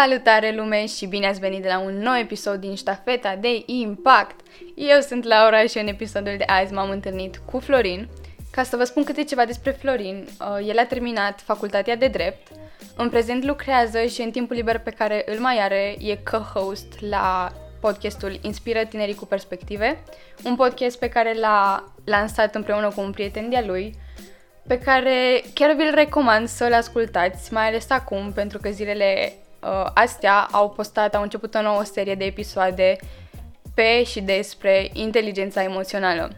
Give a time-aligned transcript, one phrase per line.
[0.00, 4.40] Salutare lume și bine ați venit de la un nou episod din ștafeta de Impact.
[4.74, 8.08] Eu sunt Laura și în episodul de azi m-am întâlnit cu Florin.
[8.50, 12.46] Ca să vă spun câte ceva despre Florin, uh, el a terminat facultatea de drept,
[12.96, 17.52] în prezent lucrează și în timpul liber pe care îl mai are e co-host la
[17.80, 20.02] podcastul Inspiră tinerii cu perspective,
[20.44, 23.94] un podcast pe care l-a lansat împreună cu un prieten de-a lui,
[24.66, 29.32] pe care chiar vi-l recomand să-l ascultați, mai ales acum, pentru că zilele
[29.62, 32.96] uh, astea au postat, au început o nouă serie de episoade
[33.74, 36.30] pe și despre inteligența emoțională.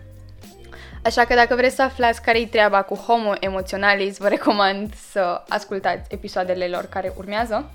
[1.04, 6.14] Așa că dacă vreți să aflați care-i treaba cu Homo Emotionalis, vă recomand să ascultați
[6.14, 7.70] episoadele lor care urmează.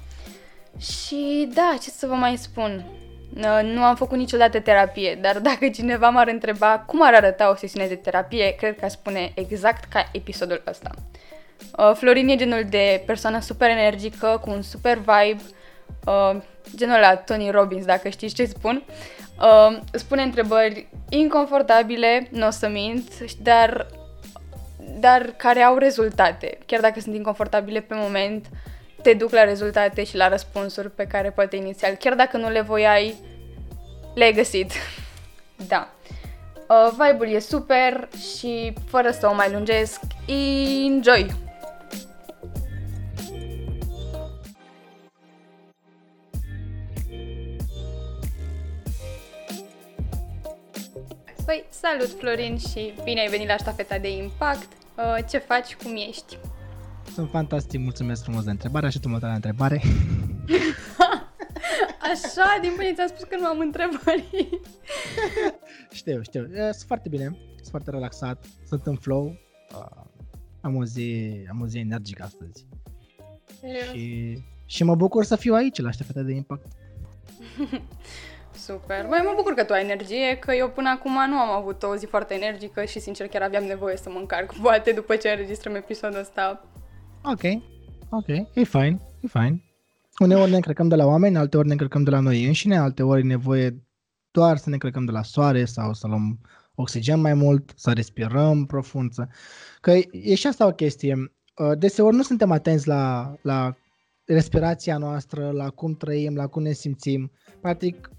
[0.80, 2.86] Și da, ce să vă mai spun?
[3.64, 7.88] Nu am făcut niciodată terapie, dar dacă cineva m-ar întreba cum ar arăta o sesiune
[7.88, 10.90] de terapie, cred că aș spune exact ca episodul ăsta.
[11.78, 15.42] Uh, Florin e genul de persoană super energică, cu un super vibe,
[16.06, 16.42] uh,
[16.76, 18.84] genul la Tony Robbins, dacă știți ce spun.
[19.40, 23.88] Uh, spune întrebări inconfortabile, nu o să mint, dar,
[25.00, 26.58] dar care au rezultate.
[26.66, 28.46] Chiar dacă sunt inconfortabile pe moment,
[29.02, 32.62] te duc la rezultate și la răspunsuri pe care poate inițial, chiar dacă nu le
[32.62, 33.16] voiai,
[34.14, 34.72] le-ai găsit.
[35.68, 35.90] da.
[36.68, 41.45] Uh, vibe-ul e super și fără să o mai lungesc, enjoy!
[51.46, 54.68] Păi, salut Florin și bine ai venit la ștafeta de impact.
[54.98, 56.38] Uh, ce faci, cum ești?
[57.14, 59.82] Sunt fantastic, mulțumesc frumos de întrebare și tu mă la întrebare.
[62.12, 64.60] Așa, din bine ți-am spus că nu am întrebări.
[65.92, 66.48] știu, știu.
[66.54, 69.38] Sunt foarte bine, sunt foarte relaxat, sunt în flow.
[69.76, 70.04] Uh,
[70.62, 72.66] am o zi, am o zi energică astăzi.
[73.92, 76.66] Și, și mă bucur să fiu aici la ștafeta de impact.
[78.58, 79.06] Super.
[79.10, 81.96] Băi, mă bucur că tu ai energie, că eu până acum nu am avut o
[81.96, 85.76] zi foarte energică și sincer chiar aveam nevoie să mă încarc, poate după ce înregistrăm
[85.76, 86.66] episodul ăsta.
[87.24, 87.44] Ok,
[88.10, 89.64] ok, e fine, e fine.
[90.20, 93.24] Uneori ne încărcăm de la oameni, alteori ne încărcăm de la noi înșine, alteori e
[93.24, 93.84] nevoie
[94.32, 96.40] doar să ne încărcăm de la soare sau să luăm
[96.76, 99.14] oxigen mai mult, să respirăm profund.
[99.14, 99.28] Să...
[99.82, 101.32] Că e și asta o chestie.
[101.56, 103.76] Uh, deseori nu suntem atenți la, la
[104.26, 107.32] respirația noastră, la cum trăim, la cum ne simțim.
[107.62, 108.10] Practic,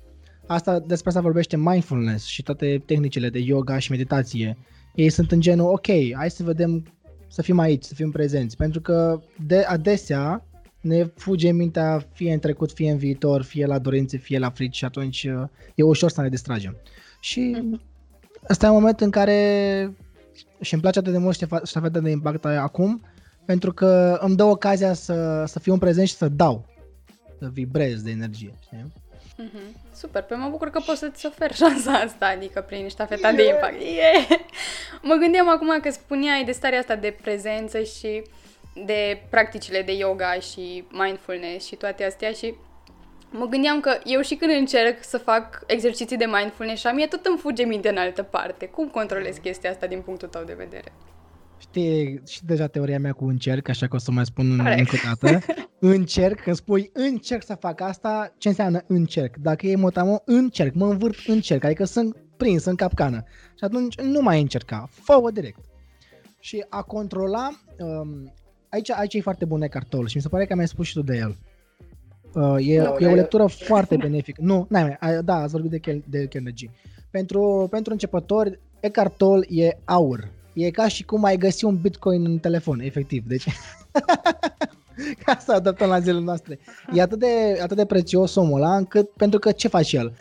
[0.47, 4.59] Asta, despre asta vorbește mindfulness și toate tehnicile de yoga și meditație.
[4.95, 6.93] Ei sunt în genul, ok, hai să vedem,
[7.29, 8.57] să fim aici, să fim prezenți.
[8.57, 10.45] Pentru că de adesea
[10.81, 14.77] ne fuge mintea fie în trecut, fie în viitor, fie la dorințe, fie la frici
[14.77, 16.77] și atunci uh, e ușor să ne distragem.
[17.21, 17.81] Și mm-hmm.
[18.51, 19.97] ăsta e un moment în care
[20.61, 21.35] și îmi place atât de mult
[21.65, 23.03] ștafeta de impact acum,
[23.45, 26.67] pentru că îmi dă ocazia să, să fiu în prezent și să dau,
[27.39, 28.55] să vibrez de energie.
[28.63, 28.93] Știi?
[29.43, 29.93] Mm-hmm.
[29.95, 33.37] Super, pe mă bucur că poți să-ți oferi șansa asta, adică prin ștafeta yeah.
[33.37, 33.81] de impact.
[33.81, 34.41] Yeah.
[35.03, 38.23] Mă gândeam acum că spuneai de starea asta de prezență și
[38.85, 42.55] de practicile de yoga și mindfulness și toate astea și
[43.31, 47.07] mă gândeam că eu și când încerc să fac exerciții de mindfulness și a mie
[47.07, 48.67] tot îmi fuge minte în altă parte.
[48.67, 50.93] Cum controlezi chestia asta din punctul tău de vedere?
[51.59, 54.79] Știi și deja teoria mea cu încerc, așa că o să mai spun Correct.
[54.79, 55.45] încă o dată.
[55.95, 59.37] încerc, când spui încerc să fac asta, ce înseamnă încerc?
[59.37, 63.25] Dacă e motamo, încerc, mă învârt, încerc, adică sunt prins în capcană.
[63.59, 65.61] Și atunci nu mai încerca, fă-o direct.
[66.39, 68.33] Și a controla, um,
[68.69, 70.93] aici, aici e foarte bun Eckhart Tolle și mi se pare că mi-ai spus și
[70.93, 71.37] tu de el.
[72.35, 74.41] Uh, e, no, e o lectură foarte benefică.
[74.45, 76.71] Nu, n-ai mai, da, ați vorbit de, de Kennedy.
[77.11, 82.25] Pentru, pentru începători, Eckhart Tolle e aur E ca și cum ai găsi un bitcoin
[82.25, 83.25] în telefon, efectiv.
[83.27, 83.45] Deci,
[85.25, 86.59] ca să adaptăm la zilele noastre.
[86.93, 90.17] E atât de, atât de prețios omul ăla, încât, pentru că ce face el?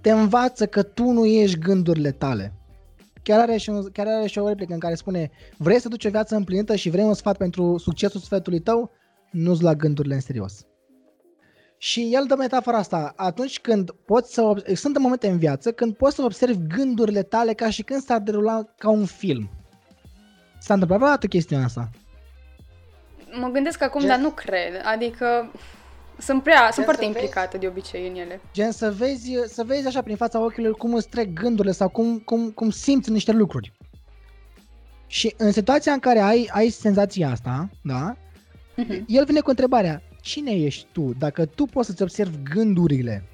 [0.00, 2.52] Te învață că tu nu ești gândurile tale.
[3.22, 6.04] Chiar are, și un, chiar are și o replică în care spune Vrei să duci
[6.04, 8.90] o viață împlinită și vrei un sfat pentru succesul sfetului tău?
[9.30, 10.66] Nu-ți la gândurile în serios.
[11.82, 15.94] Și el dă metafora asta, atunci când poți să, sunt în momente în viață când
[15.94, 19.50] poți să observi gândurile tale ca și când s-ar derula ca un film.
[20.58, 21.90] S-a întâmplat vreodată chestiunea asta?
[23.40, 24.08] Mă gândesc acum, Gen...
[24.08, 24.82] dar nu cred.
[24.84, 25.50] Adică
[26.18, 28.40] sunt prea, Gen sunt foarte implicată vezi, de obicei în ele.
[28.52, 32.18] Gen să vezi, să vezi așa prin fața ochilor cum îți trec gândurile sau cum,
[32.18, 33.72] cum, cum simți niște lucruri.
[35.06, 39.02] Și în situația în care ai, ai senzația asta, da, uh-huh.
[39.06, 41.12] el vine cu întrebarea, cine ești tu?
[41.18, 43.24] Dacă tu poți să-ți observi gândurile,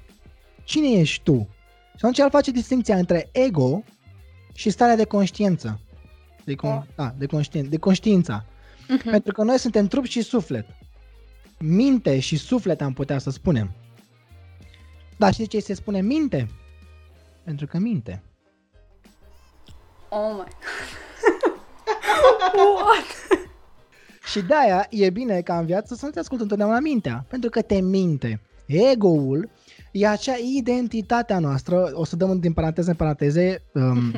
[0.63, 1.47] cine ești tu?
[1.89, 3.83] Și atunci el face distinția între ego
[4.53, 5.79] și starea de conștiință.
[6.43, 6.81] De, con- oh.
[6.95, 8.45] da, de, conștien- de conștiința.
[8.45, 9.11] Uh-huh.
[9.11, 10.65] Pentru că noi suntem trup și suflet.
[11.59, 13.71] minte și suflet am putea să spunem.
[15.17, 16.49] Dar știți ce se spune minte?
[17.43, 18.23] Pentru că minte.
[20.09, 20.47] Oh my
[22.83, 23.28] What?
[24.29, 27.61] Și de-aia e bine ca în viață să nu te asculti întotdeauna mintea, pentru că
[27.61, 28.41] te minte.
[28.65, 29.49] Ego-ul
[29.91, 34.13] e acea identitate a noastră, o să dăm din paranteze în paranteze, um,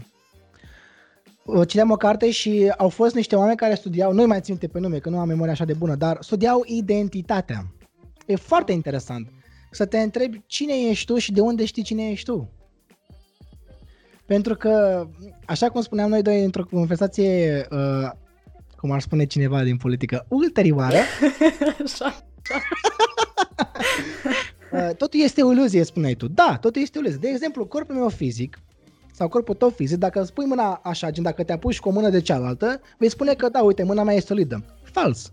[1.67, 4.99] citeam o carte și au fost niște oameni care studiau, nu mai țin pe nume,
[4.99, 7.73] că nu am memoria așa de bună, dar studiau identitatea.
[8.25, 9.27] E foarte interesant
[9.71, 12.49] să te întrebi cine ești tu și de unde știi cine ești tu.
[14.25, 15.05] Pentru că,
[15.45, 18.11] așa cum spuneam noi doi într-o conversație, uh,
[18.81, 20.97] cum ar spune cineva din politică, ulterioară,
[21.85, 22.15] așa.
[24.73, 26.27] uh, totul este o iluzie, spuneai tu.
[26.27, 27.19] Da, totul este o iluzie.
[27.21, 28.59] De exemplu, corpul meu fizic
[29.11, 31.91] sau corpul tău fizic, dacă îți pui mâna așa, gen dacă te apuci cu o
[31.91, 34.65] mână de cealaltă, vei spune că da, uite, mâna mea e solidă.
[34.83, 35.31] Fals.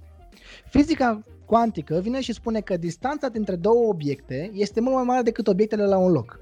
[0.70, 5.46] Fizica cuantică vine și spune că distanța dintre două obiecte este mult mai mare decât
[5.46, 6.40] obiectele la un loc.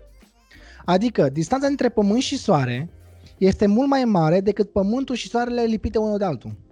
[0.84, 2.88] Adică distanța dintre Pământ și Soare
[3.38, 6.65] este mult mai mare decât Pământul și Soarele lipite unul de altul.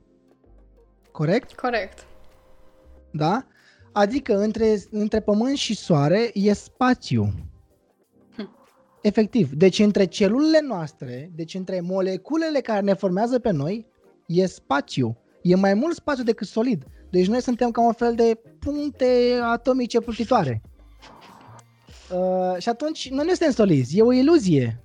[1.14, 1.54] Corect?
[1.54, 2.06] Corect.
[3.10, 3.46] Da?
[3.92, 7.32] Adică între, între Pământ și Soare e spațiu.
[8.36, 8.56] Hm.
[9.02, 9.52] Efectiv.
[9.52, 13.86] Deci între celulele noastre, deci între moleculele care ne formează pe noi,
[14.26, 15.16] e spațiu.
[15.42, 16.84] E mai mult spațiu decât solid.
[17.10, 20.62] Deci noi suntem ca un fel de puncte atomice plutitoare.
[22.12, 24.82] Uh, și atunci noi nu suntem solizi, e o iluzie.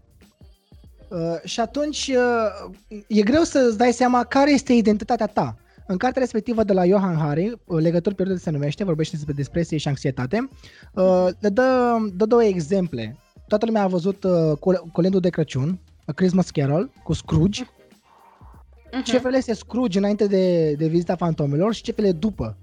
[1.09, 5.57] Uh, și atunci uh, e greu să-ți dai seama care este identitatea ta.
[5.91, 9.77] În cartea respectivă de la Johan Hari, uh, Legături pierdute se numește, vorbește despre depresie
[9.77, 10.50] și anxietate,
[10.94, 13.18] uh, le dă, dă două exemple.
[13.47, 17.63] Toată lumea a văzut uh, colendul de Crăciun, A Christmas Carol, cu Scrooge.
[17.63, 19.03] Uh-huh.
[19.03, 22.57] Ce fel este Scrooge înainte de, de vizita fantomelor și ce fel e după.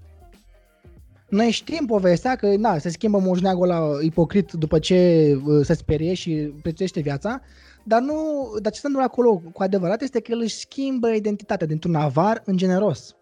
[1.29, 6.13] Noi știm povestea că na, se schimbă moșneagul la ipocrit după ce uh, se sperie
[6.13, 6.31] și
[6.61, 7.41] prețuiește viața,
[7.83, 11.67] dar nu, dar ce se întâmplă acolo cu adevărat este că el își schimbă identitatea
[11.67, 13.16] dintr-un avar în generos.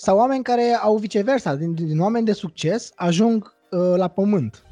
[0.00, 4.62] Sau oameni care au viceversa, din, din oameni de succes, ajung uh, la pământ.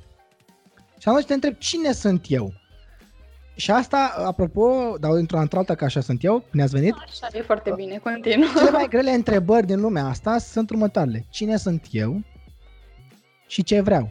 [0.99, 2.53] Și atunci te întreb, cine sunt eu?
[3.55, 6.95] Și asta, apropo, dau dintr-o într-alta că așa sunt eu, ne-ați venit?
[7.05, 8.49] Așa, e foarte bine, continuă.
[8.57, 11.27] Cele mai grele întrebări din lumea asta sunt următoarele.
[11.31, 12.23] Cine sunt eu?
[13.47, 14.11] și ce vreau.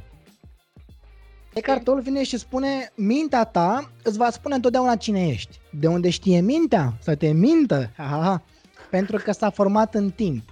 [1.53, 5.59] Eckhart Tolle vine și spune, mintea ta îți va spune întotdeauna cine ești.
[5.71, 6.93] De unde știe mintea?
[7.01, 7.91] Să te mintă?
[7.97, 8.43] Ha, ha, ha.
[8.89, 10.49] Pentru că s-a format în timp.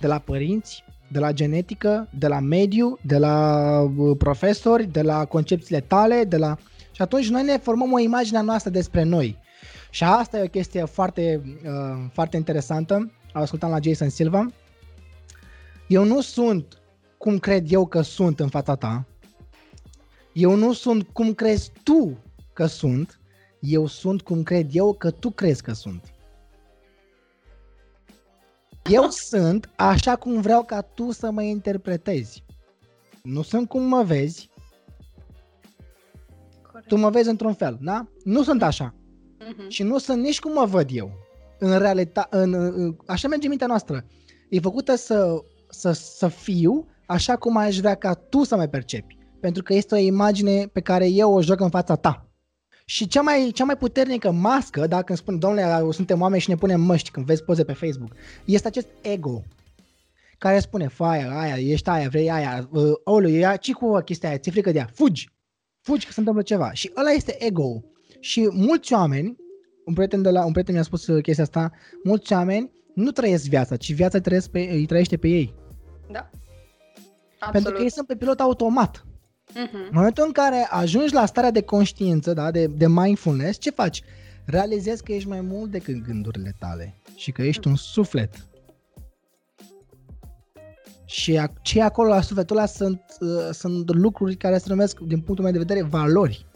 [0.00, 5.24] De la părinți, de la genetică, de la mediu, de la uh, profesori, de la
[5.24, 6.56] concepțiile tale, de la...
[6.92, 9.38] Și atunci noi ne formăm o imagine a noastră despre noi.
[9.90, 13.12] Și asta e o chestie foarte, uh, foarte interesantă.
[13.32, 14.46] Ascultam la Jason Silva.
[15.86, 16.78] Eu nu sunt
[17.18, 19.06] cum cred eu că sunt în fața ta.
[20.32, 22.18] Eu nu sunt cum crezi tu
[22.52, 23.20] că sunt.
[23.60, 26.04] Eu sunt cum cred eu că tu crezi că sunt.
[28.84, 32.44] Eu sunt așa cum vreau ca tu să mă interpretezi.
[33.22, 34.50] Nu sunt cum mă vezi.
[36.62, 36.88] Corect.
[36.88, 38.08] Tu mă vezi într-un fel, da?
[38.24, 38.94] Nu sunt așa.
[38.94, 39.68] Uh-huh.
[39.68, 41.10] Și nu sunt nici cum mă văd eu.
[41.58, 44.04] În realitate, în, în, așa merge mintea noastră.
[44.48, 49.18] E făcută să, să, să fiu așa cum aș vrea ca tu să mă percepi.
[49.40, 52.29] Pentru că este o imagine pe care eu o joc în fața ta.
[52.90, 56.56] Și cea mai, cea mai puternică mască, dacă îmi spun, domnule, suntem oameni și ne
[56.56, 58.12] punem măști când vezi poze pe Facebook,
[58.44, 59.42] este acest ego
[60.38, 64.38] care spune, faia, aia, ești aia, vrei aia, uh, olu, ia, ce cu chestia aia,
[64.38, 65.30] ți frică de ea, fugi,
[65.80, 66.72] fugi că se întâmplă ceva.
[66.72, 67.84] Și ăla este ego.
[68.20, 69.36] Și mulți oameni,
[69.84, 71.72] un prieten, de la, un prieten mi-a spus chestia asta,
[72.04, 75.54] mulți oameni nu trăiesc viața, ci viața trăiesc pe, îi trăiește pe ei.
[76.10, 76.30] Da.
[77.38, 77.52] Absolut.
[77.52, 79.04] Pentru că ei sunt pe pilot automat.
[79.50, 79.72] Uh-huh.
[79.72, 84.02] În momentul în care ajungi la starea de conștiință, da, de, de mindfulness, ce faci?
[84.44, 88.48] Realizezi că ești mai mult decât gândurile tale și că ești un suflet.
[91.04, 95.44] Și ce acolo la sufletul ăla sunt, uh, sunt lucruri care se numesc, din punctul
[95.44, 96.46] meu de vedere, valori.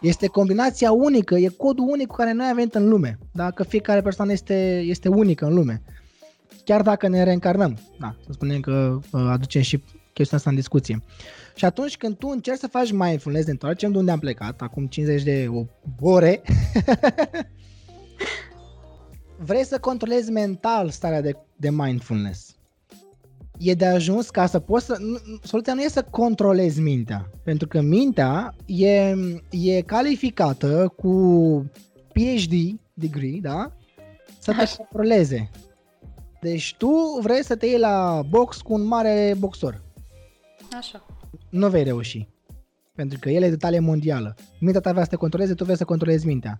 [0.00, 3.18] Este combinația unică, e codul unic cu care noi am venit în lume.
[3.32, 5.82] Dacă fiecare persoană este, este unică în lume.
[6.64, 7.78] Chiar dacă ne reîncarnăm.
[7.98, 9.82] Da, să spunem că uh, aducem și
[10.12, 11.02] chestia asta în discuție.
[11.54, 14.86] Și atunci când tu încerci să faci mindfulness, ne întoarcem de unde am plecat, acum
[14.86, 15.48] 50 de
[16.00, 16.42] ore,
[19.46, 22.56] vrei să controlezi mental starea de, de mindfulness.
[23.58, 24.96] E de ajuns ca să poți să...
[25.42, 29.14] Soluția nu e să controlezi mintea, pentru că mintea e,
[29.50, 31.10] e calificată cu
[32.12, 33.72] PhD degree, da?
[34.38, 35.50] Să te controleze.
[36.40, 39.82] Deci tu vrei să te iei la box cu un mare boxor
[40.78, 41.04] Așa.
[41.52, 42.28] Nu vei reuși.
[42.94, 44.34] Pentru că el e de tale mondială.
[44.60, 46.58] Mintea ta vrea să te controleze, tu vrei să controlezi mintea.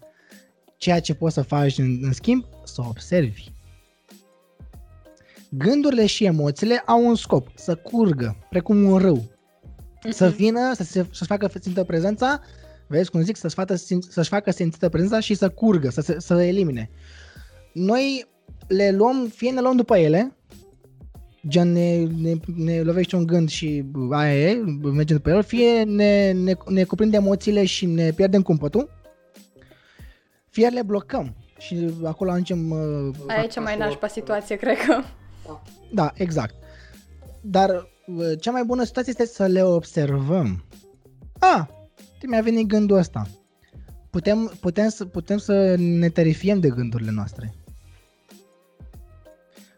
[0.77, 3.45] Ceea ce poți să faci în, în schimb, să observi.
[5.49, 9.19] Gândurile și emoțiile au un scop, să curgă, precum un râu.
[9.19, 10.11] Mm-hmm.
[10.11, 10.37] Să mhm.
[10.37, 12.41] vină, să se, să-și facă simțită prezența,
[12.87, 13.75] vezi cum zic, să-și facă,
[14.09, 16.91] să-și facă simțită prezența și să curgă, să, se, să elimine.
[17.73, 18.27] Noi
[18.67, 20.37] le luăm, fie ne luăm după ele,
[21.49, 26.33] gen ne, ne, ne lovește un gând și aia e, mergem după el, fie ne,
[26.33, 28.91] ne, ne cuprinde emoțiile și ne pierdem cumpătul,
[30.49, 32.71] fie le blocăm și acolo ajungem...
[32.71, 35.03] Uh, aia e cea mai nașpa situație, cred că.
[35.93, 36.55] Da, exact.
[37.41, 37.71] Dar
[38.07, 40.65] uh, cea mai bună situație este să le observăm.
[41.39, 41.69] A,
[42.27, 43.27] mi-a venit gândul ăsta.
[44.11, 47.55] Putem, putem, să, putem să ne terifiem de gândurile noastre.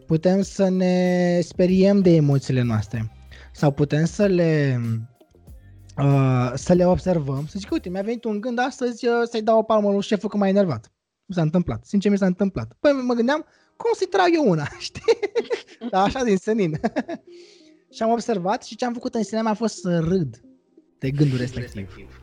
[0.07, 3.13] Putem să ne speriem de emoțiile noastre.
[3.53, 4.81] Sau putem să le
[5.99, 9.59] uh, să le observăm, să zic, uite, mi-a venit un gând astăzi uh, să-i dau
[9.59, 10.93] o palmă lui șeful că m-a enervat.
[11.27, 11.85] Mi s-a întâmplat.
[11.85, 12.77] Sincer, mi s-a întâmplat.
[12.81, 13.45] Păi mă gândeam,
[13.77, 15.19] cum să-i trag eu una, știi?
[15.91, 16.81] da, așa din senin.
[17.95, 20.41] și am observat și ce am făcut în sine a fost să râd
[20.99, 22.23] de gândul respectiv.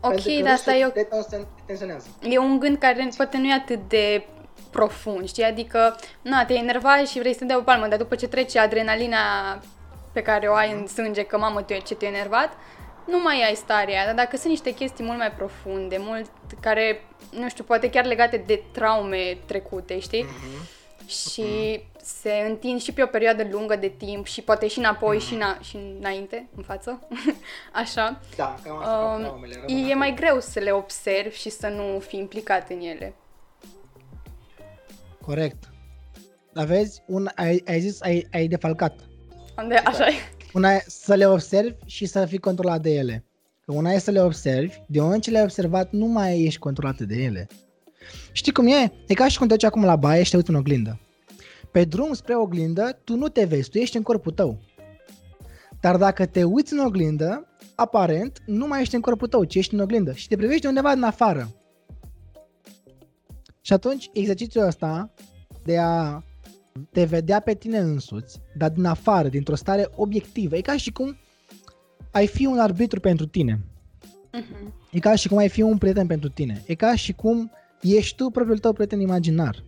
[0.00, 0.90] Ok, dar asta e, o...
[2.28, 4.26] e un gând care poate nu e atât de
[4.74, 5.44] profund, știi?
[5.44, 9.18] Adică, na, te enervat și vrei să dai o palmă, dar după ce trece adrenalina
[10.12, 12.56] pe care o ai în sânge, că mamă, tu, ce te-ai enervat,
[13.06, 17.48] nu mai ai starea dar dacă sunt niște chestii mult mai profunde, mult care, nu
[17.48, 20.24] știu, poate chiar legate de traume trecute, știi?
[20.24, 20.82] Mm-hmm.
[21.06, 22.00] Și mm-hmm.
[22.02, 25.26] se întind și pe o perioadă lungă de timp și poate și înapoi mm-hmm.
[25.26, 27.08] și, na- și înainte, în față,
[27.82, 28.20] așa.
[28.36, 29.20] Da, cam asta
[29.66, 33.14] uh, E mai greu să le observi și să nu fii implicat în ele.
[35.24, 35.72] Corect.
[36.52, 38.94] Dar vezi, un, ai, ai zis, ai, ai defalcat.
[39.58, 40.12] Unde, așa e.
[40.52, 43.24] Una e să le observi și să fii controlat de ele.
[43.64, 47.00] Că una e să le observi, de moment ce le-ai observat, nu mai ești controlat
[47.00, 47.46] de ele.
[48.32, 48.92] Știi cum e?
[49.06, 51.00] E ca și când te duci acum la baie și te uiți în oglindă.
[51.70, 54.58] Pe drum spre oglindă, tu nu te vezi, tu ești în corpul tău.
[55.80, 59.74] Dar dacă te uiți în oglindă, aparent, nu mai ești în corpul tău, ci ești
[59.74, 61.50] în oglindă și te privești de undeva din afară.
[63.66, 65.10] Și atunci, exercițiul ăsta
[65.64, 66.22] de a
[66.92, 71.16] te vedea pe tine însuți, dar din afară, dintr-o stare obiectivă, e ca și cum
[72.10, 73.60] ai fi un arbitru pentru tine.
[74.34, 74.72] Uh-huh.
[74.90, 76.62] E ca și cum ai fi un prieten pentru tine.
[76.66, 79.64] E ca și cum ești tu propriul tău prieten imaginar.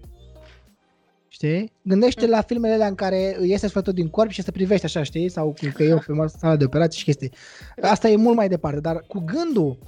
[1.29, 1.73] Știi?
[1.83, 2.31] Gândește uh-huh.
[2.31, 5.29] la filmele alea în care iese sfătul din corp și se privește așa, știi?
[5.29, 7.33] Sau că e pe sala de operații și chestii.
[7.81, 9.79] Asta e mult mai departe, dar cu gândul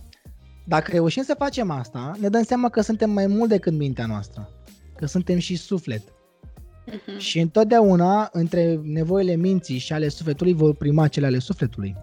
[0.68, 4.48] dacă reușim să facem asta, ne dăm seama că suntem mai mult decât mintea noastră.
[4.96, 6.02] Că suntem și suflet.
[6.02, 7.18] Uh-huh.
[7.18, 11.96] Și întotdeauna, între nevoile minții și ale sufletului, vor prima cele ale sufletului.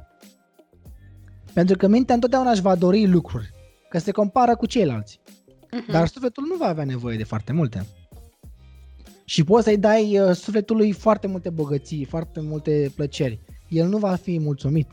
[1.53, 3.53] Pentru că mintea întotdeauna își va dori lucruri,
[3.89, 5.19] că se compară cu ceilalți.
[5.19, 5.91] Uh-huh.
[5.91, 7.85] Dar sufletul nu va avea nevoie de foarte multe.
[9.25, 13.39] Și poți să-i dai uh, sufletului foarte multe bogății, foarte multe plăceri.
[13.69, 14.87] El nu va fi mulțumit.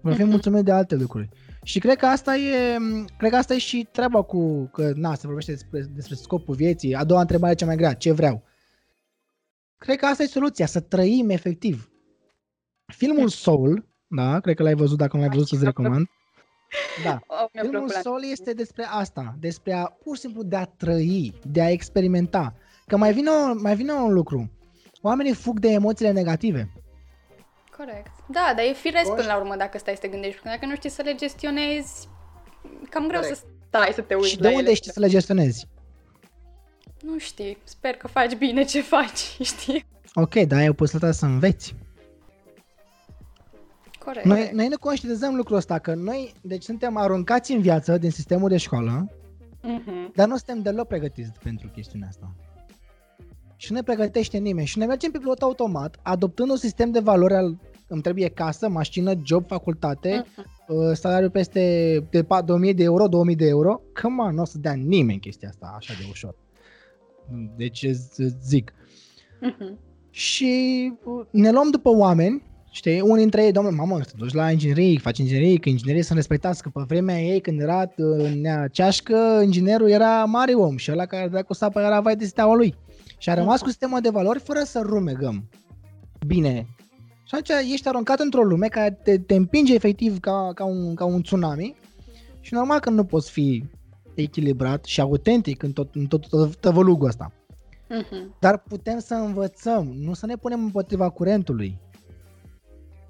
[0.00, 0.26] Va fi uh-huh.
[0.26, 1.28] mulțumit de alte lucruri.
[1.62, 2.78] Și cred că asta e,
[3.18, 6.94] cred că asta e și treaba cu, că na, se vorbește despre, despre scopul vieții.
[6.94, 8.42] A doua întrebare cea mai grea, ce vreau?
[9.78, 11.90] Cred că asta e soluția, să trăim efectiv.
[12.86, 16.06] Filmul Soul, da, cred că l-ai văzut, dacă nu l-ai văzut să-ți recomand.
[17.04, 21.38] Da, oh, filmul Soul este despre asta, despre a, pur și simplu de a trăi,
[21.42, 22.54] de a experimenta.
[22.86, 24.50] Că mai vine, mai vine un lucru.
[25.00, 26.72] Oamenii fug de emoțiile negative.
[27.84, 28.12] Corect.
[28.26, 30.66] Da, dar e firesc până la urmă dacă stai să te gândești, pentru că dacă
[30.66, 32.08] nu știi să le gestionezi,
[32.90, 33.36] cam greu Corect.
[33.36, 34.74] să stai să te uiți Și de unde ele.
[34.74, 35.66] știi să le gestionezi?
[37.00, 39.84] Nu știi, sper că faci bine ce faci, știi?
[40.14, 41.74] Ok, dar ai o posibilitate să înveți.
[43.98, 44.26] Corect.
[44.26, 48.48] Noi, noi nu conștientizăm lucrul ăsta, că noi, deci suntem aruncați în viață din sistemul
[48.48, 50.14] de școală, uh-huh.
[50.14, 52.34] dar nu suntem deloc pregătiți pentru chestiunea asta
[53.60, 57.00] și nu ne pregătește nimeni și ne mergem pe pilot automat, adoptând un sistem de
[57.00, 57.58] valori al
[57.90, 60.92] îmi trebuie casă, mașină, job, facultate, uh-huh.
[60.92, 61.60] salariu peste
[62.10, 63.80] de 2000 de euro, 2000 de euro.
[64.02, 66.34] Come nu o să dea nimeni chestia asta așa de ușor.
[67.56, 67.86] Deci
[68.42, 68.72] zic.
[68.72, 69.78] Uh-huh.
[70.10, 74.50] Și uh, ne luăm după oameni, știi, unii dintre ei, domnule, mamă, te duci la
[74.50, 78.46] inginerie, faci inginerie, că inginerii sunt respectați, că pe vremea ei, când era uh, în
[78.72, 82.74] ceașcă, inginerul era mare om și ăla care dracu sapă era vai de steaua lui.
[83.18, 85.48] Și a rămas cu sistemul de valori fără să rumegăm.
[86.26, 86.66] Bine.
[87.30, 91.04] Și atunci ești aruncat într-o lume care te, te împinge efectiv ca, ca, un, ca
[91.04, 91.74] un tsunami
[92.40, 93.64] și normal că nu poți fi
[94.14, 97.32] echilibrat și autentic în tot, în tot, tot tăvălugul ăsta.
[97.32, 98.38] Uh-huh.
[98.40, 101.78] Dar putem să învățăm, nu să ne punem împotriva curentului.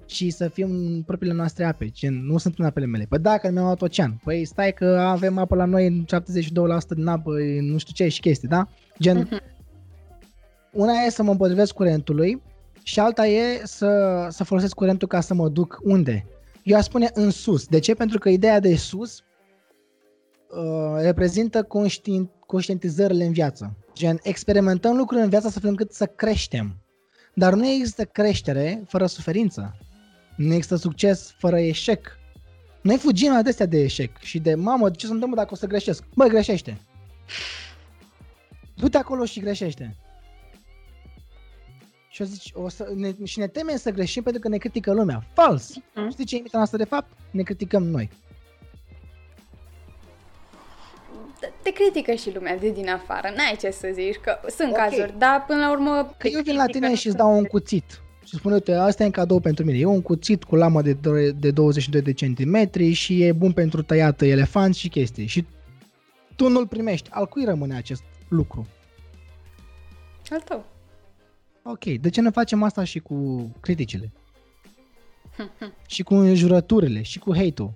[0.05, 3.05] ci să fim în propriile noastre ape, gen, nu sunt în apele mele.
[3.09, 7.31] Păi dacă mi-am luat ocean, păi stai că avem apă la noi, 72% din apă,
[7.61, 8.67] nu știu ce și chestii, da?
[8.99, 9.39] Gen, uh-huh.
[10.71, 12.41] una e să mă împotrivesc curentului
[12.83, 16.25] și alta e să, să folosesc curentul ca să mă duc unde?
[16.63, 17.67] Eu aș spune în sus.
[17.67, 17.93] De ce?
[17.93, 23.77] Pentru că ideea de sus uh, reprezintă conștient, conștientizările în viață.
[23.93, 26.75] Gen, experimentăm lucruri în viață să fim cât să creștem.
[27.33, 29.77] Dar nu există creștere fără suferință.
[30.37, 32.19] Nu există succes fără eșec.
[32.81, 36.03] Noi fugim adesea de eșec și de mamă, ce se întâmplă dacă o să greșesc?
[36.15, 36.81] Băi, greșește.
[38.75, 39.95] Du-te acolo și greșește.
[42.11, 44.93] Și, o zici, o să, ne, și ne temem să greșim pentru că ne critică
[44.93, 45.23] lumea.
[45.33, 45.73] Fals!
[45.95, 46.09] Mm.
[46.09, 47.11] Știi ce e noastră de fapt?
[47.31, 48.09] Ne criticăm noi.
[51.61, 54.89] te critică și lumea de din afară, n-ai ce să zici, că sunt okay.
[54.89, 56.15] cazuri, dar până la urmă...
[56.17, 59.05] Că eu vin la tine și îți dau un cuțit și spune, uite, asta e
[59.05, 59.77] un cadou pentru mine.
[59.77, 60.97] E un cuțit cu lamă de,
[61.31, 65.25] de 22 de centimetri și e bun pentru tăiat elefant și chestii.
[65.25, 65.45] Și
[66.35, 67.09] tu nu-l primești.
[67.11, 68.67] Al cui rămâne acest lucru?
[70.29, 70.65] Al tău.
[71.63, 74.11] Ok, de ce ne facem asta și cu criticile?
[75.93, 77.73] și cu înjurăturile, și cu hate-ul?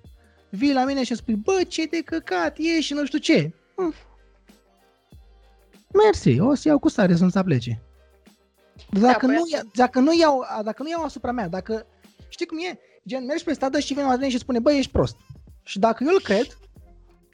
[0.49, 3.53] Vii la mine și spui, bă, ce de căcat e și nu știu ce.
[3.75, 3.93] Hm.
[5.93, 7.81] Mersi, o să iau cu stare să-mi să plece.
[8.89, 11.85] Dacă, da, nu, ia, dacă, nu iau, dacă nu iau asupra mea, dacă,
[12.27, 12.79] știi cum e?
[13.07, 15.15] Gen, mergi pe stradă și vine la tine și spune, bă, ești prost.
[15.63, 16.57] Și dacă eu îl cred,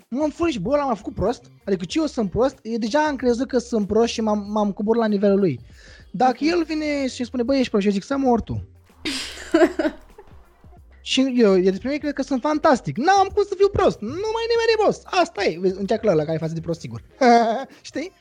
[0.08, 3.16] mă înfuri și bă, l-am făcut prost, adică ce eu sunt prost, eu deja am
[3.16, 5.60] crezut că sunt prost și m-am, m-am coborât la nivelul lui.
[6.12, 6.48] Dacă okay.
[6.48, 8.68] el vine și spune, bă, ești prost, eu zic, să mor tu.
[11.12, 12.98] și eu, eu despre mine cred că sunt fantastic.
[12.98, 14.00] N-am cum să fiu prost.
[14.00, 15.04] Nu mai nimeni e prost.
[15.06, 15.60] Asta e.
[15.80, 17.04] Încearcă la care face de prost, sigur.
[17.82, 18.12] Știi?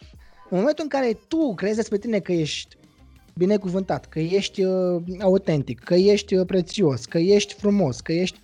[0.50, 2.76] În momentul în care tu crezi despre tine că ești
[3.35, 8.40] binecuvântat, că ești uh, autentic, că ești uh, prețios, că ești frumos, că ești...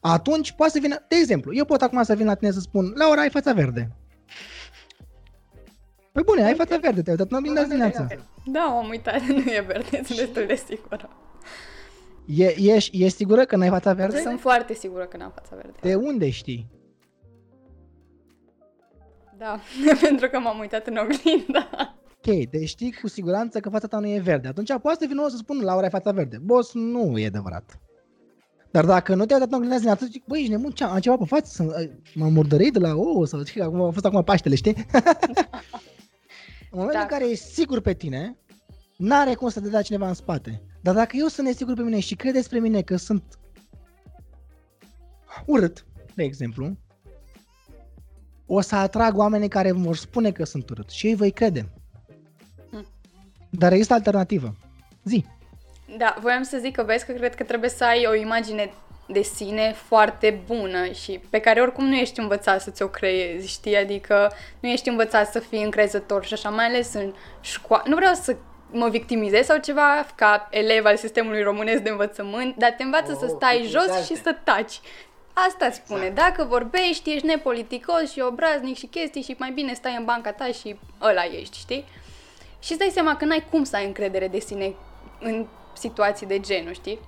[0.00, 1.04] Atunci poate să vină...
[1.08, 3.90] De exemplu, eu pot acum să vin la tine să spun, Laura, ai fața verde.
[6.24, 8.06] Păi bune, ai fața verde, te-ai uitat în dimineața.
[8.44, 11.10] Da, am uitat, nu e verde, sunt destul de sigură.
[12.26, 14.20] E, ești, ești sigură că n-ai fața verde?
[14.20, 15.78] Sunt foarte sigură că n-am fața verde.
[15.80, 16.70] De unde știi?
[19.38, 19.60] Da,
[20.06, 21.68] pentru că m-am uitat în oglindă.
[22.06, 24.48] Ok, deci știi cu siguranță că fața ta nu e verde.
[24.48, 26.38] Atunci poate să vină să spun, Laura, ai fața verde.
[26.42, 27.80] Boss, nu e adevărat.
[28.70, 30.98] Dar dacă nu te-ai dat în oglindă zi, atunci zic, băi, ești nebun, ce, am
[30.98, 34.54] ceva pe față, m-am murdărit de la ou, sau știi, acum a fost acum Paștele,
[34.54, 34.74] știi?
[36.70, 37.00] în momentul da.
[37.00, 38.36] în care ești sigur pe tine,
[38.96, 40.62] n-are cum să te dea cineva în spate.
[40.80, 43.38] Dar dacă eu sunt nesigur pe mine și cred despre mine că sunt
[45.46, 46.76] urât, de exemplu,
[48.46, 51.72] o să atrag oameni care vor spune că sunt urât și ei voi crede.
[52.70, 52.86] Hm.
[53.50, 54.56] Dar există alternativă.
[55.04, 55.24] Zi.
[55.98, 58.70] Da, voiam să zic că vezi că cred că trebuie să ai o imagine
[59.12, 63.76] de sine foarte bună și pe care oricum nu ești învățat să ți-o creezi, știi?
[63.76, 67.84] Adică nu ești învățat să fii încrezător și așa, mai ales în școală.
[67.86, 68.36] Nu vreau să
[68.70, 73.18] mă victimizez sau ceva ca elev al sistemului românesc de învățământ, dar te învață oh,
[73.20, 74.80] să stai jos și să taci.
[75.32, 76.06] Asta îți spune.
[76.06, 76.28] Exact.
[76.28, 80.46] Dacă vorbești, ești nepoliticos și obraznic și chestii și mai bine stai în banca ta
[80.46, 81.84] și ăla ești, știi?
[82.62, 84.74] Și îți dai seama că n-ai cum să ai încredere de sine
[85.20, 86.98] în situații de genul, știi?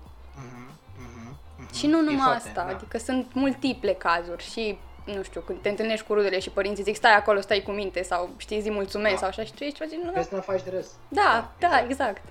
[1.72, 1.78] Uh-huh, uh-huh, uh-huh.
[1.78, 2.74] Și nu numai foarte, asta, da.
[2.74, 6.94] adică sunt multiple cazuri și nu știu, când te întâlnești cu rudele și părinții zic
[6.94, 9.20] stai acolo, stai cu minte sau știi, zi mulțumesc da.
[9.20, 10.12] sau așa și tu ești ceva nu.
[10.14, 10.86] Vezi să nu faci de râs.
[11.08, 12.22] Da, da, da, exact.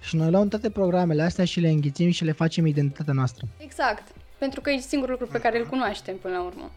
[0.00, 3.46] Și noi luăm toate programele astea și le înghițim și le facem identitatea noastră.
[3.58, 4.02] Exact.
[4.38, 6.70] Pentru că e singurul lucru pe care îl cunoaștem până la urmă.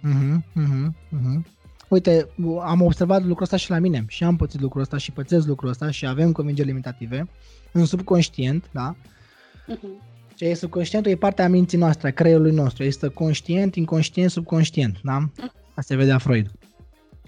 [0.00, 1.46] Mhm, mhm, mhm.
[1.88, 2.28] Uite,
[2.62, 5.68] am observat lucrul ăsta și la mine și am pățit lucrul ăsta și pățesc lucrul
[5.68, 7.28] ăsta și avem convingeri limitative
[7.72, 8.94] în subconștient, da?
[8.94, 10.11] Uh-huh.
[10.42, 12.84] Ce e subconștientul e partea minții noastre, a creierului nostru.
[12.84, 15.28] Este conștient, inconștient, subconștient, da?
[15.68, 16.50] Asta se vedea Freud.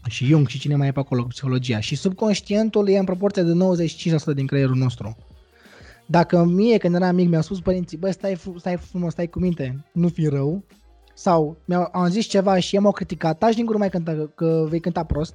[0.08, 1.80] Și Jung și cine mai e pe acolo cu psihologia.
[1.80, 5.16] Și subconștientul e în proporție de 95% din creierul nostru.
[6.06, 9.84] Dacă mie, când eram mic, mi-au spus părinții, bă, stai, stai frumos, stai cu minte,
[9.92, 10.64] nu fi rău,
[11.14, 14.80] sau mi-au am zis ceva și m-au criticat, taci din gură mai cânta, că vei
[14.80, 15.34] cânta prost,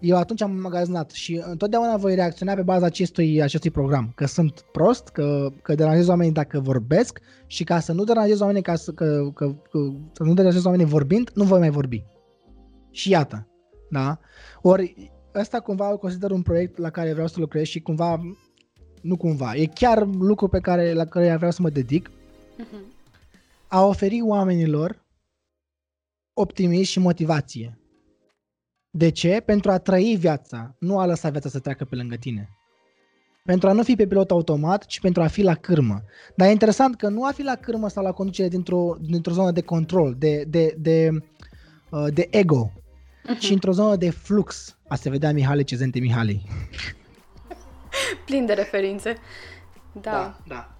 [0.00, 4.64] eu atunci am magazinat și întotdeauna voi reacționa pe baza acestui, acestui program, că sunt
[4.72, 8.92] prost, că, că deranjez oamenii dacă vorbesc și ca să nu deranjez oamenii, ca să,
[8.92, 9.78] că, că, că,
[10.12, 12.04] să nu deranjez oamenii vorbind, nu voi mai vorbi.
[12.90, 13.48] Și iată,
[13.90, 14.18] da?
[14.62, 18.20] Ori ăsta cumva îl consider un proiect la care vreau să lucrez și cumva,
[19.02, 22.96] nu cumva, e chiar lucru pe care, la care vreau să mă dedic, uh-huh.
[23.68, 25.06] a oferi oamenilor
[26.32, 27.77] optimism și motivație
[28.90, 29.42] de ce?
[29.44, 32.48] Pentru a trăi viața, nu a lăsa viața să treacă pe lângă tine.
[33.44, 36.02] pentru a nu fi pe pilot automat, ci pentru a fi la cârmă.
[36.34, 39.50] Dar e interesant că nu a fi la cârmă sau la conducere dintr-o, dintr-o zonă
[39.50, 41.10] de control, de, de, de,
[41.90, 43.38] uh, de ego, uh-huh.
[43.38, 44.76] ci într-o zonă de flux.
[44.88, 46.46] A se vedea Mihale Cezente Mihali.
[48.26, 49.16] Plin de referințe.
[49.92, 50.10] Da.
[50.10, 50.78] Da, da.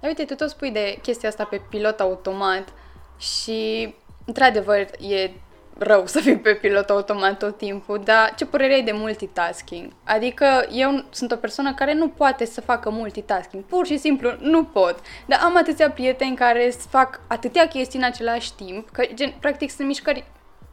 [0.00, 2.72] Dar uite, tu tot spui de chestia asta pe pilot automat
[3.18, 3.94] și,
[4.26, 5.30] într-adevăr, e
[5.78, 9.92] rău să fii pe pilot automat tot timpul, dar ce părere ai de multitasking?
[10.04, 14.64] Adică eu sunt o persoană care nu poate să facă multitasking, pur și simplu nu
[14.64, 19.70] pot, dar am atâția prieteni care fac atâtea chestii în același timp, că gen, practic
[19.70, 20.24] sunt mișcări,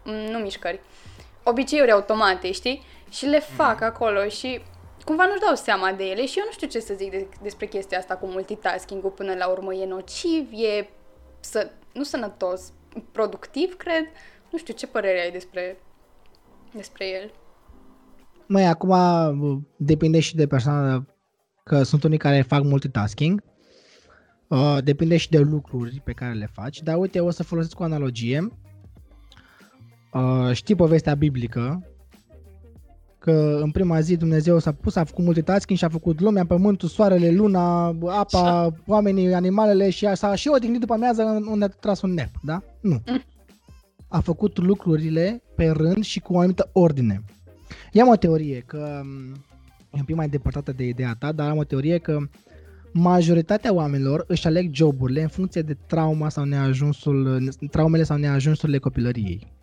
[0.03, 0.79] mm, nu mișcări,
[1.43, 2.83] obiceiuri automate, știi?
[3.09, 3.83] Și le fac mhm.
[3.83, 4.61] acolo și
[5.05, 7.65] cumva nu-și dau seama de ele și eu nu știu ce să zic de, despre
[7.65, 9.73] chestia asta cu multitasking-ul până la urmă.
[9.73, 10.89] E nociv, e
[11.39, 12.61] să, nu sănătos,
[13.11, 14.05] productiv, cred.
[14.51, 15.77] Nu știu, ce părere ai despre,
[16.73, 17.31] despre el?
[18.47, 18.93] Mai acum
[19.77, 21.07] depinde și de persoană,
[21.63, 23.43] că sunt unii care fac multitasking,
[24.47, 27.83] uh, depinde și de lucruri pe care le faci, dar uite, o să folosesc o
[27.83, 28.47] analogie.
[30.13, 31.83] Uh, știi povestea biblică,
[33.19, 36.89] că în prima zi Dumnezeu s-a pus, a făcut multitasking și a făcut lumea, pământul,
[36.89, 42.13] soarele, luna, apa, oamenii, animalele și s-a și odihnit după amiază unde a tras un
[42.13, 42.63] nep, da?
[42.81, 43.01] Nu.
[43.05, 43.23] Mm
[44.09, 47.23] a făcut lucrurile pe rând și cu o anumită ordine.
[47.91, 49.01] I-am o teorie că,
[49.93, 52.19] e un pic mai depărtată de ideea ta, dar am o teorie că
[52.91, 59.53] majoritatea oamenilor își aleg joburile în funcție de trauma sau neajunsul, traumele sau neajunsurile copilăriei.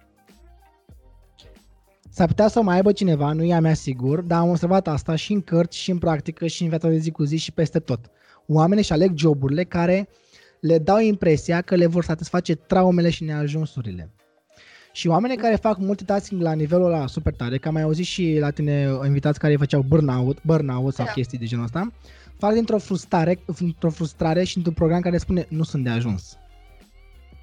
[2.10, 4.88] S-ar putea să o mai aibă cineva, nu e a mea sigur, dar am observat
[4.88, 7.52] asta și în cărți, și în practică, și în viața de zi cu zi și
[7.52, 8.10] peste tot.
[8.46, 10.08] Oamenii își aleg joburile care
[10.60, 14.10] le dau impresia că le vor satisface traumele și neajunsurile.
[14.96, 18.36] Și oamenii care fac multitasking la nivelul ăla super tare, că am mai auzit și
[18.40, 21.10] la tine invitați care făceau burnout, burnout sau da.
[21.12, 21.92] chestii de genul ăsta,
[22.38, 26.38] fac dintr-o frustrare, dintr-o frustrare și într-un program care spune nu sunt de ajuns.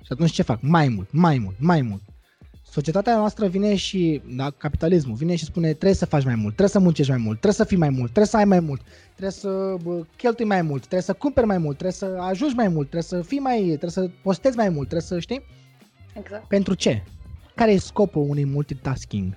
[0.02, 0.60] Și atunci ce fac?
[0.62, 2.02] Mai mult, mai mult, mai mult.
[2.64, 6.70] Societatea noastră vine și, da, capitalismul vine și spune trebuie să faci mai mult, trebuie
[6.70, 9.32] să muncești mai mult, trebuie să fii mai mult, trebuie să ai mai mult, trebuie
[9.32, 12.90] să bă, cheltui mai mult, trebuie să cumperi mai mult, trebuie să ajungi mai mult,
[12.90, 15.42] trebuie să fii mai, trebuie să postezi mai mult, trebuie să știi.
[16.14, 16.48] Exact.
[16.48, 17.04] Pentru ce?
[17.56, 19.34] Care e scopul unui multitasking?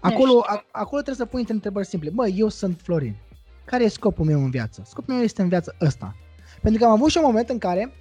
[0.00, 2.10] Acolo, a, acolo trebuie să pui întrebări simple.
[2.10, 3.16] Bă, eu sunt Florin.
[3.64, 4.82] Care e scopul meu în viață?
[4.86, 6.16] Scopul meu este în viață ăsta.
[6.62, 7.92] Pentru că am avut și un moment în care,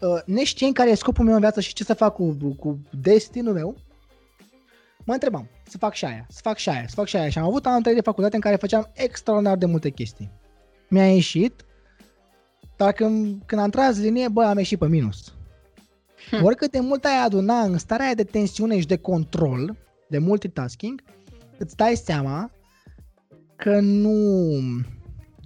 [0.00, 3.52] uh, neștiind care e scopul meu în viață și ce să fac cu, cu destinul
[3.52, 3.76] meu,
[5.04, 7.28] mă întrebam, să fac și aia, să fac și aia, să fac și aia.
[7.28, 10.30] Și am avut anul de facultate în care făceam extraordinar de multe chestii.
[10.88, 11.64] Mi-a ieșit,
[12.76, 15.33] dar când, când am tras linie, bă, am ieșit pe minus.
[16.30, 16.44] Hmm.
[16.44, 19.76] Oricât de mult ai aduna în starea aia de tensiune și de control,
[20.08, 21.02] de multitasking,
[21.58, 22.50] îți dai seama
[23.56, 24.12] că nu,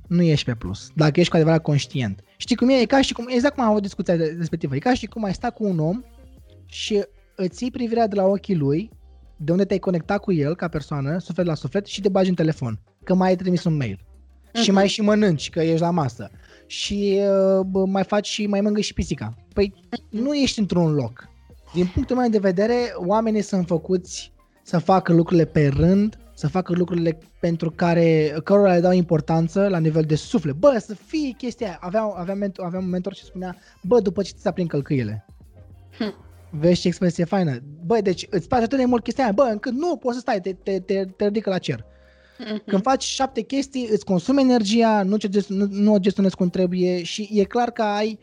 [0.07, 2.23] nu ești pe plus, dacă ești cu adevărat conștient.
[2.37, 2.75] Știi cum e?
[2.75, 5.35] E ca și cum, exact cum am avut discuția respectivă, e ca și cum ai
[5.35, 6.03] sta cu un om
[6.67, 7.05] și
[7.37, 8.91] îți iei privirea de la ochii lui,
[9.37, 12.35] de unde te-ai conectat cu el ca persoană, suflet la suflet, și te bagi în
[12.35, 14.08] telefon, că mai ai trimis un mail.
[14.59, 14.62] Uh-huh.
[14.62, 16.31] Și mai și mănânci, că ești la masă
[16.68, 17.21] și
[17.61, 19.35] uh, mai faci și mai mângâi și pisica.
[19.55, 19.75] Păi
[20.11, 21.29] nu ești într-un loc.
[21.75, 26.73] Din punctul meu de vedere, oamenii sunt făcuți să facă lucrurile pe rând, să facă
[26.73, 30.55] lucrurile pentru care cărora le dau importanță la nivel de suflet.
[30.55, 31.79] Bă, să fie chestia aia.
[31.81, 35.27] Aveam, aveam, mentor, aveam un mentor și spunea, bă, după ce ți aprind călcâiele.
[35.99, 36.14] Hm.
[36.51, 37.59] Vezi ce expresie faină.
[37.85, 40.40] Bă, deci îți place atât de mult chestia aia, bă, încât nu poți să stai,
[40.40, 41.85] te, te, te, te ridică la cer.
[42.38, 42.64] Mm-hmm.
[42.66, 47.03] Când faci șapte chestii, îți consumi energia, nu, ce, nu, nu o gestionezi cum trebuie
[47.03, 48.18] și e clar că ai,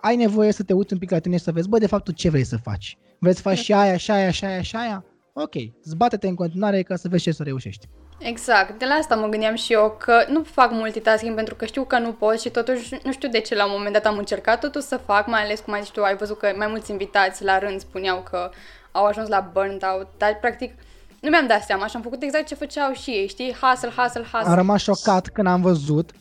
[0.00, 2.04] ai nevoie să te uiți un pic la tine și să vezi, bă, de fapt,
[2.04, 2.98] tu ce vrei să faci?
[3.18, 5.04] Vrei să faci și aia, și aia, și aia, și aia?
[5.32, 7.88] Ok, zbate-te în continuare ca să vezi ce să reușești.
[8.18, 11.84] Exact, de la asta mă gândeam și eu, că nu fac multitasking pentru că știu
[11.84, 14.60] că nu pot și totuși nu știu de ce la un moment dat am încercat
[14.60, 17.44] totuși să fac, mai ales cum ai zis tu, ai văzut că mai mulți invitați
[17.44, 18.50] la rând spuneau că
[18.92, 20.74] au ajuns la burnt out, dar practic
[21.22, 23.54] nu mi-am dat seama și am făcut exact ce făceau și ei, știi?
[23.60, 24.50] Hustle, hustle, hustle.
[24.50, 26.12] Am rămas șocat când am văzut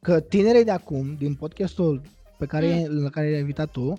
[0.00, 2.02] că tinerii de acum, din podcastul
[2.38, 3.02] pe care, mm.
[3.02, 3.92] la care ai invitat tu,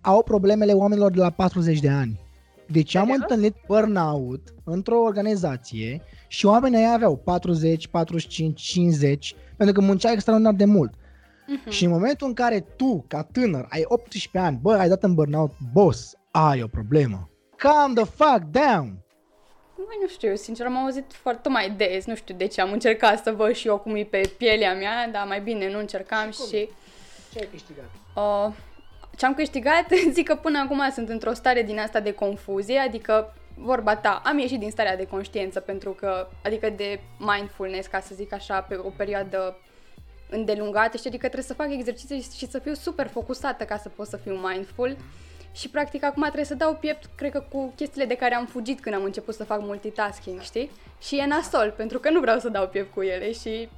[0.00, 2.20] au problemele oamenilor de la 40 de ani.
[2.66, 9.86] Deci am întâlnit burnout într-o organizație și oamenii aia aveau 40, 45, 50, pentru că
[9.86, 10.92] muncea extraordinar de mult.
[10.92, 11.70] Mm-hmm.
[11.70, 15.14] Și în momentul în care tu, ca tânăr, ai 18 ani, bă, ai dat în
[15.14, 17.30] burnout, boss, ai o problemă.
[17.56, 19.06] Calm the fuck down!
[19.86, 23.22] Mai nu știu, sincer am auzit foarte mai des, nu știu de ce am încercat
[23.22, 26.40] să văd și eu cum e pe pielea mea, dar mai bine nu încercam și...
[26.40, 26.68] și...
[27.32, 27.90] Ce ai câștigat?
[28.14, 28.54] Uh,
[29.16, 29.86] ce am câștigat,
[30.16, 34.38] zic că până acum sunt într-o stare din asta de confuzie, adică vorba ta, am
[34.38, 38.76] ieșit din starea de conștiință pentru că, adică de mindfulness, ca să zic așa, pe
[38.76, 39.58] o perioadă
[40.30, 44.06] îndelungată și adică trebuie să fac exerciții și să fiu super focusată ca să pot
[44.06, 44.96] să fiu mindful.
[45.58, 48.80] Și practic acum trebuie să dau piept, cred că cu chestiile de care am fugit
[48.80, 50.70] când am început să fac multitasking, știi?
[51.00, 53.68] Și e nasol, pentru că nu vreau să dau piept cu ele și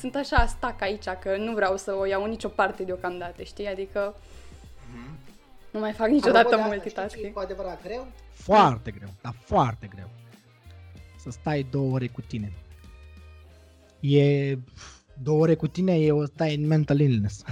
[0.00, 3.66] sunt așa stac aici, că nu vreau să o iau în nicio parte deocamdată, știi?
[3.66, 5.70] Adică mm-hmm.
[5.70, 7.32] nu mai fac niciodată multitasking.
[7.32, 8.06] cu adevărat greu?
[8.32, 10.08] Foarte greu, dar foarte greu.
[11.18, 12.52] Să stai două ore cu tine.
[14.00, 14.56] E...
[15.22, 17.42] Două ore cu tine e o stai în mental illness.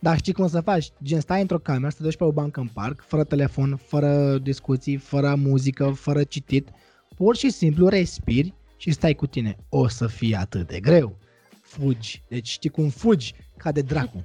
[0.00, 0.90] Dar știi cum să faci?
[1.02, 4.38] Gen, stai într-o cameră, să te duci pe o bancă în parc, fără telefon, fără
[4.38, 6.68] discuții, fără muzică, fără citit.
[7.16, 9.56] Pur și simplu respiri și stai cu tine.
[9.68, 11.16] O să fie atât de greu.
[11.62, 12.22] Fugi.
[12.28, 13.34] Deci știi cum fugi?
[13.56, 14.24] Ca de dracu.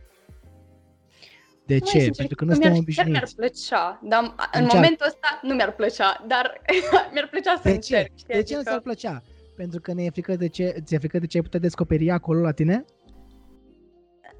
[1.65, 1.89] De ce?
[1.99, 3.11] Sincer, Pentru că nu suntem obișnuiți.
[3.11, 4.75] Mi-ar plăcea, dar în Încearcă.
[4.75, 6.61] momentul ăsta nu mi-ar plăcea, dar
[7.13, 8.15] mi-ar plăcea să de încerc.
[8.15, 8.23] Ce?
[8.27, 8.57] De ce adică...
[8.57, 9.23] nu ți-ar plăcea?
[9.55, 12.39] Pentru că ne e frică de ce, ți-e frică de ce ai putea descoperi acolo
[12.39, 12.85] la tine?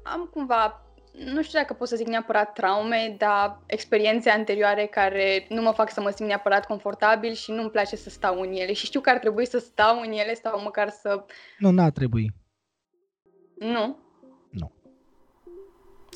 [0.02, 0.85] Am cumva
[1.24, 5.90] nu știu dacă pot să zic neapărat traume, dar experiențe anterioare care nu mă fac
[5.92, 8.72] să mă simt neapărat confortabil și nu-mi place să stau în ele.
[8.72, 11.24] Și știu că ar trebui să stau în ele sau măcar să...
[11.58, 12.34] Nu, n-ar trebui.
[13.58, 13.98] Nu?
[14.50, 14.72] Nu.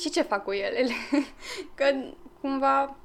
[0.00, 0.80] Și ce fac cu ele?
[1.76, 1.84] că
[2.40, 2.96] cumva...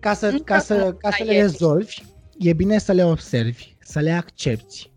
[0.00, 2.02] Ca să, ca să, ca să le rezolvi,
[2.38, 4.90] e bine să le observi, să le accepti.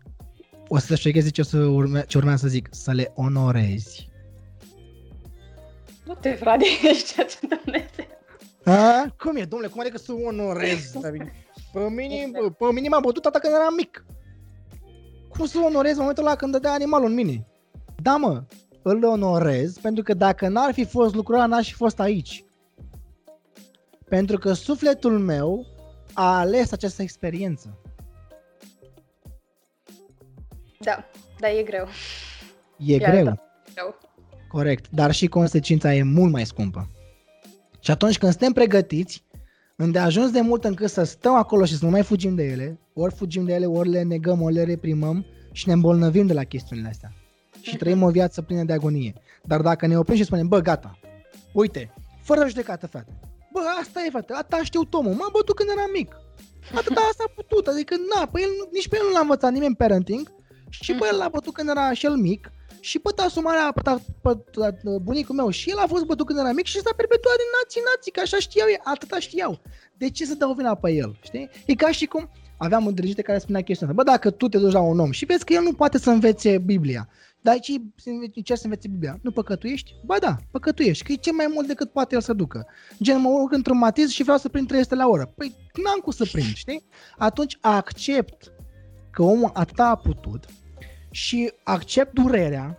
[0.68, 4.14] O să te ce, o să urme, ce urmează să zic, să le onorezi
[6.06, 8.06] nu te frate, ești atât Dumnezeu.
[8.64, 9.14] A?
[9.18, 10.90] Cum e, domnule, cum adică să onorez?
[11.72, 14.04] Pe mine, pe mine m-a bătut tata când eram mic.
[15.28, 17.46] Cum să onorez în momentul ăla când dădea animalul în mine?
[18.02, 18.44] Da, mă,
[18.82, 22.44] îl onorez pentru că dacă n-ar fi fost lucrul ăla, n-aș fi fost aici.
[24.08, 25.66] Pentru că sufletul meu
[26.12, 27.78] a ales această experiență.
[30.78, 31.04] Da,
[31.38, 31.86] dar e greu.
[32.78, 33.24] E Iar greu.
[33.24, 33.34] Da,
[33.74, 33.98] greu.
[34.56, 36.90] Corect, dar și consecința e mult mai scumpă.
[37.80, 39.24] Și atunci când suntem pregătiți,
[39.76, 42.80] unde ajuns de mult încât să stăm acolo și să nu mai fugim de ele,
[42.94, 46.44] ori fugim de ele, ori le negăm, ori le reprimăm și ne îmbolnăvim de la
[46.44, 47.12] chestiunile astea.
[47.60, 47.78] Și mhm.
[47.78, 49.14] trăim o viață plină de agonie.
[49.42, 50.98] Dar dacă ne oprim și spunem, bă, gata,
[51.52, 53.18] uite, fără judecată, frate,
[53.52, 56.16] bă, asta e, frate, asta știu Tomul, m-am bătut când eram mic.
[56.74, 59.76] Atâta asta a putut, adică na, pe el, nici pe el nu l-a învățat nimeni
[59.76, 60.32] parenting
[60.70, 62.50] și pe el l-a bătut când era și el mic
[62.80, 64.38] și pe tasul mare, pe, ta, pe,
[64.82, 67.50] pe bunicul meu, și el a fost bătut când era mic și s-a perpetuat din
[67.62, 69.60] nații nații, că așa știau ei, atâta știau.
[69.96, 71.50] De ce să dau vina pe el, știi?
[71.66, 74.02] E ca și cum aveam un diriginte care spunea chestia asta.
[74.02, 76.10] Bă, dacă tu te duci la un om și vezi că el nu poate să
[76.10, 77.08] învețe Biblia,
[77.40, 77.72] dar ce
[78.04, 79.18] încerci să învețe Biblia?
[79.22, 79.94] Nu păcătuiești?
[80.04, 82.66] Ba da, păcătuiești, că e ce mai mult decât poate el să ducă.
[83.02, 85.32] Gen, mă urc într-un matiz și vreau să prind 300 la oră.
[85.36, 86.86] Păi, n-am cum să prind, știi?
[87.18, 88.52] Atunci accept
[89.16, 90.44] că omul atât a putut
[91.10, 92.78] și accept durerea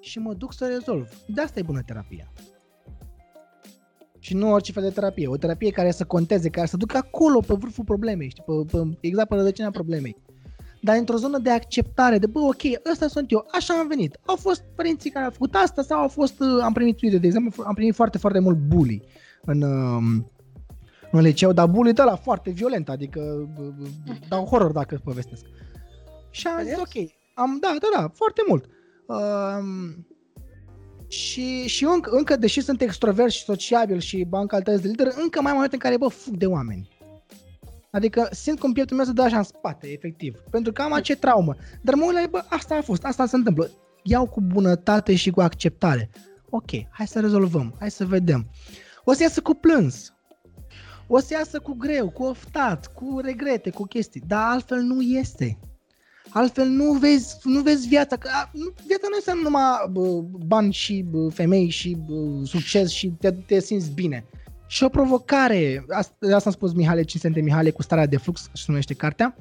[0.00, 1.08] și mă duc să rezolv.
[1.26, 2.32] De asta e bună terapia.
[4.18, 5.28] Și nu orice fel de terapie.
[5.28, 8.98] O terapie care să conteze, care să ducă acolo, pe vârful problemei, știi, pe, pe,
[9.00, 10.16] exact pe rădăcina problemei.
[10.80, 14.18] Dar într-o zonă de acceptare, de bă, ok, ăsta sunt eu, așa am venit.
[14.24, 17.64] Au fost părinții care au făcut asta sau au fost, uh, am primit, de exemplu,
[17.66, 19.02] am primit foarte, foarte mult bully
[19.44, 20.30] în, um,
[21.16, 25.44] în liceu, dar bully de la foarte violent, adică uh, uh, dau horror dacă povestesc.
[26.30, 28.64] Și am zis, ok, am, da, da, da, foarte mult.
[29.06, 29.94] Uh,
[31.08, 35.40] și, și încă, încă, deși sunt extrovert și sociabil și am calități de lider, încă
[35.40, 36.88] mai am momente în care, bă, fug de oameni.
[37.90, 40.36] Adică simt cum pieptul meu se dă așa în spate, efectiv.
[40.50, 41.56] Pentru că am acea traumă.
[41.82, 43.70] Dar mă uit la bă, asta a fost, asta se întâmplă.
[44.02, 46.10] Iau cu bunătate și cu acceptare.
[46.50, 48.50] Ok, hai să rezolvăm, hai să vedem.
[49.04, 50.13] O să iasă cu plâns.
[51.06, 54.22] O să iasă cu greu, cu oftat, cu regrete, cu chestii.
[54.26, 55.58] Dar altfel nu este.
[56.28, 61.04] Altfel nu vezi, nu vezi viața, că nu, viața nu înseamnă numai bă, bani și
[61.10, 64.24] bă, femei și bă, succes și te, te simți bine.
[64.66, 68.52] Și o provocare, asta, asta am spus Mihale Cinsente Mihale cu starea de flux, așa
[68.54, 69.36] se numește cartea,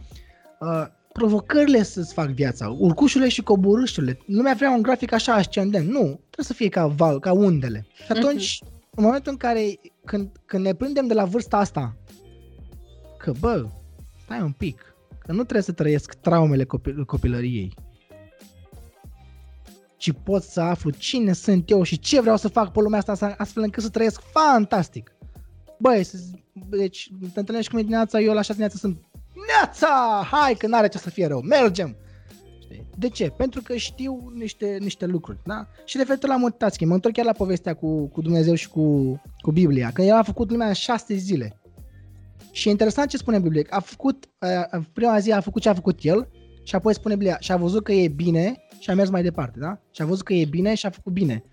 [0.59, 4.19] uh, provocările să-ți fac viața, urcușurile și coborâșurile.
[4.25, 5.89] Lumea vrea un grafic așa ascendent.
[5.89, 7.85] Nu, trebuie să fie ca val, ca undele.
[8.05, 8.95] Și atunci, uh-huh.
[8.95, 11.95] în momentul în care, când, când ne prindem de la vârsta asta,
[13.17, 13.67] că bă,
[14.25, 14.93] stai un pic,
[15.25, 17.73] Că nu trebuie să trăiesc traumele copil- copilăriei.
[19.97, 23.35] Ci pot să aflu cine sunt eu și ce vreau să fac pe lumea asta
[23.37, 25.15] astfel încât să trăiesc fantastic.
[25.79, 26.07] Băi,
[26.53, 29.01] deci te întâlnești cu mine dimineața, eu la 6 dimineața sunt
[29.47, 30.23] Neața!
[30.31, 31.95] Hai că n-are ce să fie rău, mergem!
[32.97, 33.29] De ce?
[33.37, 35.67] Pentru că știu niște, niște lucruri, da?
[35.85, 39.51] Și referitor la multitasking, mă întorc chiar la povestea cu, cu Dumnezeu și cu, cu
[39.51, 41.61] Biblia, că el a făcut lumea în șase zile.
[42.51, 43.63] Și e interesant ce spune Biblia.
[43.69, 44.29] A făcut,
[44.73, 46.27] uh, prima zi a făcut ce a făcut el
[46.63, 49.59] și apoi spune Biblia și a văzut că e bine și a mers mai departe,
[49.59, 49.79] da?
[49.91, 51.43] Și a văzut că e bine și a făcut bine.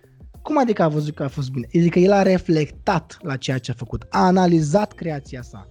[0.42, 1.66] Cum adică a văzut că a fost bine?
[1.74, 5.68] Adică el a reflectat la ceea ce a făcut, a analizat creația sa.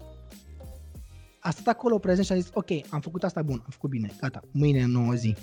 [1.49, 4.09] A stat acolo prezent și a zis, ok, am făcut asta bun, am făcut bine,
[4.21, 5.35] gata, mâine nouă zi.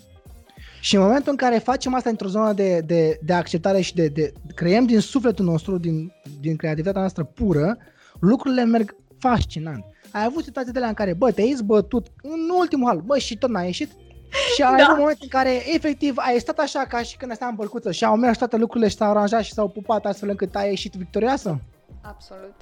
[0.81, 4.09] Și în momentul în care facem asta într-o zonă de, de, de acceptare și de,
[4.09, 7.79] de creăm din sufletul nostru, din, din creativitatea noastră pură,
[8.21, 9.85] lucrurile merg fascinant.
[10.11, 13.39] Ai avut situații de la în care, bă, te-ai zbătut în ultimul hal, bă, și
[13.39, 13.91] tot n-ai ieșit?
[14.55, 14.85] Și ai da.
[14.85, 18.05] avut moment în care, efectiv, ai stat așa ca și când stai în bărcuță și
[18.05, 21.61] au mers toate lucrurile și s-au aranjat și s-au pupat astfel încât ai ieșit victorioasă?
[22.03, 22.55] Absolut.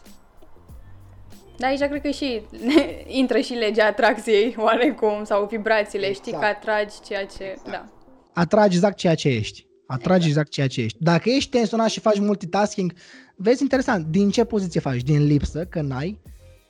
[1.56, 2.42] Da, aici cred că și
[3.20, 6.26] intră și legea atracției oarecum sau vibrațiile, exact.
[6.26, 7.44] știi că atragi ceea ce...
[7.44, 7.70] Exact.
[7.70, 7.84] Da.
[8.32, 9.66] Atragi exact ceea ce ești.
[9.86, 10.28] Atragi exact.
[10.28, 10.98] exact ceea ce ești.
[11.00, 12.92] Dacă ești tensionat și faci multitasking,
[13.36, 15.02] vezi interesant, din ce poziție faci?
[15.02, 16.20] Din lipsă, că n-ai?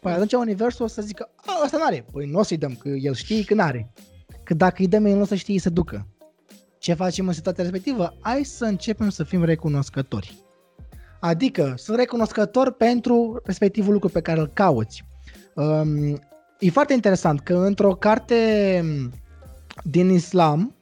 [0.00, 2.06] Păi atunci universul o să zică, a, ăsta n-are.
[2.12, 3.92] Păi nu o să-i dăm, că el știe că n-are.
[4.42, 6.08] Că dacă îi dăm, el nu o să știe să ducă.
[6.78, 8.16] Ce facem în situația respectivă?
[8.20, 10.43] Hai să începem să fim recunoscători.
[11.24, 15.04] Adică sunt recunoscător pentru respectivul lucru pe care îl cauți.
[15.54, 16.20] Um,
[16.58, 18.82] e foarte interesant că într-o carte
[19.82, 20.74] din islam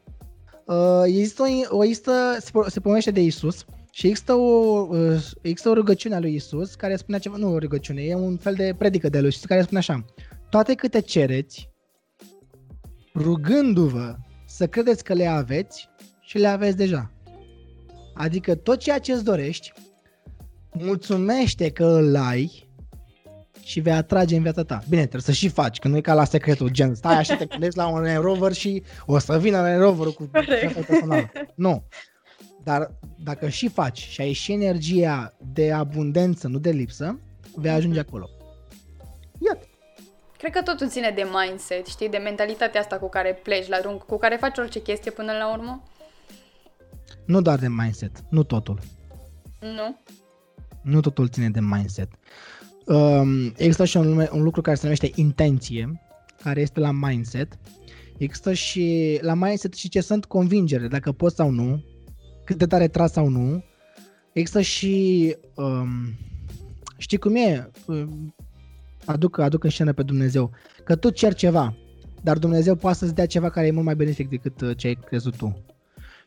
[0.66, 5.74] uh, există, o, există se, se pomește de Isus și există o, uh, există o
[5.74, 9.09] rugăciune a lui Isus care spune ceva, nu o rugăciune, e un fel de predică
[9.09, 10.05] de lui Isus care spune așa,
[10.50, 11.70] toate câte cereți,
[13.14, 15.88] rugându-vă să credeți că le aveți
[16.20, 17.11] și le aveți deja.
[18.14, 19.72] Adică tot ceea ce îți dorești,
[20.72, 22.70] mulțumește că îl ai
[23.64, 24.82] și vei atrage în viața ta.
[24.88, 27.44] Bine, trebuie să și faci, că nu e ca la secretul, gen, stai așa, te
[27.44, 30.30] gândești la un Range Rover și o să vină Range Rover cu
[30.87, 31.30] personal.
[31.54, 31.85] Nu.
[32.64, 37.18] Dar dacă și faci și ai și energia de abundență, nu de lipsă,
[37.54, 38.08] vei ajunge mhm.
[38.08, 38.28] acolo.
[39.38, 39.66] Iată.
[40.38, 44.04] Cred că totul ține de mindset, știi, de mentalitatea asta cu care pleci la drum,
[44.06, 45.82] cu care faci orice chestie până la urmă.
[47.26, 48.78] Nu doar de mindset, nu totul.
[49.61, 49.96] Nu?
[50.82, 52.08] Nu totul ține de mindset.
[52.86, 56.00] Um, există și un, un lucru care se numește intenție,
[56.42, 57.58] care este la mindset.
[58.18, 61.84] Există și la mindset și ce sunt convingere, dacă poți sau nu,
[62.44, 63.64] cât de tare tras sau nu.
[64.32, 66.18] Există și, um,
[66.96, 68.34] știi cum e, um,
[69.04, 70.50] aduc, aduc în scenă pe Dumnezeu,
[70.84, 71.76] că tu ceri ceva,
[72.22, 74.98] dar Dumnezeu poate să-ți dea ceva care e mult mai benefic decât uh, ce ai
[75.06, 75.64] crezut tu.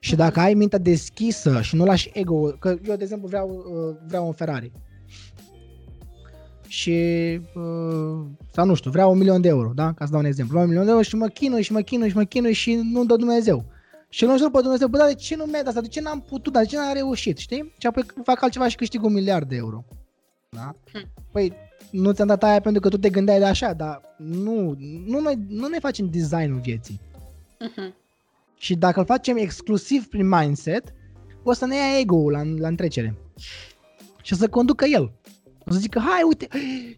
[0.05, 3.95] Și dacă ai mintea deschisă și nu lași ego, că eu, de exemplu, vreau, uh,
[4.07, 4.71] vreau un Ferrari.
[6.67, 6.91] Și,
[7.55, 9.93] uh, sau nu știu, vreau un milion de euro, da?
[9.93, 10.51] Ca să dau un exemplu.
[10.51, 12.75] Vreau un milion de euro și mă chinui și mă chinui și mă chinui și
[12.75, 13.65] nu dă Dumnezeu.
[14.09, 15.81] Și îl înjur pe Dumnezeu, bă, dar de ce nu mi-ai dat asta?
[15.81, 17.73] De ce n-am putut, dar de ce n-am reușit, știi?
[17.77, 19.85] Și apoi fac altceva și câștig un miliard de euro.
[20.49, 20.75] Da?
[20.93, 21.07] Hm.
[21.31, 21.53] Păi,
[21.91, 25.45] nu ți-am dat aia pentru că tu te gândeai de așa, dar nu, nu, noi,
[25.47, 26.99] nu ne facem designul vieții.
[27.55, 28.04] Uh-huh.
[28.57, 30.93] Și dacă îl facem exclusiv prin mindset,
[31.43, 33.15] o să ne ia ego-ul la, la întrecere.
[34.21, 35.11] Și o să conducă el.
[35.67, 36.47] O să zică, hai uite,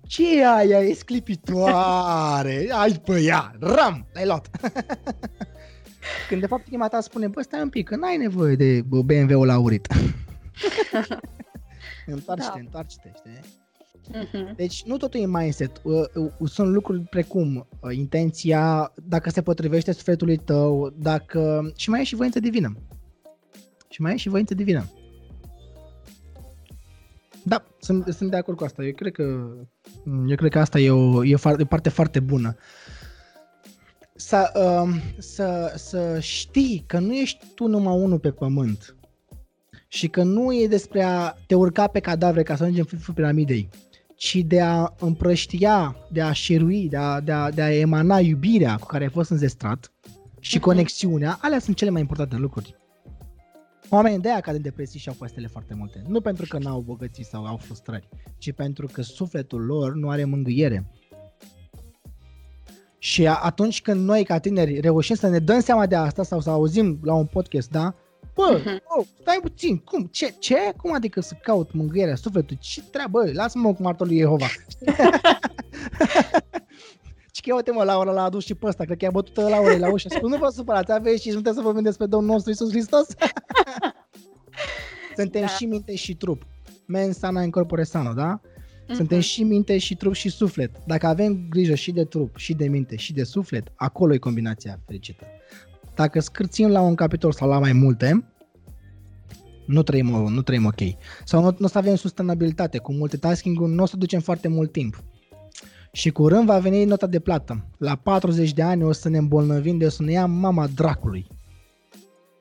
[0.08, 4.50] ce e aia, e sclipitoare, hai pe ea, ram, l-ai luat.
[6.30, 9.50] Când de fapt inima ta spune, bă, stai un pic, că n-ai nevoie de BMW-ul
[9.50, 9.88] aurit.
[12.06, 12.60] întoarce-te, da.
[12.60, 13.40] întoarce-te, știi?
[14.12, 14.56] Uh-huh.
[14.56, 15.82] Deci nu totul e mindset.
[16.46, 21.72] Sunt lucruri precum uh, intenția, dacă se potrivește sufletului tău, dacă...
[21.76, 22.78] și mai e și voință divină.
[23.90, 24.86] Și mai e și voință divină.
[27.44, 28.84] Da, sunt, sunt de acord cu asta.
[28.84, 29.24] Eu cred că,
[30.28, 32.56] eu cred că asta e o, e o, parte foarte bună.
[34.16, 38.96] Să, uh, să, să știi că nu ești tu numai unul pe pământ
[39.88, 43.14] și că nu e despre a te urca pe cadavre ca să ajungi în vârful
[43.14, 43.70] piramidei,
[44.18, 48.76] ci de a împrăștia, de a șerui, de a, de a, de a emana iubirea
[48.76, 49.92] cu care ai fost înzestrat
[50.40, 50.62] și uh-huh.
[50.62, 52.76] conexiunea, alea sunt cele mai importante lucruri.
[53.90, 56.04] Oamenii de aia cad în depresii și au pastele foarte multe.
[56.08, 60.26] Nu pentru că n-au bogății sau au frustrări, ci pentru că sufletul lor nu are
[60.26, 60.92] mângâiere.
[62.98, 66.50] Și atunci când noi ca tineri reușim să ne dăm seama de asta sau să
[66.50, 67.96] auzim la un podcast, da?
[68.38, 68.84] Bă, uh-huh.
[68.98, 70.74] oh, stai puțin, cum, ce, ce?
[70.78, 72.58] Cum adică să caut mângâierea sufletului?
[72.62, 74.46] Ce treabă, lasă-mă cu martorul lui Jehova.
[77.32, 79.78] Și că uite mă, Laura l-a adus și pe ăsta, cred că i-a bătut Laura
[79.78, 80.08] la ușă.
[80.10, 83.08] Spune, nu vă supărați, aveți și sunteți să vorbim despre Domnul nostru Iisus Hristos?
[85.16, 85.48] Suntem da.
[85.48, 86.46] și minte și trup.
[86.86, 88.42] Men sana în corpore sano, da?
[88.94, 89.24] Suntem uh-huh.
[89.24, 90.72] și minte și trup și suflet.
[90.86, 94.80] Dacă avem grijă și de trup, și de minte, și de suflet, acolo e combinația
[94.86, 95.26] fericită.
[95.98, 98.26] Dacă scârțim la un capitol sau la mai multe,
[99.66, 100.80] nu trăim, nu trăim ok.
[101.24, 102.78] Sau nu, nu o să avem sustenabilitate.
[102.78, 105.04] Cu multitasking-ul nu o să ducem foarte mult timp.
[105.92, 107.66] Și curând va veni nota de plată.
[107.78, 111.28] La 40 de ani o să ne îmbolnăvim de o să ne ia mama dracului.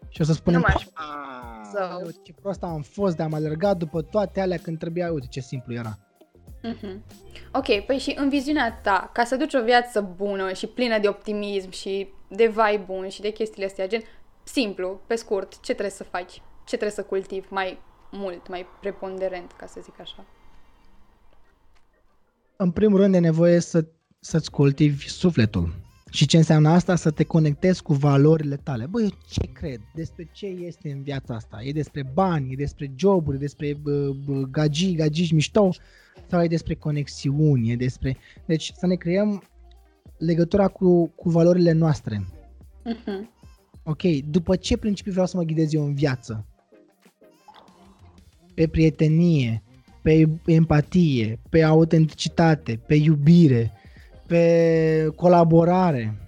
[0.08, 0.64] Și o să spunem,
[1.72, 2.10] so...
[2.22, 5.74] ce prost am fost de am alergat după toate alea când trebuia, uite ce simplu
[5.74, 5.98] era.
[6.64, 7.00] Mm-hmm.
[7.52, 11.08] Ok, păi și în viziunea ta, ca să duci o viață bună și plină de
[11.08, 14.02] optimism și de vai bun și de chestiile astea, gen
[14.44, 16.32] simplu, pe scurt, ce trebuie să faci?
[16.64, 17.78] Ce trebuie să cultivi mai
[18.10, 20.24] mult, mai preponderent, ca să zic așa?
[22.56, 23.86] În primul rând e nevoie să,
[24.20, 25.74] să-ți cultivi sufletul.
[26.10, 26.94] Și ce înseamnă asta?
[26.94, 28.86] Să te conectezi cu valorile tale.
[28.86, 29.80] Băi, ce cred?
[29.94, 31.58] Despre ce este în viața asta?
[31.62, 33.80] E despre bani, e despre joburi, e despre
[34.50, 35.70] gagii, gagici mișto?
[36.26, 38.16] Sau e despre conexiuni, e despre...
[38.46, 39.42] Deci să ne creăm
[40.18, 42.26] legătura cu, cu valorile noastre.
[42.86, 43.34] Uh-huh.
[43.82, 46.46] Ok, după ce principiu vreau să mă ghidez eu în viață?
[48.54, 49.62] Pe prietenie,
[50.02, 53.72] pe empatie, pe autenticitate, pe iubire,
[54.26, 56.18] pe colaborare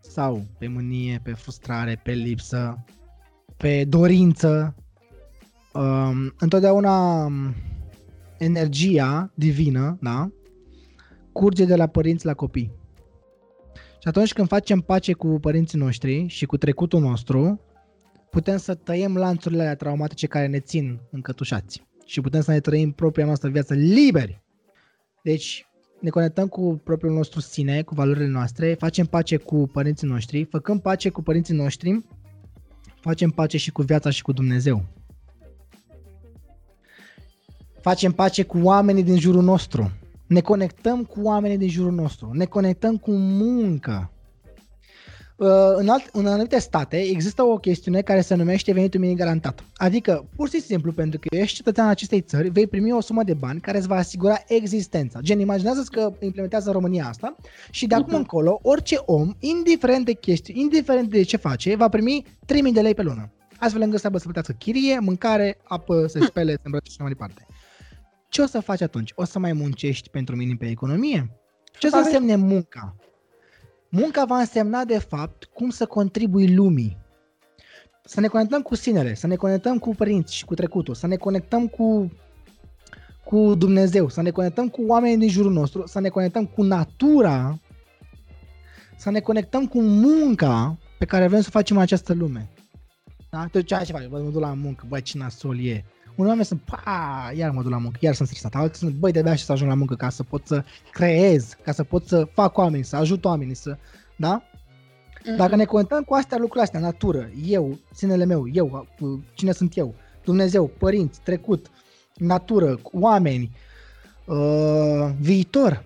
[0.00, 2.84] sau pe mânie, pe frustrare, pe lipsă,
[3.56, 4.74] pe dorință.
[5.72, 7.54] Um, întotdeauna um,
[8.38, 10.30] energia divină, da,
[11.32, 12.77] curge de la părinți la copii.
[14.00, 17.60] Și atunci când facem pace cu părinții noștri și cu trecutul nostru,
[18.30, 22.92] putem să tăiem lanțurile alea traumatice care ne țin încătușați și putem să ne trăim
[22.92, 24.42] propria noastră viață liberi.
[25.22, 25.66] Deci
[26.00, 30.80] ne conectăm cu propriul nostru sine, cu valorile noastre, facem pace cu părinții noștri, făcând
[30.80, 32.04] pace cu părinții noștri,
[33.00, 34.84] facem pace și cu viața și cu Dumnezeu.
[37.80, 39.90] Facem pace cu oamenii din jurul nostru.
[40.28, 42.30] Ne conectăm cu oamenii din jurul nostru.
[42.32, 44.10] Ne conectăm cu muncă.
[45.36, 49.64] Uh, în, alt, în anumite state există o chestiune care se numește venitul minim garantat.
[49.76, 53.34] Adică, pur și simplu, pentru că ești cetățean acestei țări, vei primi o sumă de
[53.34, 55.20] bani care îți va asigura existența.
[55.20, 57.36] Gen, imaginează că implementează România asta
[57.70, 58.16] și de acum uh-huh.
[58.16, 62.94] încolo, orice om, indiferent de chestii, indiferent de ce face, va primi 3000 de lei
[62.94, 63.32] pe lună.
[63.58, 67.08] Astfel încât să aibă să plătească chirie, mâncare, apă, să spele, să îmbrăce și mai
[67.08, 67.46] departe.
[68.28, 69.12] Ce o să faci atunci?
[69.14, 71.30] O să mai muncești pentru minim pe economie?
[71.78, 72.96] Ce o să însemne munca?
[73.88, 76.96] Munca va însemna, de fapt, cum să contribui lumii.
[78.04, 81.16] Să ne conectăm cu sinele, să ne conectăm cu părinți și cu trecutul, să ne
[81.16, 82.12] conectăm cu,
[83.24, 87.58] cu Dumnezeu, să ne conectăm cu oamenii din jurul nostru, să ne conectăm cu natura,
[88.96, 92.48] să ne conectăm cu munca pe care vrem să o facem în această lume.
[93.30, 93.46] Da?
[93.52, 95.84] Tot ce fac, mă duc la muncă, băi, ce nasol e.
[96.18, 98.54] Unii oameni sunt, pa, iar mă duc la muncă, iar sunt stresat.
[98.54, 101.72] Alții sunt, băi, de-abia și să ajung la muncă ca să pot să creez, ca
[101.72, 103.76] să pot să fac oameni, să ajut oamenii, să,
[104.16, 104.42] da?
[104.42, 105.36] Uh-huh.
[105.36, 108.88] Dacă ne conectăm cu astea lucrurile astea, natură, eu, sinele meu, eu,
[109.34, 109.94] cine sunt eu,
[110.24, 111.70] Dumnezeu, părinți, trecut,
[112.14, 113.56] natură, oameni,
[114.24, 115.84] uh, viitor,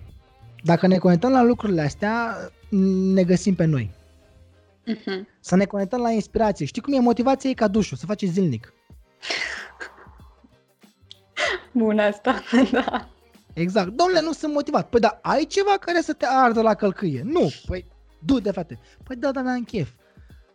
[0.63, 2.37] dacă ne conectăm la lucrurile astea,
[3.13, 3.91] ne găsim pe noi.
[4.87, 5.37] Uh-huh.
[5.39, 6.65] Să ne conectăm la inspirație.
[6.65, 6.99] Știi cum e?
[6.99, 8.73] Motivația e ca dușul, să faci zilnic.
[11.73, 13.09] Bun asta, da.
[13.53, 13.87] Exact.
[13.87, 14.89] Domnule, nu sunt motivat.
[14.89, 17.21] Păi da, ai ceva care să te ardă la călcâie?
[17.25, 17.51] Nu.
[17.65, 17.85] Păi,
[18.19, 18.79] du-te, frate.
[19.03, 19.89] Păi da, da, da, în chef.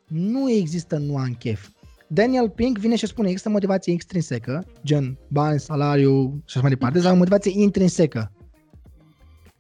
[0.07, 1.69] Nu există nu am chef.
[2.07, 7.01] Daniel Pink vine și spune, există motivație extrinsecă, gen bani, salariu și așa mai departe,
[7.01, 8.33] sau motivație intrinsecă.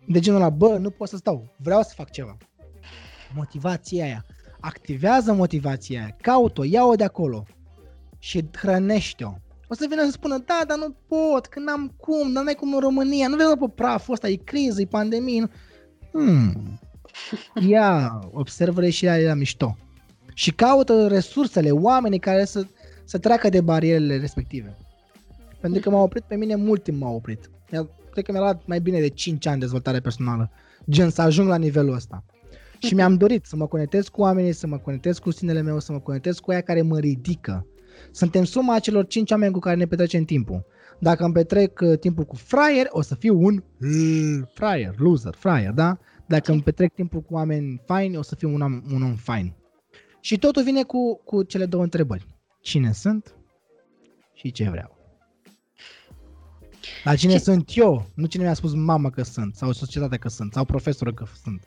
[0.06, 2.36] De genul ăla, bă, nu pot să stau, vreau să fac ceva.
[3.34, 4.24] Motivația aia.
[4.60, 7.44] Activează motivația aia, caut-o, ia-o de acolo
[8.18, 9.32] și hrănește-o
[9.68, 12.74] o să vină să spună, da, dar nu pot, că n-am cum, dar n-ai cum
[12.74, 15.50] în România, nu vedem pe praful ăsta, e criză, e pandemie.
[16.12, 16.80] Hmm.
[17.68, 19.76] Ia, observă și ea mișto.
[20.34, 22.66] Și caută resursele, oamenii care să,
[23.04, 24.76] să treacă de barierele respective.
[25.60, 27.50] Pentru că m-a oprit pe mine, mult timp m-a oprit.
[28.10, 30.50] Cred că mi-a luat mai bine de 5 ani dezvoltare personală.
[30.90, 32.24] Gen să ajung la nivelul ăsta.
[32.78, 35.92] Și mi-am dorit să mă conectez cu oamenii, să mă conectez cu sinele meu, să
[35.92, 37.66] mă conectez cu aia care mă ridică
[38.10, 40.66] suntem suma acelor 5 oameni cu care ne petrecem timpul.
[40.98, 43.62] Dacă îmi petrec uh, timpul cu fraier, o să fiu un
[44.54, 45.98] fraier, loser, fraier, da?
[46.26, 49.54] Dacă îmi petrec timpul cu oameni faini, o să fiu un om, un om fain.
[50.20, 52.26] Și totul vine cu, cu cele două întrebări.
[52.60, 53.34] Cine sunt
[54.34, 54.96] și ce vreau?
[57.04, 57.38] La cine și...
[57.38, 61.14] sunt eu, nu cine mi-a spus mama că sunt, sau societatea că sunt, sau profesorul
[61.14, 61.62] că sunt.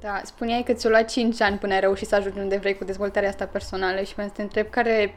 [0.00, 2.84] Da, spuneai că ți-o luat 5 ani până ai reușit să ajungi unde vrei cu
[2.84, 5.14] dezvoltarea asta personală și mă să te întreb care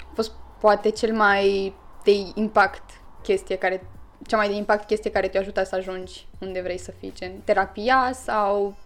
[0.00, 2.82] a fost poate cel mai de impact
[3.22, 3.82] chestie care
[4.26, 7.32] cea mai de impact chestie care te-a ajutat să ajungi unde vrei să fii, gen
[7.44, 8.76] terapia sau...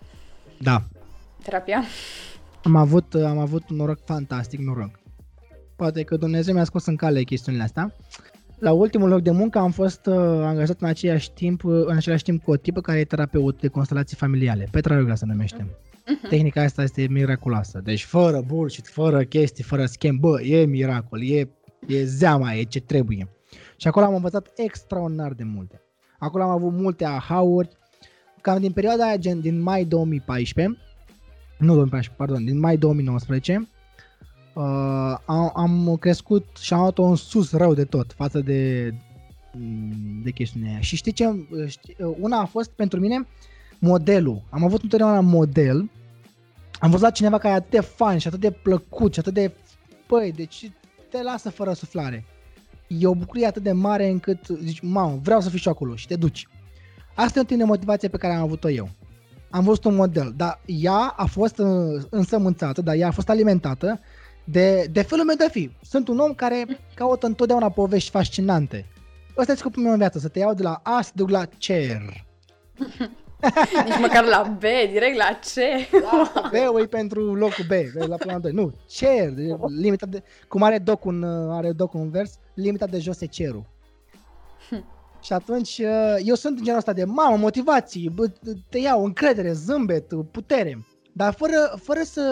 [0.58, 0.82] Da.
[1.42, 1.82] Terapia?
[2.62, 4.90] Am avut, am avut un noroc fantastic, noroc.
[5.76, 7.94] Poate că Dumnezeu mi-a scos în cale chestiunile astea.
[8.58, 12.22] La ultimul loc de muncă am fost uh, angajat în același timp, uh, în același
[12.22, 14.68] timp cu o tipă care e terapeut de constelații familiale.
[14.70, 15.66] Petra Rugla se numește.
[15.66, 16.28] Uh-huh.
[16.28, 17.80] Tehnica asta este miraculoasă.
[17.84, 21.48] Deci fără bullshit, fără chestii, fără schimb, bă, e miracol, e,
[21.86, 23.28] e zeama, e ce trebuie.
[23.76, 25.80] Și acolo am învățat extraordinar de multe.
[26.18, 27.68] Acolo am avut multe aha-uri,
[28.40, 30.78] cam din perioada aia, gen din mai 2014,
[31.58, 33.68] nu 2014, pardon, din mai 2019,
[34.54, 38.90] uh, am, am crescut și am luat-o în sus rău de tot față de,
[40.22, 40.80] de chestiunea aia.
[40.80, 41.46] Și știi ce?
[41.66, 43.26] Știi, una a fost pentru mine
[43.78, 44.42] modelul.
[44.50, 45.90] Am avut întotdeauna model.
[46.78, 49.34] Am văzut la cineva care e atât de fan și atât de plăcut și atât
[49.34, 49.52] de...
[50.06, 50.70] Păi, deci
[51.10, 52.24] te lasă fără suflare.
[52.86, 56.06] E o bucurie atât de mare încât zici, mamă, vreau să fiu și acolo și
[56.06, 56.48] te duci.
[57.14, 58.88] Asta e un tip de motivație pe care am avut-o eu.
[59.50, 64.00] Am văzut un model, dar ea a fost uh, însămânțată, dar ea a fost alimentată
[64.44, 65.70] de, de felul meu de fi.
[65.82, 68.86] Sunt un om care caută întotdeauna povești fascinante.
[69.36, 71.44] Ăsta e scopul meu în viață, să te iau de la A să duc la
[71.44, 72.02] cer.
[73.84, 75.54] Nici măcar la B, direct la C.
[76.00, 77.72] Da, B e pentru locul B,
[78.08, 78.52] la planul 2.
[78.52, 79.32] Nu, cer,
[79.80, 83.72] limita de, cum are doc un, are doc un vers, limita de jos e cerul.
[85.22, 88.14] Și atunci uh, eu sunt în genul ăsta de mamă, motivații,
[88.68, 90.86] te iau încredere, zâmbet, putere.
[91.16, 92.24] Dar fără, fără să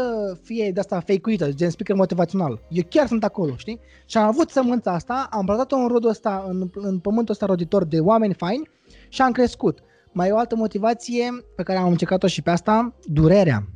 [0.42, 2.60] fie de asta fake-uită, gen speaker motivațional.
[2.70, 3.80] Eu chiar sunt acolo, știi?
[4.06, 7.84] Și am avut sămânța asta, am plantat-o în rodul ăsta, în, în pământul ăsta roditor
[7.84, 8.68] de oameni faini
[9.08, 9.78] și am crescut.
[10.12, 13.68] Mai e o altă motivație pe care am încercat-o și pe asta, durerea.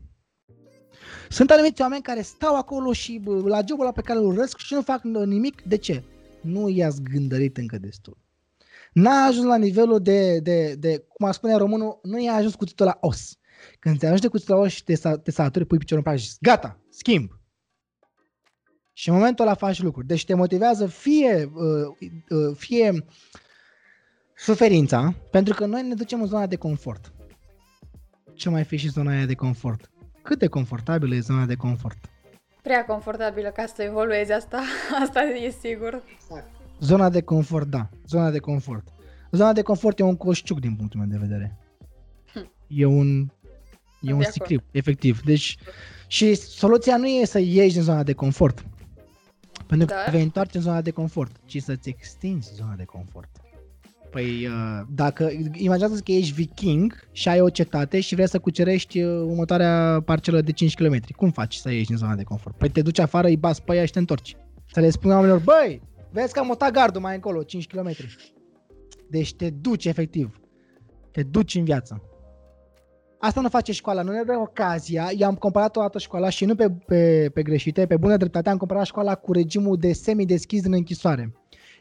[1.29, 4.75] Sunt anumiți oameni care stau acolo și la jobul ăla pe care îl urăsc și
[4.75, 5.63] nu fac nimic.
[5.63, 6.05] De ce?
[6.43, 8.19] Nu i-a zgândărit încă destul.
[8.93, 12.87] N-a ajuns la nivelul de, de, de cum a spune românul, nu i-a ajuns cuțitul
[12.87, 13.39] la os.
[13.79, 16.31] Când te ajungi de cuțitul la os și te, te saturi, pui piciorul în și
[16.41, 17.31] gata, schimb.
[18.93, 20.07] Și în momentul ăla faci lucruri.
[20.07, 23.05] Deci te motivează fie, uh, uh, fie
[24.37, 27.13] suferința, pentru că noi ne ducem în zona de confort.
[28.35, 29.91] Ce mai fi și zona aia de confort?
[30.23, 31.99] Cât de confortabilă e zona de confort?
[32.63, 34.63] Prea confortabilă ca să evoluezi asta,
[35.03, 36.03] asta e sigur.
[36.15, 36.51] Exact.
[36.81, 38.89] Zona de confort, da, zona de confort.
[39.31, 41.59] Zona de confort e un coșciuc din punctul meu de vedere.
[42.33, 42.53] Hm.
[42.67, 43.29] E un,
[44.01, 45.21] e un sicriu, efectiv.
[45.21, 45.57] Deci,
[46.07, 48.65] și soluția nu e să ieși din zona de confort.
[49.67, 50.11] Pentru că da.
[50.11, 53.31] vei întoarce în zona de confort, ci să-ți extinzi zona de confort.
[54.11, 59.03] Păi, uh, dacă, imaginează că ești viking și ai o cetate și vrei să cucerești
[59.03, 61.01] uh, următoarea parcelă de 5 km.
[61.17, 62.57] Cum faci să ieși din zona de confort?
[62.57, 64.37] Păi te duci afară, îi bas pe ea și te întorci.
[64.73, 67.91] Să le spui oamenilor, băi, vezi că am mutat gardul mai încolo, 5 km.
[69.11, 70.41] Deci te duci efectiv.
[71.13, 72.03] Te duci în viață.
[73.19, 75.11] Asta nu face școala, nu ne dă ocazia.
[75.17, 78.49] Eu am comparat o dată școala și nu pe, pe, pe greșite, pe bună dreptate,
[78.49, 81.33] am comparat școala cu regimul de semi-deschis din închisoare.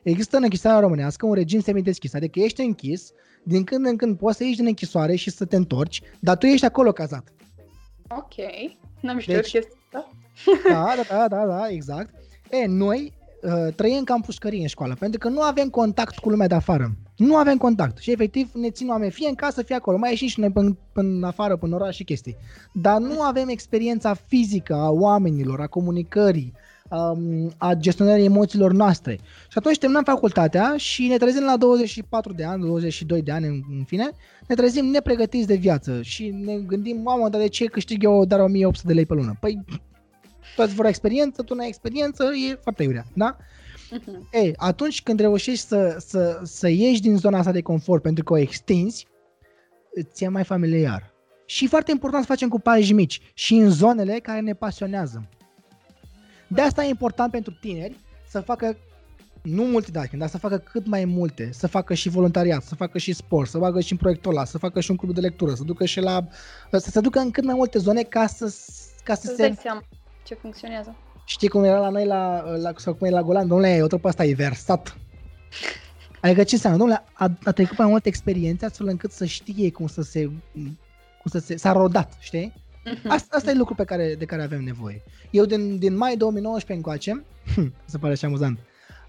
[0.04, 3.12] Există în închisoarea românească un regim semi-deschis, adică ești închis,
[3.44, 6.46] din când în când poți să ieși din închisoare și să te întorci, dar tu
[6.46, 7.34] ești acolo cazat.
[8.10, 8.34] Ok,
[9.02, 10.10] n-am știut deci, chestia asta.
[10.70, 12.14] Da, da, da, da, da, exact.
[12.50, 16.30] E, noi uh, trăim ca în pușcărie în școală, pentru că nu avem contact cu
[16.30, 16.96] lumea de afară.
[17.18, 19.98] Nu avem contact și efectiv ne țin oameni fie în casă, fie acolo.
[19.98, 22.38] Mai ieșim și noi până, până afară, până oraș și chestii.
[22.74, 26.54] Dar nu avem experiența fizică a oamenilor, a comunicării,
[26.90, 29.20] um, a gestionării emoțiilor noastre.
[29.48, 33.62] Și atunci terminăm facultatea și ne trezim la 24 de ani, 22 de ani în,
[33.78, 34.12] în fine,
[34.48, 38.42] ne trezim nepregătiți de viață și ne gândim, mamă, dar de ce câștig eu doar
[38.42, 39.38] 1800 de lei pe lună?
[39.40, 39.66] Păi,
[40.56, 43.38] toți vor experiență, tu n-ai experiență, e foarte iurea, da?
[43.92, 44.30] Uh-huh.
[44.42, 48.34] Ei, atunci când reușești să, să, să ieși din zona asta de confort pentru că
[48.34, 49.08] o extinzi,
[49.94, 51.14] îți e mai familiar.
[51.46, 55.30] Și foarte important să facem cu pași mici și în zonele care ne pasionează.
[56.48, 57.96] De asta e important pentru tineri
[58.28, 58.78] să facă
[59.42, 63.14] nu multitasking, dar să facă cât mai multe, să facă și voluntariat, să facă și
[63.14, 65.64] sport, să facă și în proiectul ăla, să facă și un club de lectură, să
[65.64, 66.28] ducă și la
[66.72, 68.56] să se ducă în cât mai multe zone ca să
[69.04, 69.84] ca să, să se seama
[70.24, 70.96] ce funcționează.
[71.26, 74.08] Știi cum era la noi la, la sau cum e la Golan, domnule, o trupă
[74.08, 74.98] asta e versat.
[76.22, 76.80] Adică ce înseamnă?
[76.80, 80.32] Domnule, a, a trecut mai multe experiențe astfel încât să știe cum să se
[81.22, 82.54] cum să se, s-a rodat, știi?
[82.86, 83.12] Mhm.
[83.12, 85.04] Asta, asta e lucru pe care, de care avem nevoie.
[85.30, 87.24] Eu din, din mai 2019 încoace,
[87.86, 88.60] se pare și amuzant,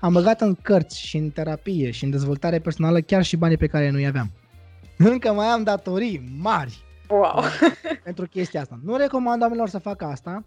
[0.01, 3.67] am băgat în cărți și în terapie și în dezvoltare personală chiar și banii pe
[3.67, 4.31] care nu-i aveam.
[5.12, 7.43] Încă mai am datorii mari wow.
[8.05, 8.79] pentru chestia asta.
[8.85, 10.45] Nu recomand oamenilor să facă asta.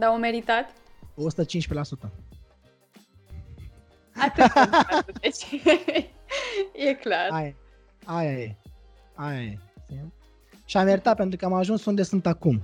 [0.00, 0.70] Dar au meritat?
[0.70, 2.10] 115%.
[4.14, 5.62] Atât, deci
[6.88, 7.28] e clar.
[7.30, 7.54] Aia,
[8.04, 8.56] aia e.
[9.14, 9.58] Aia e.
[10.64, 12.62] Și am iertat pentru că am ajuns unde sunt acum.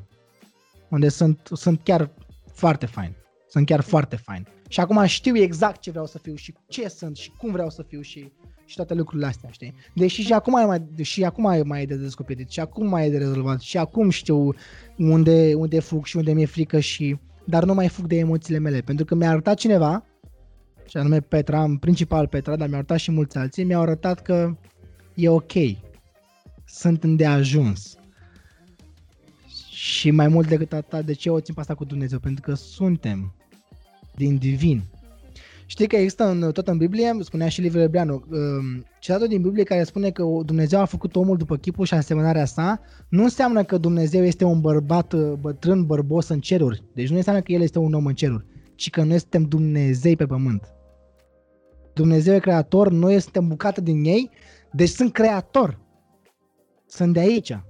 [0.89, 2.11] Unde sunt, sunt chiar
[2.53, 3.17] foarte fain.
[3.49, 4.47] Sunt chiar foarte fain.
[4.69, 7.83] Și acum știu exact ce vreau să fiu și ce sunt și cum vreau să
[7.83, 8.33] fiu și,
[8.67, 9.75] și toate lucrurile astea, știi?
[9.95, 13.11] Deși și acum, e mai, și acum e mai de descoperit și acum mai e
[13.11, 14.55] de rezolvat și acum știu
[14.97, 17.19] unde, unde fug și unde mi-e frică și...
[17.45, 20.05] Dar nu mai fug de emoțiile mele, pentru că mi-a arătat cineva,
[20.89, 24.57] și anume Petra, în principal Petra, dar mi-a arătat și mulți alții, mi-au arătat că
[25.15, 25.53] e ok,
[26.67, 27.97] sunt îndeajuns.
[29.71, 32.19] Și mai mult decât atât, de ce o țin pe asta cu Dumnezeu?
[32.19, 33.35] Pentru că suntem
[34.15, 34.83] din divin.
[35.69, 39.65] Știi că există în, tot în Biblie, spunea și Liviu Lebreanu, um, citatul din Biblie
[39.65, 43.79] care spune că Dumnezeu a făcut omul după chipul și asemănarea sa, nu înseamnă că
[43.79, 46.85] Dumnezeu este un bărbat uh, bătrân, bărbos în ceruri.
[46.95, 48.45] Deci nu înseamnă că El este un om în ceruri,
[48.75, 50.75] ci că noi suntem Dumnezei pe pământ.
[51.93, 54.31] Dumnezeu e creator, noi suntem bucată din ei,
[54.73, 55.81] deci sunt creator.
[56.87, 57.61] Sunt de aici,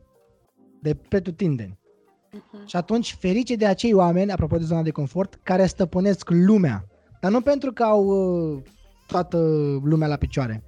[0.82, 1.78] de pretutindeni.
[1.78, 2.66] Uh-huh.
[2.66, 6.86] Și atunci, ferice de acei oameni, apropo de zona de confort, care stăpânesc lumea.
[7.26, 8.62] Dar nu pentru că au uh,
[9.06, 9.38] toată
[9.84, 10.62] lumea la picioare,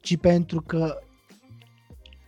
[0.00, 0.98] ci pentru că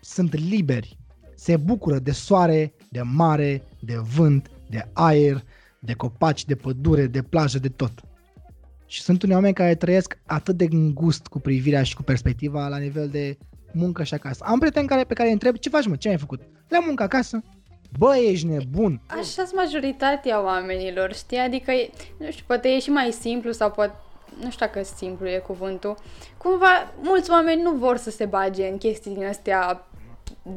[0.01, 0.99] sunt liberi,
[1.35, 5.45] se bucură de soare, de mare, de vânt, de aer,
[5.80, 7.93] de copaci, de pădure, de plajă, de tot.
[8.87, 12.78] Și sunt unii oameni care trăiesc atât de îngust cu privirea și cu perspectiva la
[12.78, 13.39] nivel de
[13.72, 14.45] muncă și acasă.
[14.45, 16.41] Am prieteni care, pe care îi întreb, ce faci mă, ce ai făcut?
[16.68, 17.43] Le muncă acasă,
[17.99, 19.01] Bă, ești nebun!
[19.07, 21.38] Așa sunt majoritatea oamenilor, știi?
[21.38, 21.72] Adică,
[22.16, 23.95] nu știu, poate e și mai simplu sau poate,
[24.43, 25.97] nu știu dacă simplu e cuvântul.
[26.36, 29.86] Cumva, mulți oameni nu vor să se bage în chestii din astea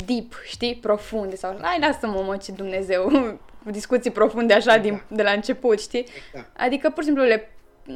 [0.05, 3.11] deep, știi, profunde sau hai lasă-mă mă ce Dumnezeu,
[3.71, 4.77] discuții profunde așa da.
[4.77, 6.05] din, de la început, știi?
[6.27, 6.59] Exact.
[6.59, 7.49] Adică pur și simplu le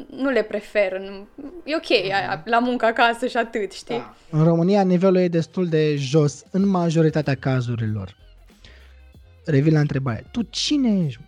[0.10, 1.00] nu le prefer.
[1.00, 1.28] Nu,
[1.64, 2.44] e ok, mm-hmm.
[2.44, 3.98] la muncă acasă și atât, știi?
[3.98, 4.16] Da.
[4.30, 8.16] În România nivelul e destul de jos în majoritatea cazurilor
[9.50, 10.26] revin la întrebare.
[10.32, 11.22] Tu cine ești?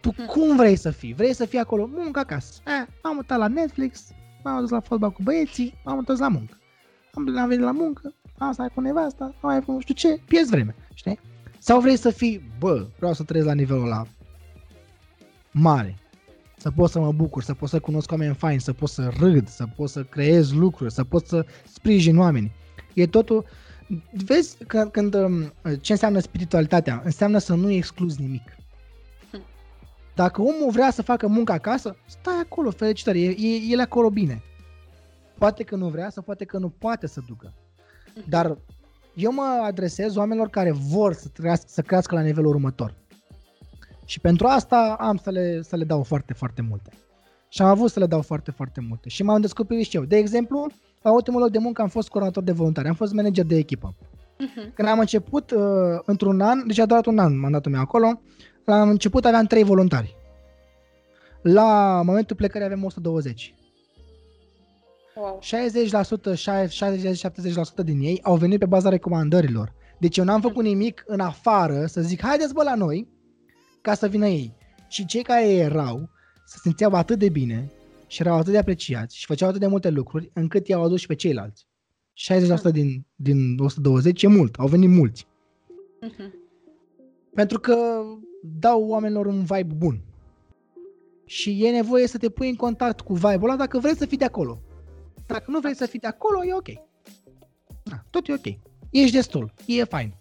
[0.00, 0.26] Tu hmm.
[0.26, 1.14] cum vrei să fii?
[1.14, 1.88] Vrei să fii acolo?
[1.92, 2.62] Muncă acasă.
[2.66, 4.08] Eh, m-am mutat la Netflix,
[4.42, 6.58] m-am dus la fotbal cu băieții, m-am întors la muncă.
[7.14, 10.20] Am, am venit la muncă, am stat cu nevasta, am mai făcut nu știu ce,
[10.26, 11.20] pierzi vreme, știi?
[11.58, 14.06] Sau vrei să fii, bă, vreau să trăiesc la nivelul ăla
[15.50, 15.96] mare,
[16.56, 19.48] să pot să mă bucur, să pot să cunosc oameni faini, să pot să râd,
[19.48, 22.52] să pot să creez lucruri, să pot să sprijin oameni.
[22.94, 23.44] E totul,
[24.24, 27.00] Vezi că, când, um, ce înseamnă spiritualitatea?
[27.04, 28.56] Înseamnă să nu excluzi nimic.
[30.14, 34.42] Dacă omul vrea să facă muncă acasă, stai acolo, felicitări, e, e, el acolo bine.
[35.38, 37.52] Poate că nu vrea sau poate că nu poate să ducă.
[38.28, 38.58] Dar
[39.14, 42.94] eu mă adresez oamenilor care vor să, trăiască, să crească la nivelul următor.
[44.04, 46.90] Și pentru asta am să le, să le dau foarte, foarte multe.
[47.48, 49.08] Și am avut să le dau foarte, foarte multe.
[49.08, 50.04] Și m-am descoperit și eu.
[50.04, 50.66] De exemplu,
[51.02, 53.94] la ultimul loc de muncă am fost coordonator de voluntari, am fost manager de echipă.
[53.94, 54.74] Uh-huh.
[54.74, 55.60] Când am început, uh,
[56.04, 58.20] într-un an, deci a durat un an mandatul meu acolo,
[58.64, 60.16] la început aveam 3 voluntari.
[61.42, 63.54] La momentul plecării avem 120.
[65.14, 65.40] Wow.
[65.42, 66.34] 60%,
[67.82, 69.72] 60-70% din ei au venit pe baza recomandărilor.
[69.98, 73.08] Deci eu n-am făcut nimic în afară să zic, haideți bă la noi,
[73.80, 74.56] ca să vină ei.
[74.88, 76.10] Și cei care erau
[76.46, 77.70] se simțeau atât de bine
[78.08, 81.06] și erau atât de apreciați și făceau atât de multe lucruri încât i-au adus și
[81.06, 81.66] pe ceilalți.
[82.70, 85.26] 60% din, din 120 e mult, au venit mulți.
[86.06, 86.32] Uh-huh.
[87.34, 88.02] Pentru că
[88.42, 90.00] dau oamenilor un vibe bun.
[91.24, 94.16] Și e nevoie să te pui în contact cu vibe-ul ăla dacă vrei să fii
[94.16, 94.62] de acolo.
[95.26, 96.68] Dacă nu vrei să fii de acolo, e ok.
[97.82, 98.58] Da, tot e ok.
[98.90, 100.14] Ești destul, e fain.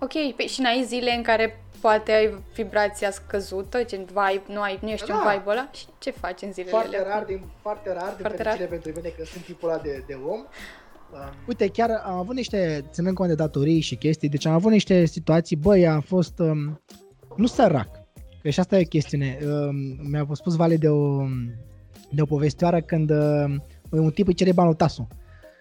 [0.00, 4.78] Ok, pe, și n-ai zile în care poate ai vibrația scăzută, gen vibe, nu, ai,
[4.82, 5.14] nu ești da.
[5.14, 7.08] un vibe ăla și ce faci în zilele Foarte alea?
[7.08, 8.66] rar, din, foarte rar, foarte din rar.
[8.68, 10.38] pentru mine că sunt tipul ăla de, de om.
[10.38, 10.46] Um,
[11.46, 15.04] uite, chiar am avut niște, ținând cont de datorii și chestii, deci am avut niște
[15.04, 16.80] situații, băi, a fost, um,
[17.36, 17.88] nu sărac,
[18.42, 19.76] că și asta e o chestiune, um,
[20.10, 21.26] mi-a spus Vale de o,
[22.10, 25.06] de o povestioară când um, un tip îi cere banul tasul.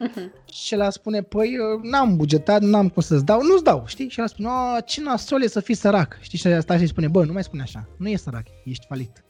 [0.07, 0.43] Uh-huh.
[0.53, 4.09] Și el spune, păi, n-am bugetat, n-am cum să-ți dau, nu-ți dau, știi?
[4.09, 4.49] Și el spune,
[4.85, 6.37] ce nasol e să fii sărac, știi?
[6.37, 9.23] Și asta și spune, bă, nu mai spune așa, nu e sărac, ești falit.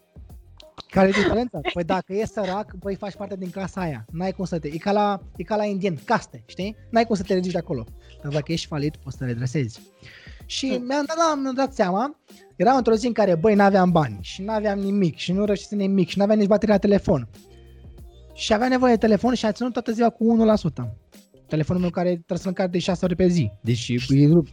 [0.90, 1.60] Care e diferența?
[1.74, 4.04] Păi dacă e sărac, băi, faci parte din clasa aia.
[4.12, 4.68] N-ai cum să te...
[4.68, 6.76] E ca la, e ca la indien, caste, știi?
[6.90, 7.84] N-ai cum să te ridici de acolo.
[8.22, 9.80] Dar dacă ești falit, poți să te redresezi.
[10.46, 10.86] Și hmm.
[10.86, 12.20] mi-am dat, mi-am dat seama,
[12.56, 16.08] eram într-o zi în care, băi, n-aveam bani și n-aveam nimic și nu reușisem nimic
[16.08, 17.28] și n-aveam nici bateria la telefon
[18.34, 20.54] și avea nevoie de telefon și a ținut toată ziua cu
[20.84, 20.84] 1%.
[21.46, 23.50] Telefonul meu care trebuie să-l încarc de 6 ori pe zi.
[23.60, 24.52] Deci e rupt.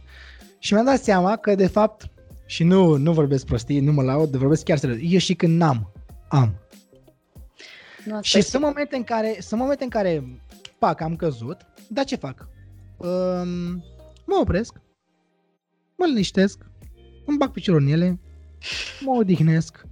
[0.58, 2.10] Și mi-am dat seama că de fapt,
[2.46, 4.98] și nu, nu vorbesc prostii, nu mă laud, vorbesc chiar serios.
[5.02, 5.92] Eu și când n-am,
[6.28, 6.54] am.
[8.04, 10.40] Nu, și sunt momente în care, sunt momente în care,
[10.78, 12.48] pac, am căzut, dar ce fac?
[12.96, 13.84] Um,
[14.26, 14.80] mă opresc,
[15.96, 16.58] mă liniștesc,
[17.26, 18.20] îmi bag piciorul în ele,
[19.00, 19.86] mă odihnesc,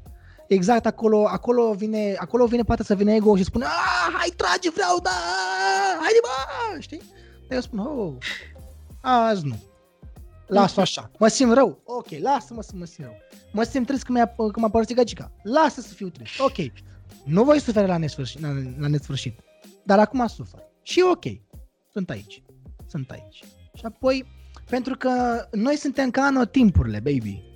[0.54, 4.70] exact acolo, acolo vine, acolo vine poate să vină ego și spune, ah, hai trage,
[4.70, 5.10] vreau, da,
[6.00, 7.02] haide bă, știi?
[7.48, 8.12] Dar eu spun, oh,
[9.00, 9.56] azi nu.
[10.46, 11.10] Lasă așa.
[11.18, 11.80] Mă simt rău.
[11.84, 13.16] Ok, lasă-mă să mă simt rău.
[13.52, 15.32] Mă simt trist că, mi-a, că m-a părăsit gagica.
[15.42, 16.40] Lasă să fiu trist.
[16.40, 16.56] Ok.
[17.24, 18.48] Nu voi suferi la nesfârșit, la,
[18.78, 19.38] la nesfârșit.
[19.82, 20.62] Dar acum sufăr.
[20.82, 21.24] Și ok.
[21.92, 22.42] Sunt aici.
[22.86, 23.44] Sunt aici.
[23.74, 24.26] Și apoi,
[24.70, 25.10] pentru că
[25.52, 27.49] noi suntem ca anotimpurile, baby.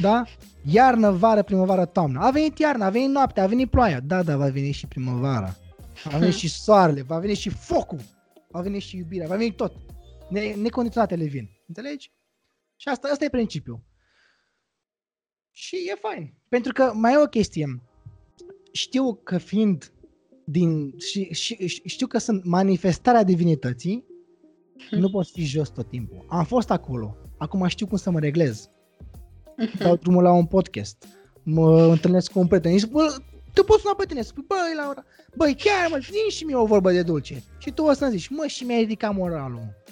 [0.00, 0.24] Da?
[0.64, 2.20] Iarnă, vară, primăvară, toamnă.
[2.20, 4.00] A venit iarna, a venit noaptea, a venit ploaia.
[4.00, 5.56] Da, da, va veni și primăvara.
[6.04, 8.00] Va veni și soarele, va veni și focul.
[8.48, 9.72] Va veni și iubirea, va veni tot.
[10.28, 11.50] Ne, necondiționatele vin.
[11.66, 12.12] Înțelegi?
[12.76, 13.82] Și asta, asta e principiul.
[15.50, 16.34] Și e fain.
[16.48, 17.82] Pentru că mai e o chestie.
[18.72, 19.92] Știu că fiind
[20.44, 24.04] din, și, și, știu că sunt manifestarea divinității,
[24.90, 26.24] nu pot fi jos tot timpul.
[26.28, 27.16] Am fost acolo.
[27.38, 28.70] Acum știu cum să mă reglez.
[29.78, 31.06] Dau drumul la un podcast.
[31.42, 32.72] Mă întâlnesc cu un prieten.
[32.72, 33.16] Și zic, bă,
[33.52, 34.22] te poți suna pe tine.
[34.22, 37.42] Spui, băi, Laura, băi, chiar mă, zi și mie o vorbă de dulce.
[37.58, 39.82] Și tu o să-mi zici, mă, și mi-ai ridicat moralul.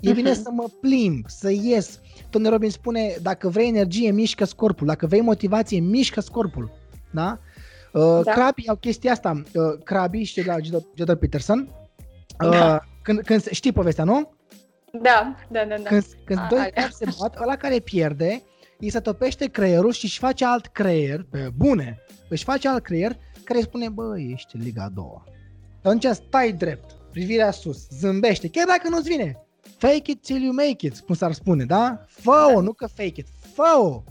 [0.00, 2.00] E bine să mă plimb, să ies.
[2.30, 4.86] Tony Robbins spune, dacă vrei energie, mișcă corpul.
[4.86, 6.70] Dacă vrei motivație, mișcă corpul.
[7.10, 7.38] Da?
[7.92, 8.32] Uh, da.
[8.32, 9.42] Crabii au chestia asta.
[9.54, 10.56] Uh, Crabii, știi la
[10.94, 11.68] Jordan Peterson.
[12.44, 12.80] Uh, da.
[13.02, 14.32] când, când, știi povestea, nu?
[15.02, 15.76] Da, da, da.
[15.76, 15.88] da.
[15.88, 18.42] Când, când A, doi crabi se bat, ăla care pierde,
[18.82, 23.16] îi se topește creierul și își face alt creier, pe bune, își face alt creier
[23.44, 25.24] care îi spune, bă, ești Liga a doua.
[25.82, 29.38] Atunci stai drept, privirea sus, zâmbește, chiar dacă nu-ți vine.
[29.78, 32.04] Fake it till you make it, cum s-ar spune, da?
[32.08, 34.02] Fă-o, nu că fake it, fă-o!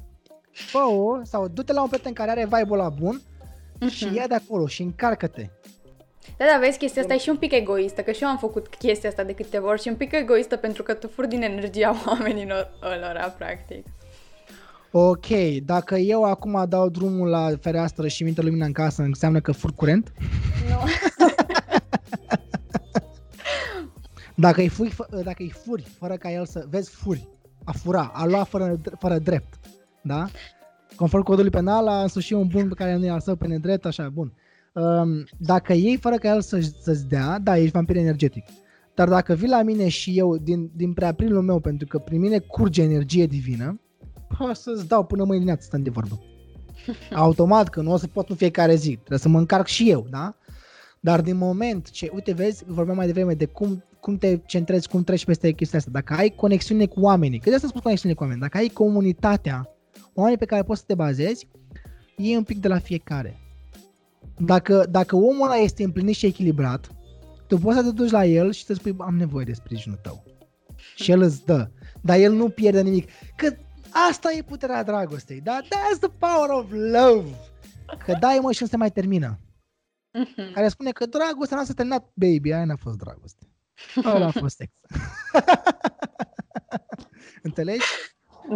[0.51, 3.89] Fă-o sau du-te la un prieten care are vibe-ul la bun uh-huh.
[3.89, 5.49] și ia de acolo și încarcă-te.
[6.37, 8.67] Da, da, vezi, chestia asta e și un pic egoistă, că și eu am făcut
[8.67, 11.95] chestia asta de câteva ori și un pic egoistă pentru că tu furi din energia
[12.07, 13.85] oamenilor ălora, practic.
[14.93, 15.27] Ok,
[15.65, 19.73] dacă eu acum dau drumul la fereastră și minte lumina în casă, înseamnă că fur
[19.73, 20.13] curent?
[20.69, 20.75] Nu.
[24.45, 26.65] dacă îi, furi, dacă îi furi fără ca el să...
[26.69, 27.27] Vezi, furi.
[27.63, 29.59] A fura, a lua fără, fără drept.
[30.01, 30.27] Da?
[30.95, 33.85] Conform codului penal, a însuși un bun pe care nu e al său pe nedrept,
[33.85, 34.33] așa, bun.
[34.73, 38.45] Um, dacă iei fără ca el să, să-ți dea, da, ești vampir energetic.
[38.93, 42.39] Dar dacă vii la mine și eu, din, din preaprilul meu, pentru că prin mine
[42.39, 43.79] curge energie divină,
[44.39, 46.19] o să-ți dau până mâine dimineață, stăm de vorbă.
[47.13, 50.07] Automat că nu o să pot în fiecare zi, trebuie să mă încarc și eu,
[50.09, 50.35] da?
[50.99, 55.03] Dar din moment ce, uite, vezi, vorbeam mai devreme de cum, cum te centrezi, cum
[55.03, 58.21] treci peste chestia asta, dacă ai conexiune cu oamenii, că de asta spun conexiune cu
[58.21, 59.69] oameni, dacă ai comunitatea,
[60.13, 61.47] oamenii pe care poți să te bazezi,
[62.17, 63.39] e un pic de la fiecare.
[64.37, 66.91] Dacă, dacă omul ăla este împlinit și echilibrat,
[67.47, 70.23] tu poți să te duci la el și să spui, am nevoie de sprijinul tău.
[70.95, 71.69] Și el îți dă.
[72.01, 73.09] Dar el nu pierde nimic.
[73.35, 73.53] Că
[73.91, 75.61] asta e puterea dragostei, da?
[75.61, 77.29] That's the power of love.
[78.05, 79.39] Că dai mă și nu se mai termină.
[80.19, 80.53] Uh-huh.
[80.53, 83.47] Care spune că dragostea noastră a terminat, baby, aia n-a fost dragoste.
[84.05, 84.71] Ăla a fost sex.
[87.43, 87.85] Înțelegi?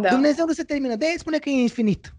[0.00, 0.08] Da.
[0.08, 2.14] Dumnezeu nu se termină, de aia spune că e infinit.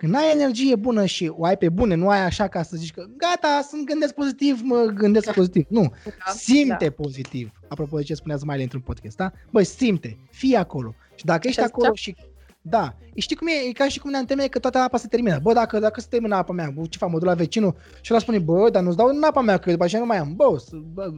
[0.00, 2.92] Când ai energie bună și o ai pe bune, nu ai așa ca să zici
[2.92, 5.66] că gata, sunt gândesc pozitiv, mă gândesc pozitiv.
[5.68, 7.02] Nu, da, simte da.
[7.02, 7.52] pozitiv.
[7.68, 9.32] Apropo de ce spunea Smiley într-un podcast, da?
[9.50, 10.94] Băi, simte, fii acolo.
[11.14, 12.16] Și dacă ești acolo și
[12.60, 12.96] da.
[13.14, 13.68] Știi cum e?
[13.68, 15.38] E ca și cum ne întemei că toată apa se termină.
[15.42, 18.22] Bă, dacă, dacă se termină apa mea, ce fac, mă duc la vecinul și ăla
[18.22, 20.34] spune, bă, dar nu-ți dau în apa mea, că după aceea nu mai am.
[20.34, 20.56] Bă,
[20.92, 21.12] bă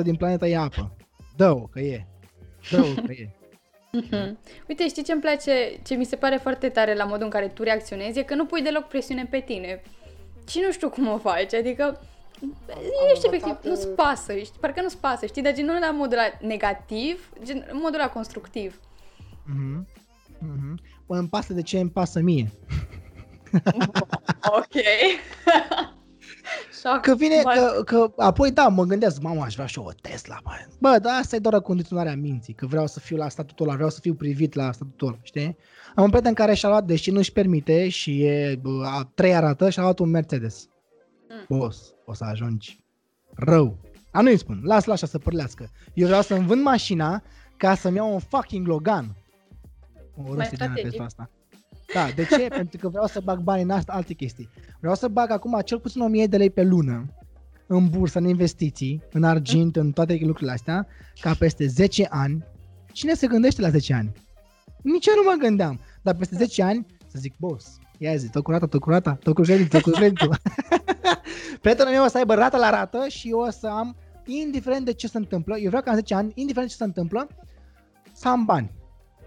[0.00, 0.96] 72% din planeta e apă.
[1.36, 2.06] Dă-o, că e.
[2.70, 3.39] Dă-o, că e.
[3.98, 4.36] Mm-hmm.
[4.68, 7.48] Uite, știi ce îmi place, ce mi se pare foarte tare la modul în care
[7.48, 9.82] tu reacționezi, e că nu pui deloc presiune pe tine.
[10.48, 12.00] Și nu știu cum o faci, adică
[13.12, 16.38] ești efectiv, nu-ți pasă, ești, parcă nu-ți pasă, știi, dar gen nu la modul ăla
[16.40, 18.80] negativ, gen modul ăla constructiv.
[19.46, 19.88] Mhm.
[20.38, 20.80] Mhm.
[21.06, 22.52] Păi îmi pasă de ce îmi pasă mie.
[24.58, 24.74] ok.
[27.02, 30.38] Că vine, că, că apoi da, mă gândesc, mama, aș vrea și eu o Tesla,
[30.42, 30.50] bă.
[30.78, 33.90] Bă, dar asta e doar condiționarea minții, că vreau să fiu la statutul ăla, vreau
[33.90, 35.56] să fiu privit la statutul ăla, știi?
[35.94, 39.70] Am un prieten care și-a luat, deși nu-și permite și e bă, a treia rată,
[39.70, 40.68] și-a luat un Mercedes.
[41.28, 41.58] Mm.
[41.58, 42.80] Boss, o să ajungi
[43.34, 43.78] rău.
[44.12, 45.70] A, nu-i spun, las-l așa să părlească.
[45.94, 47.22] Eu vreau să-mi vând mașina
[47.56, 49.16] ca să-mi iau un fucking Logan.
[50.16, 51.30] O râs de asta.
[51.94, 52.48] Da, de ce?
[52.48, 54.48] Pentru că vreau să bag bani în asta, alte chestii.
[54.80, 57.14] Vreau să bag acum cel puțin 1000 de lei pe lună
[57.66, 60.86] în bursă, în investiții, în argint, în toate lucrurile astea,
[61.20, 62.44] ca peste 10 ani,
[62.92, 64.12] cine se gândește la 10 ani?
[64.82, 68.42] Nici eu nu mă gândeam, dar peste 10 ani să zic, boss, ia zi, tot
[68.42, 70.36] curată, tot curată, tot cu creditul, tot cu creditul.
[71.62, 74.92] Prietenul meu o să aibă rată la rată și eu o să am, indiferent de
[74.92, 77.28] ce se întâmplă, eu vreau ca în 10 ani, indiferent de ce se întâmplă,
[78.12, 78.70] să am bani.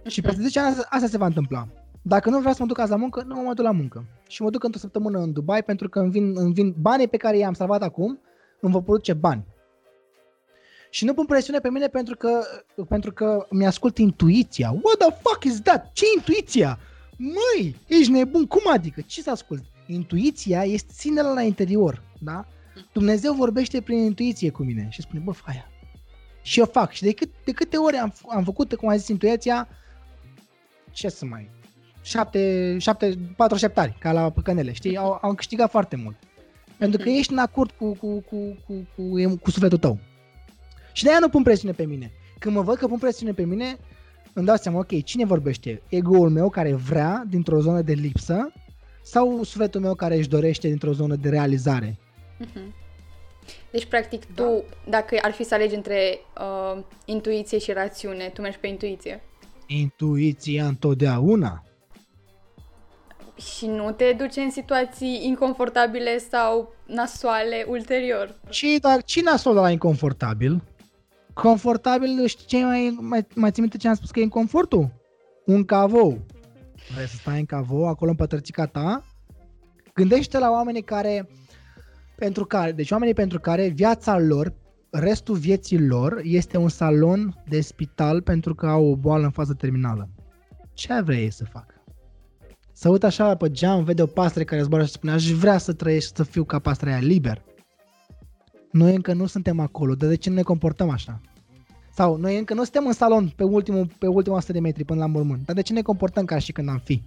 [0.08, 1.68] Și peste 10 ani asta se va întâmpla.
[2.06, 4.06] Dacă nu vreau să mă duc azi la muncă, nu mă mai duc la muncă.
[4.28, 7.18] Și mă duc într-o săptămână în Dubai pentru că îmi vin, îmi vin banii pe
[7.18, 8.20] care i-am salvat acum,
[8.60, 9.46] îmi vor produce bani.
[10.90, 12.42] Și nu pun presiune pe mine pentru că,
[12.88, 14.70] pentru că mi-ascult intuiția.
[14.70, 15.92] What the fuck is that?
[15.94, 16.80] Ce intuiția?
[17.18, 19.02] Măi, ești nebun, cum adică?
[19.02, 19.64] Ce să ascult?
[19.88, 22.46] Intuiția este ține la interior, da?
[22.94, 25.68] Dumnezeu vorbește prin intuiție cu mine și spune, bă, faia.
[26.42, 26.92] Și eu fac.
[26.92, 29.68] Și de, cât, de câte ori am, am făcut, cum a zis intuiția,
[30.92, 31.50] ce să mai...
[32.04, 34.98] Șapte, șapte, patru șeptari, ca la păcănele, știi?
[34.98, 36.16] Au, au câștigat foarte mult.
[36.78, 40.00] Pentru că ești în acord cu, cu, cu, cu, cu, cu sufletul tău.
[40.92, 42.12] Și de-aia nu pun presiune pe mine.
[42.40, 43.78] Când mă văd că pun presiune pe mine,
[44.34, 45.82] îmi dau seama, ok, cine vorbește?
[45.90, 48.52] Ego-ul meu care vrea dintr-o zonă de lipsă
[49.02, 51.98] sau sufletul meu care își dorește dintr-o zonă de realizare?
[52.40, 52.82] Uh-huh.
[53.72, 54.44] Deci, practic, da.
[54.44, 59.22] tu, dacă ar fi să alegi între uh, intuiție și rațiune, tu mergi pe intuiție.
[59.68, 61.64] Intuiția întotdeauna.
[63.36, 68.36] Și nu te duce în situații inconfortabile sau nasoale ulterior.
[68.50, 70.64] Și dar ce nasol la inconfortabil?
[71.34, 74.90] Confortabil, știi ce mai, mai, mai ții minte ce am spus că e inconfortul?
[75.46, 76.26] Un cavou.
[76.94, 79.04] Vrei să stai în cavou, acolo în pătrățica ta?
[79.94, 81.30] Gândește la oamenii care,
[82.16, 84.54] pentru care, deci oamenii pentru care viața lor,
[84.90, 89.54] restul vieții lor este un salon de spital pentru că au o boală în fază
[89.54, 90.10] terminală.
[90.74, 91.73] Ce vrei să facă?
[92.84, 95.74] Să uită așa pe geam, vede o pasăre care zboară și spune aș vrea să
[95.74, 97.44] trăiești să fiu ca pastrea aia liber.
[98.72, 101.22] Noi încă nu suntem acolo, dar de ce nu ne comportăm așa?
[101.94, 105.00] Sau noi încă nu suntem în salon pe, ultimul, pe ultimul 100 de metri până
[105.00, 107.02] la mormânt, dar de ce ne comportăm ca și când am fi?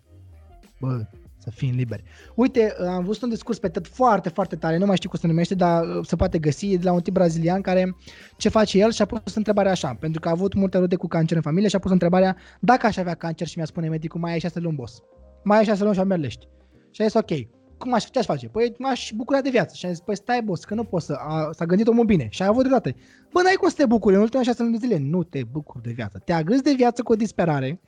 [0.81, 1.07] Bă,
[1.39, 2.03] să fim liberi.
[2.35, 5.27] Uite, am văzut un discurs pe TED foarte, foarte tare, nu mai știu cum se
[5.27, 7.97] numește, dar uh, se poate găsi, de la un tip brazilian care
[8.37, 11.07] ce face el și a pus întrebarea așa, pentru că a avut multe rude cu
[11.07, 14.20] cancer în familie și a pus întrebarea dacă aș avea cancer și mi-a spune medicul
[14.20, 15.03] mai ai șase luni, boss.
[15.49, 16.49] Mai ai șase luni și am merlești.
[16.91, 17.31] Și a zis ok,
[17.79, 18.49] cum aș, ce aș face?
[18.49, 19.75] Păi m-aș bucura de viață.
[19.75, 22.27] Și a zis, păi stai boss, că nu poți să, a, s-a gândit omul bine
[22.31, 22.95] și a avut dreptate.
[23.33, 24.99] Bă, n-ai cum să te bucuri în ultimele șase luni de zile.
[24.99, 26.23] Nu te bucuri de viață.
[26.25, 27.81] Te agâzi de viață cu o disperare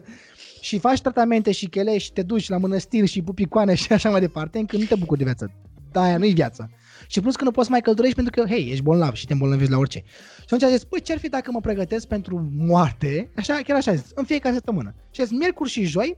[0.66, 4.20] și faci tratamente și chele și te duci la mănăstiri și pupicoane și așa mai
[4.20, 5.50] departe, încât nu te bucuri de viață.
[5.92, 6.70] Da, aia nu-i viață.
[7.06, 9.72] Și plus că nu poți mai căldurești pentru că, hei, ești bolnav și te îmbolnăvești
[9.72, 10.02] la orice.
[10.38, 13.90] Și atunci a zis, păi ce-ar fi dacă mă pregătesc pentru moarte, așa, chiar așa
[13.90, 14.94] a zis, în fiecare săptămână.
[15.10, 16.16] Și a zis, miercuri și joi,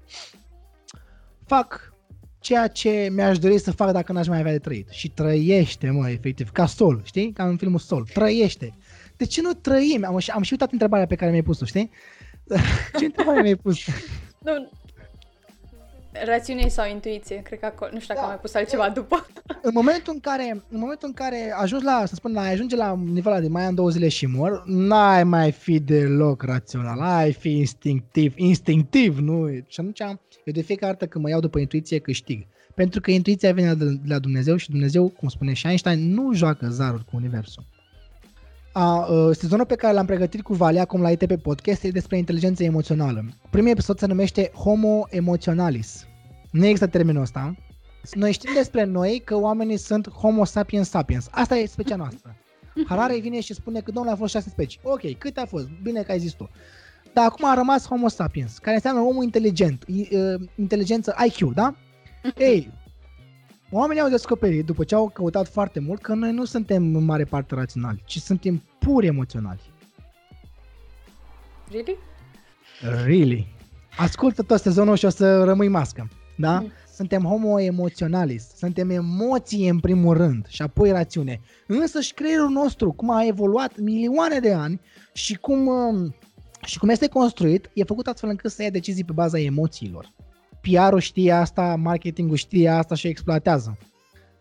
[1.47, 1.95] fac
[2.39, 4.89] ceea ce mi-aș dori să fac dacă n-aș mai avea de trăit.
[4.89, 7.33] Și trăiește, mă, efectiv, ca Sol, știi?
[7.33, 8.75] Ca în filmul Sol, trăiește.
[9.17, 10.05] De ce nu trăim?
[10.05, 11.91] Am, am și uitat întrebarea pe care mi-ai pus-o, știi?
[12.99, 13.79] ce întrebare mi-ai pus?
[14.39, 14.71] Nu,
[16.25, 17.37] Rațiune sau intuiție?
[17.43, 18.27] Cred că acolo, nu știu dacă da.
[18.27, 19.27] am mai pus altceva după.
[19.63, 22.99] În momentul în care, în momentul în care ajungi la, să spun, la, ajunge la
[23.13, 27.51] nivelul de mai am două zile și mor, n-ai mai fi deloc rațional, ai fi
[27.51, 29.49] instinctiv, instinctiv, nu?
[29.67, 30.01] Și atunci,
[30.45, 32.47] eu de fiecare dată când mă iau după intuiție câștig.
[32.75, 36.69] Pentru că intuiția vine de la Dumnezeu și Dumnezeu, cum spune și Einstein, nu joacă
[36.69, 37.65] zaruri cu Universul.
[38.79, 42.17] A, uh, sezonul pe care l-am pregătit cu Valea acum la ITP Podcast e despre
[42.17, 43.25] inteligență emoțională.
[43.51, 46.07] Primul episod se numește Homo Emotionalis.
[46.51, 47.55] Nu există termenul ăsta.
[48.13, 51.29] Noi știm despre noi că oamenii sunt Homo sapiens sapiens.
[51.31, 52.37] Asta e specia noastră.
[52.87, 54.81] Harare vine și spune că domnule a fost șase specii.
[54.83, 55.69] Ok, câte a fost?
[55.83, 56.51] Bine că ai zis tu.
[57.13, 59.85] Dar acum a rămas Homo sapiens, care înseamnă omul inteligent,
[60.55, 61.75] inteligență IQ, da?
[62.39, 62.73] Ei,
[63.71, 67.25] Oamenii au descoperit, după ce au căutat foarte mult, că noi nu suntem în mare
[67.25, 69.61] parte raționali, ci suntem pur emoționali.
[71.71, 71.97] Really?
[73.05, 73.55] Really.
[73.97, 76.09] Ascultă tot sezonul și o să rămâi mască.
[76.37, 76.61] Da?
[76.61, 76.71] Mm.
[76.95, 81.41] Suntem homo emoționalis, suntem emoții în primul rând și apoi rațiune.
[81.67, 84.81] Însă și creierul nostru, cum a evoluat milioane de ani
[85.13, 86.15] și cum, um,
[86.65, 90.13] și cum este construit, e făcut astfel încât să ia decizii pe baza emoțiilor.
[90.67, 93.79] PR-ul știe asta, marketingul știe asta și exploatează.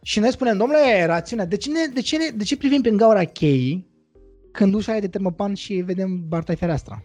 [0.02, 2.98] Și noi spunem, domnule, rațiunea, de ce, ne, de, ce ne, de ce privim prin
[2.98, 3.88] gaura cheii
[4.52, 7.04] când ușa e de termopan și vedem barta fereastra?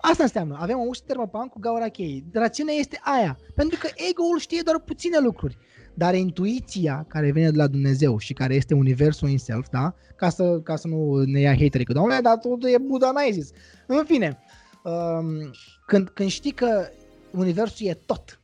[0.00, 2.24] Asta înseamnă, avem o ușă de termopan cu gaura cheii.
[2.32, 5.58] Rațiunea este aia, pentru că ego-ul știe doar puține lucruri.
[5.94, 9.94] Dar intuiția care vine de la Dumnezeu și care este universul în self, da?
[10.16, 13.32] Ca să, ca să nu ne ia haterii că, domnule, dar tu e Buddha, n-ai
[13.32, 13.50] zis.
[13.86, 14.38] În fine,
[14.84, 15.50] um,
[15.86, 16.88] când, când știi că
[17.32, 18.42] universul e tot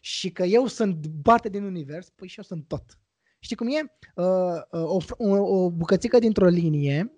[0.00, 2.98] și că eu sunt parte din univers, păi și eu sunt tot.
[3.38, 3.92] Știi cum e?
[4.14, 4.24] Uh,
[4.70, 7.12] uh, o, o, o bucățică dintr-o linie,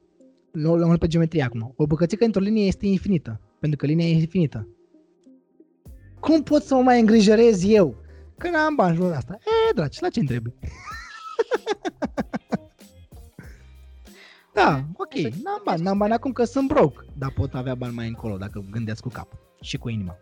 [0.52, 4.12] nu l pe geometrie acum, o bucățică dintr-o linie este infinită, pentru că linia e
[4.12, 4.68] infinită.
[6.20, 7.96] Cum pot să mă mai îngrijorez eu?
[8.38, 9.38] Că n-am bani jurul asta.
[9.68, 10.54] E, dragi, la ce întrebi?
[14.54, 18.08] da, ok, n-am bani, n-am bani acum că sunt broke, dar pot avea bani mai
[18.08, 20.16] încolo dacă gândesc cu cap și cu inima.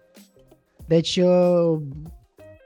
[0.90, 1.80] Deci, uh,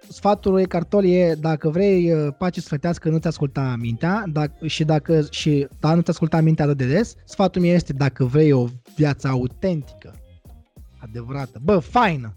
[0.08, 5.26] sfatul lui Cartol e, dacă vrei uh, pace sfătească, nu-ți asculta mintea dacă, și dacă
[5.30, 8.66] și, da, nu-ți asculta mintea atât de des, sfatul meu este, dacă vrei o
[8.96, 10.14] viață autentică,
[10.98, 12.32] adevărată, bă, faină,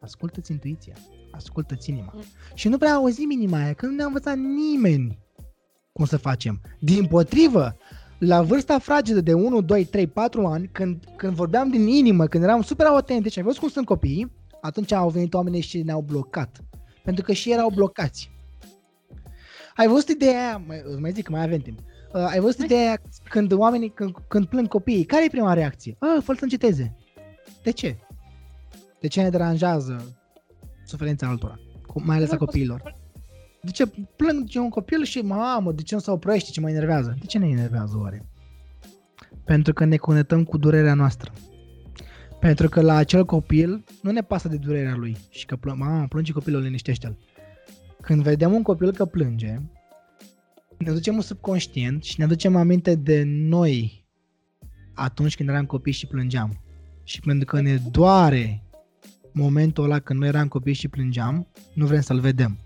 [0.00, 0.94] ascultă-ți intuiția,
[1.30, 2.12] ascultă-ți inima.
[2.14, 2.22] Mm.
[2.54, 5.18] Și nu prea auzim inima aia, că nu ne-a învățat nimeni
[5.92, 6.60] cum să facem.
[6.80, 7.76] Din potrivă,
[8.18, 12.44] la vârsta fragedă de 1, 2, 3, 4 ani, când, când vorbeam din inimă, când
[12.44, 16.64] eram super autentici, ai văzut cum sunt copiii, atunci au venit oamenii și ne-au blocat.
[17.04, 18.30] Pentru că și erau blocați.
[19.74, 22.80] Ai văzut ideea aia, mai, mai zic că mai avem timp, uh, ai văzut ideea
[22.80, 25.96] aia când oamenii, când, când plâng copiii, care e prima reacție?
[25.98, 26.96] Ah, fă să înceteze.
[27.62, 27.96] De ce?
[29.00, 30.18] De ce ne deranjează
[30.84, 31.58] suferința altora?
[31.94, 32.94] Mai ales a copiilor.
[33.62, 33.86] De ce
[34.16, 37.16] plâng de un copil și mamă, de ce nu se oprește, ce mă enervează?
[37.20, 38.26] De ce ne enervează oare?
[39.44, 41.32] Pentru că ne conectăm cu durerea noastră.
[42.40, 46.06] Pentru că la acel copil nu ne pasă de durerea lui și că plă- mamă,
[46.08, 47.16] plânge copilul, liniștește-l.
[48.00, 49.56] Când vedem un copil că plânge,
[50.78, 54.06] ne ducem un subconștient și ne aducem aminte de noi
[54.94, 56.60] atunci când eram copii și plângeam.
[57.02, 58.62] Și pentru că ne doare
[59.32, 62.58] momentul ăla când noi eram copii și plângeam, nu vrem să-l vedem.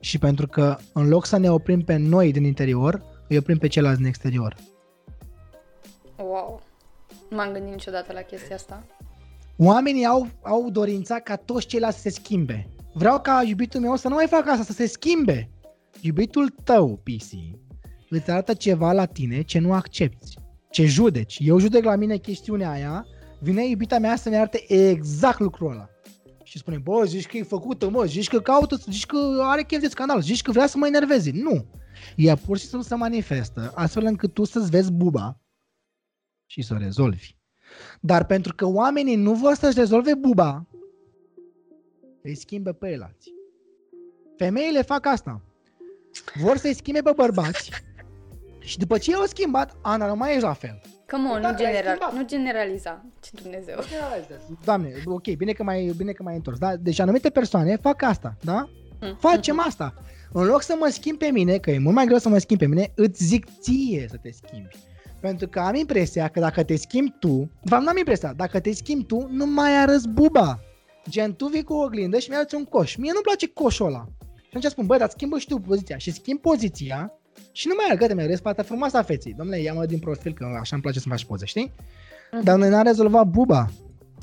[0.00, 3.66] Și pentru că în loc să ne oprim pe noi din interior, îi oprim pe
[3.66, 4.56] ceilalți din exterior.
[6.16, 6.62] Wow.
[7.30, 8.86] Nu m-am gândit niciodată la chestia asta.
[9.60, 12.68] Oamenii au, au dorința ca toți ceilalți să se schimbe.
[12.94, 15.50] Vreau ca iubitul meu să nu mai facă asta, să se schimbe.
[16.00, 17.30] Iubitul tău, PC,
[18.08, 20.34] îți arată ceva la tine ce nu accepti,
[20.70, 21.38] ce judeci.
[21.40, 23.06] Eu judec la mine chestiunea aia,
[23.40, 25.88] vine iubita mea să-mi arate exact lucrul ăla.
[26.42, 29.80] Și spune, bă, zici că e făcută, mă, zici că caută, zici că are chef
[29.80, 31.30] de scandal, zici că vrea să mă enerveze.
[31.34, 31.66] Nu.
[32.16, 35.40] Ea pur și simplu se manifestă astfel încât tu să-ți vezi buba
[36.46, 37.37] și să o rezolvi.
[38.00, 40.66] Dar pentru că oamenii nu vor să-și rezolve buba,
[42.22, 43.32] îi schimbă pe elați.
[44.36, 45.40] Femeile fac asta.
[46.34, 47.70] Vor să-i schimbe pe bărbați
[48.58, 50.80] și după ce i-au schimbat, Ana, nu mai ești la fel.
[51.10, 53.04] Come on, nu, general, nu generaliza.
[53.20, 53.78] Ce Dumnezeu.
[54.64, 56.58] Doamne, ok, bine că mai, bine că mai întors.
[56.58, 56.76] Da?
[56.76, 58.68] Deci anumite persoane fac asta, da?
[59.00, 59.16] Mm.
[59.20, 59.94] Facem asta.
[60.32, 62.58] În loc să mă schimb pe mine, că e mult mai greu să mă schimb
[62.58, 64.76] pe mine, îți zic ție să te schimbi.
[65.20, 69.04] Pentru că am impresia că dacă te schimbi tu, v am impresia, dacă te schimbi
[69.04, 70.60] tu, nu mai arăți buba.
[71.08, 72.96] Gen, tu vii cu o oglindă și mi-arăți un coș.
[72.96, 74.06] Mie nu-mi place coșul ăla.
[74.36, 75.96] Și atunci spun, băi, dar schimbă și tu poziția.
[75.96, 77.12] Și schimb poziția
[77.52, 79.34] și nu mai arăt, mi arăți partea frumoasă a feței.
[79.36, 81.72] Domnule, ia-mă din profil, că așa îmi place să faci poze, știi?
[81.72, 82.42] Mm-hmm.
[82.42, 83.70] Dar noi n-am rezolvat buba.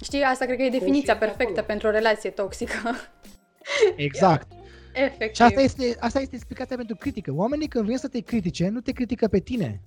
[0.04, 1.66] Știi, asta cred că e definiția perfectă acolo.
[1.66, 2.74] pentru o relație toxică.
[3.96, 4.48] Exact.
[4.94, 5.36] Efectiv.
[5.36, 7.32] Și asta este, asta este explicația pentru critică.
[7.34, 9.82] Oamenii când vin să te critique, nu te critică pe tine,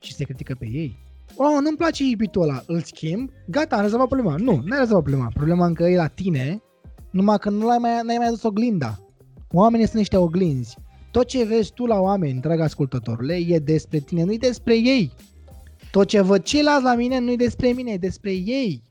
[0.00, 0.98] și se critică pe ei.
[1.36, 4.36] Oh, nu-mi place iubitul ăla, îl schimb, gata, am rezolvat problema.
[4.36, 5.30] Nu, n-ai rezolvat problema.
[5.34, 6.62] Problema încă e la tine,
[7.10, 8.98] numai că nu l-ai mai, n-ai mai adus oglinda.
[9.50, 10.76] Oamenii sunt niște oglinzi.
[11.10, 15.12] Tot ce vezi tu la oameni, drag ascultătorule, e despre tine, nu e despre ei.
[15.90, 18.82] Tot ce văd ceilalți la mine nu e despre mine, e despre ei.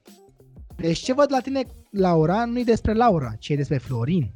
[0.75, 4.31] Deci ce văd la tine, Laura, nu e despre Laura, ci e despre Florin.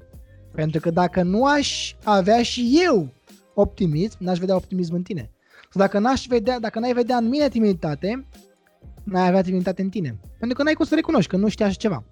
[0.52, 3.14] Pentru că dacă nu aș avea și eu
[3.54, 5.32] optimism, n-aș vedea optimism în tine.
[5.74, 8.26] Dacă n-aș vedea, dacă n-ai vedea în mine timiditate,
[9.04, 10.20] n-ai avea timiditate în tine.
[10.38, 12.04] Pentru că n-ai cum să recunoști, că nu știi așa ceva.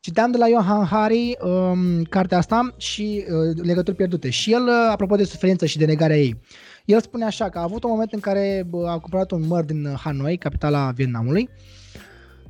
[0.00, 4.30] Citeam de la Johan Hari um, cartea asta și uh, legături pierdute.
[4.30, 6.40] Și el, uh, apropo de suferință și de negarea ei,
[6.84, 9.64] el spune așa că a avut un moment în care uh, a cumpărat un măr
[9.64, 11.48] din Hanoi, capitala Vietnamului,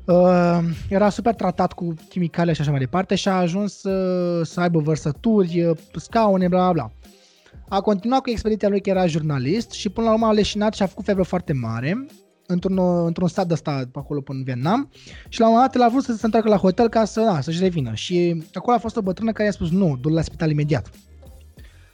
[0.04, 4.60] Uh, era super tratat cu chimicale și așa mai departe și a ajuns uh, să
[4.60, 6.90] aibă vărsături, uh, scaune, bla bla bla.
[7.72, 10.82] A continuat cu expediția lui că era jurnalist și până la urmă a leșinat și
[10.82, 12.06] a făcut febră foarte mare
[12.46, 14.90] într-un, într-un stat de ăsta pe acolo până în Vietnam
[15.28, 17.20] și la un moment dat el a vrut să se întoarcă la hotel ca să,
[17.20, 20.22] da, să-și revină și acolo a fost o bătrână care i-a spus nu, du-l la
[20.22, 20.90] spital imediat.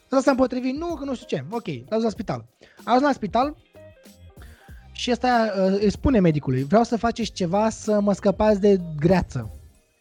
[0.05, 2.45] Ăsta s-a împotrivit, nu, că nu știu ce, ok, l-a dus la spital.
[2.85, 3.57] A ajuns la spital
[4.93, 9.51] și ăsta uh, îi spune medicului, vreau să faceți ceva să mă scăpați de greață.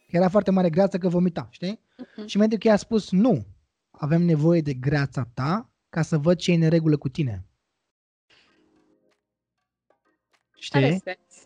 [0.09, 1.80] Era foarte mare greață că vomita, știi?
[1.80, 2.25] Uh-huh.
[2.25, 3.45] Și medicul i-a spus, nu,
[3.99, 7.45] avem nevoie de greața ta ca să văd ce e în regulă cu tine.
[10.55, 11.01] Știi?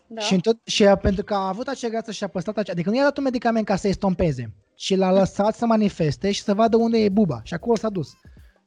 [0.06, 0.20] Da.
[0.20, 2.72] Și, tot, și pentru că a avut acea greață și a păstrat acea...
[2.72, 6.32] Adică nu i-a dat un medicament ca să i stompeze, ci l-a lăsat să manifeste
[6.32, 7.40] și să vadă unde e buba.
[7.44, 8.12] Și acolo s-a dus.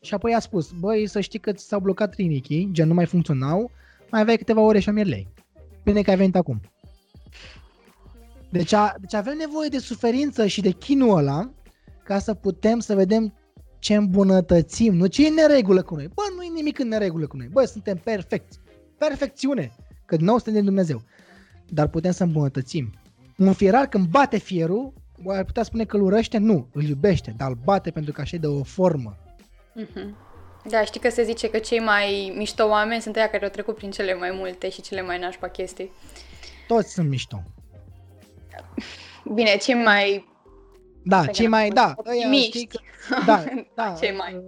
[0.01, 3.05] Și apoi a spus, băi, să știi că ți s-au blocat rinichii, gen nu mai
[3.05, 3.71] funcționau,
[4.11, 5.27] mai aveai câteva ore și lei.
[5.83, 6.61] Bine că ai venit acum.
[8.49, 11.53] Deci, a, deci avem nevoie de suferință și de chinul ăla
[12.03, 13.33] ca să putem să vedem
[13.85, 16.07] ce îmbunătățim, nu ce e în neregulă cu noi.
[16.07, 17.47] Bă, nu e nimic în neregulă cu noi.
[17.51, 18.59] Bă, suntem perfecți.
[18.97, 19.75] Perfecțiune.
[20.05, 21.01] Că nou suntem din Dumnezeu.
[21.67, 22.93] Dar putem să îmbunătățim.
[23.37, 24.93] Un fierar când bate fierul,
[25.27, 26.37] ar putea spune că îl urăște?
[26.37, 29.17] Nu, îl iubește, dar îl bate pentru că așa de o formă.
[29.81, 30.09] Mm-hmm.
[30.69, 33.75] Da, știi că se zice că cei mai mișto oameni sunt aia care au trecut
[33.75, 35.91] prin cele mai multe și cele mai nașpa chestii.
[36.67, 37.43] Toți sunt mișto.
[39.33, 40.33] Bine, cei mai...
[41.07, 41.93] Da, cei mai, da.
[41.95, 42.67] Optimiști.
[42.67, 42.79] Că,
[43.25, 43.43] da,
[43.75, 43.95] da.
[43.99, 44.41] cei mai.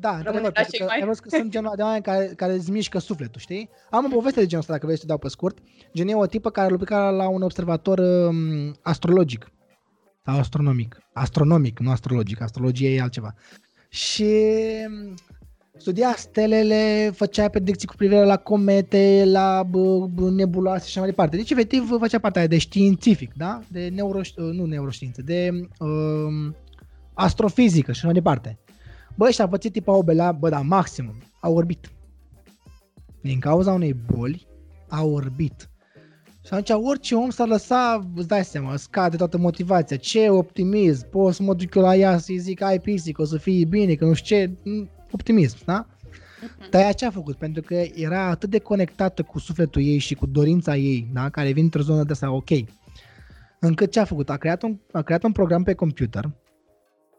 [0.00, 1.14] Da, într-adevăr, pentru că mai...
[1.22, 3.70] că sunt genul de oameni care, care îți mișcă sufletul, știi?
[3.90, 5.58] Am o poveste de genul ăsta, dacă vrei să te dau pe scurt.
[5.94, 9.50] Gen e o tipă care lucra la un observator um, astrologic.
[10.24, 10.98] Sau astronomic.
[11.12, 12.40] Astronomic, nu astrologic.
[12.40, 13.34] Astrologie e altceva.
[13.88, 14.32] Și
[14.86, 15.14] um,
[15.76, 19.68] studia stelele, făcea predicții cu privire la comete, la
[20.30, 21.36] nebuloase și așa mai departe.
[21.36, 23.60] Deci, efectiv, făcea partea de științific, da?
[23.68, 26.56] De neuro, nu neuroștiință, de um,
[27.14, 28.58] astrofizică și așa mai departe.
[29.16, 31.22] Bă, și-a pățit tipa obelea, bă, da, maximum.
[31.40, 31.90] A orbit.
[33.20, 34.46] Din cauza unei boli,
[34.88, 35.68] a orbit.
[36.46, 39.96] Și atunci orice om s-ar lăsa, îți dai seama, scade toată motivația.
[39.96, 43.36] Ce optimism, pot să mă duc eu la ea să-i zic, ai pisic, o să
[43.36, 44.52] fie bine, că nu știu ce,
[45.14, 45.86] optimism, da?
[46.40, 46.70] Mhm.
[46.70, 47.36] Dar ea ce a făcut?
[47.36, 51.28] Pentru că era atât de conectată cu sufletul ei și cu dorința ei, da?
[51.28, 52.50] care vine într-o zonă de asta, ok.
[53.60, 54.30] Încât ce a făcut?
[54.30, 56.30] A creat un, a creat un program pe computer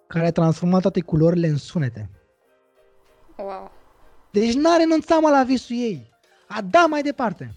[0.07, 2.09] care a transformat toate culorile în sunete.
[3.37, 3.71] Wow.
[4.31, 6.09] Deci n-a renunțat mă la visul ei.
[6.47, 7.55] A dat mai departe.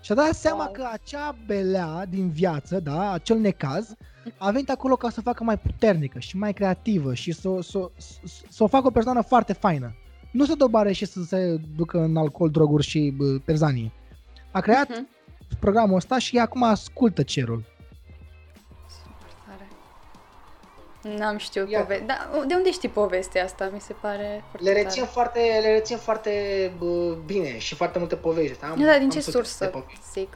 [0.00, 0.72] Și a dat seama wow.
[0.72, 3.94] că acea belea din viață, da, acel necaz,
[4.38, 7.90] a venit acolo ca să o facă mai puternică și mai creativă și să, să,
[7.96, 8.14] să,
[8.48, 9.94] să o facă o persoană foarte faină.
[10.30, 13.92] Nu să dobare și să se ducă în alcool, droguri și bă, perzanie.
[14.50, 15.58] A creat uh-huh.
[15.60, 17.64] programul ăsta și acum ascultă cerul.
[21.18, 22.06] N-am știut povestea.
[22.06, 23.70] Dar de unde știi povestea asta?
[23.72, 25.12] Mi se pare foarte Le rețin tare.
[25.12, 26.32] foarte, le rețin foarte
[26.78, 28.64] bă, bine și foarte multe povești.
[28.64, 29.84] Am, da, din ce sursă?
[30.12, 30.28] Zic.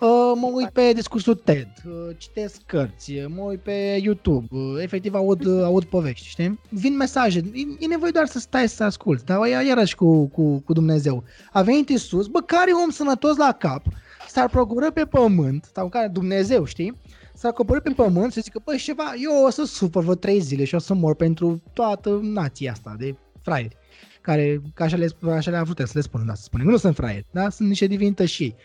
[0.00, 4.82] Uh, mă uit pe discursul TED, uh, citesc cărți, uh, mă uit pe YouTube, uh,
[4.82, 6.60] efectiv aud, uh, aud povești, știi?
[6.68, 10.72] Vin mesaje, e, e nevoie doar să stai să asculti, dar iarăși cu, cu, cu
[10.72, 11.24] Dumnezeu.
[11.52, 13.82] A venit Iisus, bă, care om sănătos la cap,
[14.28, 16.96] s-ar procură pe pământ, sau care Dumnezeu, știi?
[17.34, 20.64] S-a coborât pe pământ și zică, băi, ceva, eu o să sufăr vreo trei zile
[20.64, 23.76] și o să mor pentru toată nația asta de fraieri.
[24.20, 26.94] Care, ca așa le, așa le-a vrut să le spună, da, să spunem, nu sunt
[26.94, 28.56] fraieri, da, sunt niște divinități și ei.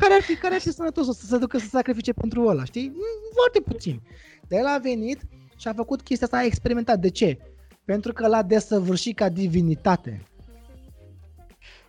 [0.00, 2.88] Care ar fi, care ar fi sănătos să se ducă să sacrifice pentru ăla, știi?
[2.88, 4.02] Mm, foarte puțin.
[4.48, 5.20] Dar el a venit
[5.56, 6.98] și a făcut chestia asta, a experimentat.
[6.98, 7.38] De ce?
[7.84, 10.22] Pentru că l-a desăvârșit ca divinitate.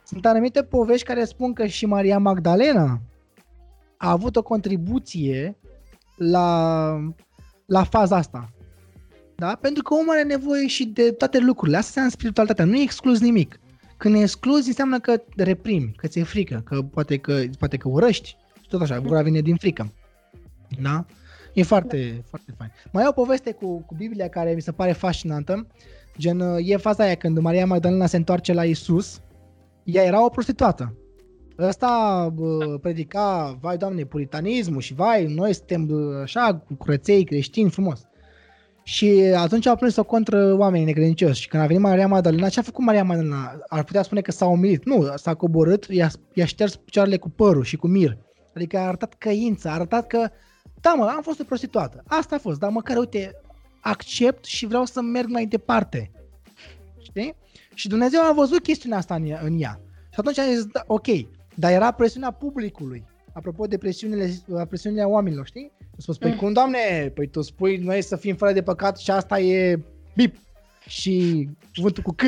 [0.04, 3.02] Sunt anumite povești care spun că și Maria Magdalena
[3.98, 5.58] a avut o contribuție
[6.18, 7.00] la,
[7.66, 8.50] la faza asta.
[9.36, 9.56] Da?
[9.62, 11.78] Pentru că omul are nevoie și de toate lucrurile.
[11.78, 12.66] Asta înseamnă spiritualitatea.
[12.66, 13.60] Nu exclus nimic.
[13.98, 18.38] Când excluzi, înseamnă că reprimi, că ți-e frică, că poate că, poate că urăști.
[18.62, 19.94] Și tot așa, ura vine din frică.
[20.82, 21.06] Da?
[21.54, 22.22] E foarte, da.
[22.30, 22.72] foarte fain.
[22.92, 25.68] Mai e o poveste cu, cu Biblia care mi se pare fascinantă.
[26.18, 29.22] Gen, e faza aia când Maria Magdalena se întoarce la Isus,
[29.84, 30.98] ea era o prostituată.
[31.60, 35.92] Ăsta bă, predica, vai doamne, puritanismul și vai, noi suntem
[36.22, 38.02] așa, cu curăței creștini, frumos.
[38.88, 41.42] Și atunci au prins-o contra oamenii necredincioși.
[41.42, 43.60] Și când a venit Maria Magdalena, ce a făcut Maria Magdalena?
[43.68, 44.86] Ar putea spune că s-a umilit.
[44.86, 48.18] Nu, s-a coborât, i-a, i-a șters picioarele cu părul și cu mir.
[48.56, 50.30] Adică a arătat căință, a arătat că,
[50.82, 52.04] da mă, am fost o prostituată.
[52.06, 53.42] Asta a fost, dar măcar, uite,
[53.82, 56.12] accept și vreau să merg mai departe.
[57.02, 57.36] Știi?
[57.74, 59.40] Și Dumnezeu a văzut chestiunea asta în ea.
[59.44, 59.80] În ea.
[60.10, 61.08] Și atunci a zis, da, ok,
[61.56, 63.06] dar era presiunea publicului.
[63.34, 64.32] Apropo de presiunile,
[64.68, 65.72] presiunile oamenilor, știi?
[66.06, 66.38] Tu spui, păi mm.
[66.38, 69.80] cum, doamne, păi tu spui noi să fim fără de păcat și asta e
[70.16, 70.36] bip
[70.88, 72.22] și cuvântul cu C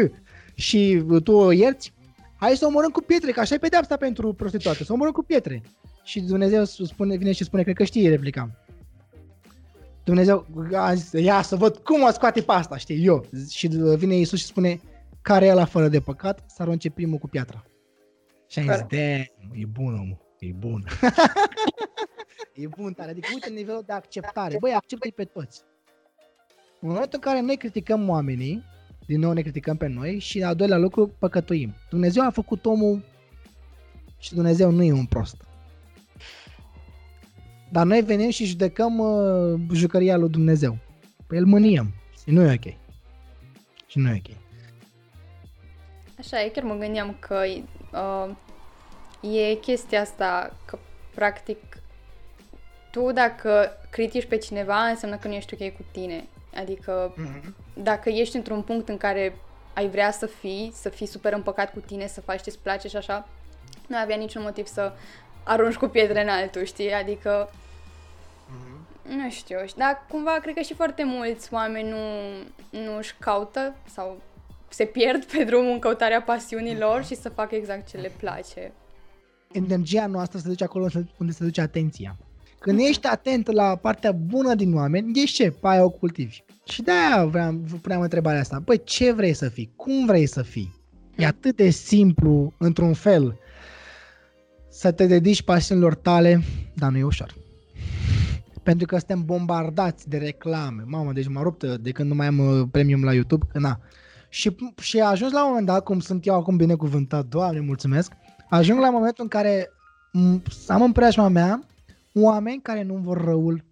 [0.54, 1.94] și tu o ierți?
[2.36, 5.62] Hai să omorâm cu pietre, că așa e pedeapsa pentru prostituate, să omorâm cu pietre.
[6.04, 8.50] Și Dumnezeu spune, vine și spune, cred că știi replica.
[10.04, 13.26] Dumnezeu a zis, ia să văd cum o scoate pe asta, știi, eu.
[13.50, 13.68] Și
[13.98, 14.82] vine Iisus și spune,
[15.22, 17.66] care e la fără de păcat, să arunce primul cu piatra.
[18.48, 19.00] Și am zis,
[19.54, 20.84] e bun omul, e bun.
[22.54, 24.58] e bun tare, adică uite nivelul de acceptare.
[24.60, 25.62] Băi, acceptă-i pe toți.
[26.82, 28.64] În momentul în care noi criticăm oamenii,
[29.06, 31.74] din nou ne criticăm pe noi și al doilea lucru, păcătuim.
[31.90, 33.04] Dumnezeu a făcut omul
[34.18, 35.36] și Dumnezeu nu e un prost.
[37.72, 40.78] Dar noi venim și judecăm uh, jucăria lui Dumnezeu.
[41.28, 41.94] Păi îl mâniem.
[42.22, 42.74] Și nu e ok.
[43.88, 44.36] Și nu e ok.
[46.20, 47.44] Așa e, chiar mă gândeam că
[47.92, 48.36] uh,
[49.32, 50.78] e chestia asta că
[51.16, 51.69] practic
[52.90, 56.28] tu dacă critici pe cineva înseamnă că nu ești ok cu tine.
[56.56, 57.54] Adică mm-hmm.
[57.74, 59.38] dacă ești într-un punct în care
[59.74, 62.96] ai vrea să fii, să fii super împăcat cu tine, să faci ce-ți place și
[62.96, 63.28] așa,
[63.88, 64.92] nu avea niciun motiv să
[65.44, 66.94] arunci cu pietre în altul, știi?
[66.94, 68.80] Adică mm-hmm.
[69.16, 71.98] Nu știu, dar cumva cred că și foarte mulți oameni nu,
[72.70, 74.22] nu își caută sau
[74.68, 78.72] se pierd pe drumul în căutarea pasiunilor și să facă exact ce le place.
[79.52, 80.88] Energia noastră se duce acolo
[81.18, 82.18] unde se duce atenția.
[82.60, 85.52] Când ești atent la partea bună din oameni, ești ce?
[85.52, 86.44] Pe aia o cultivi.
[86.66, 88.62] Și de-aia vreau, puneam întrebarea asta.
[88.66, 89.72] Păi ce vrei să fii?
[89.76, 90.76] Cum vrei să fii?
[91.18, 93.38] E atât de simplu, într-un fel,
[94.70, 96.42] să te dedici pasiunilor tale,
[96.76, 97.36] dar nu e ușor.
[98.64, 100.84] Pentru că suntem bombardați de reclame.
[100.86, 103.80] Mamă, deci mă rupt de când nu mai am uh, premium la YouTube, că na.
[104.30, 108.12] Și, și ajuns la un moment dat, cum sunt eu acum binecuvântat, Doamne, mulțumesc,
[108.50, 109.72] ajung la momentul în care
[110.68, 111.69] am în preajma mea
[112.14, 113.66] oameni care nu vor răul.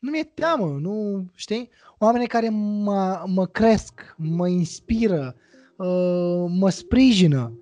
[0.00, 1.70] Nu mi-e teamă, nu știi?
[1.98, 5.36] Oameni care mă, mă cresc, mă inspiră,
[5.76, 7.52] uh, mă sprijină.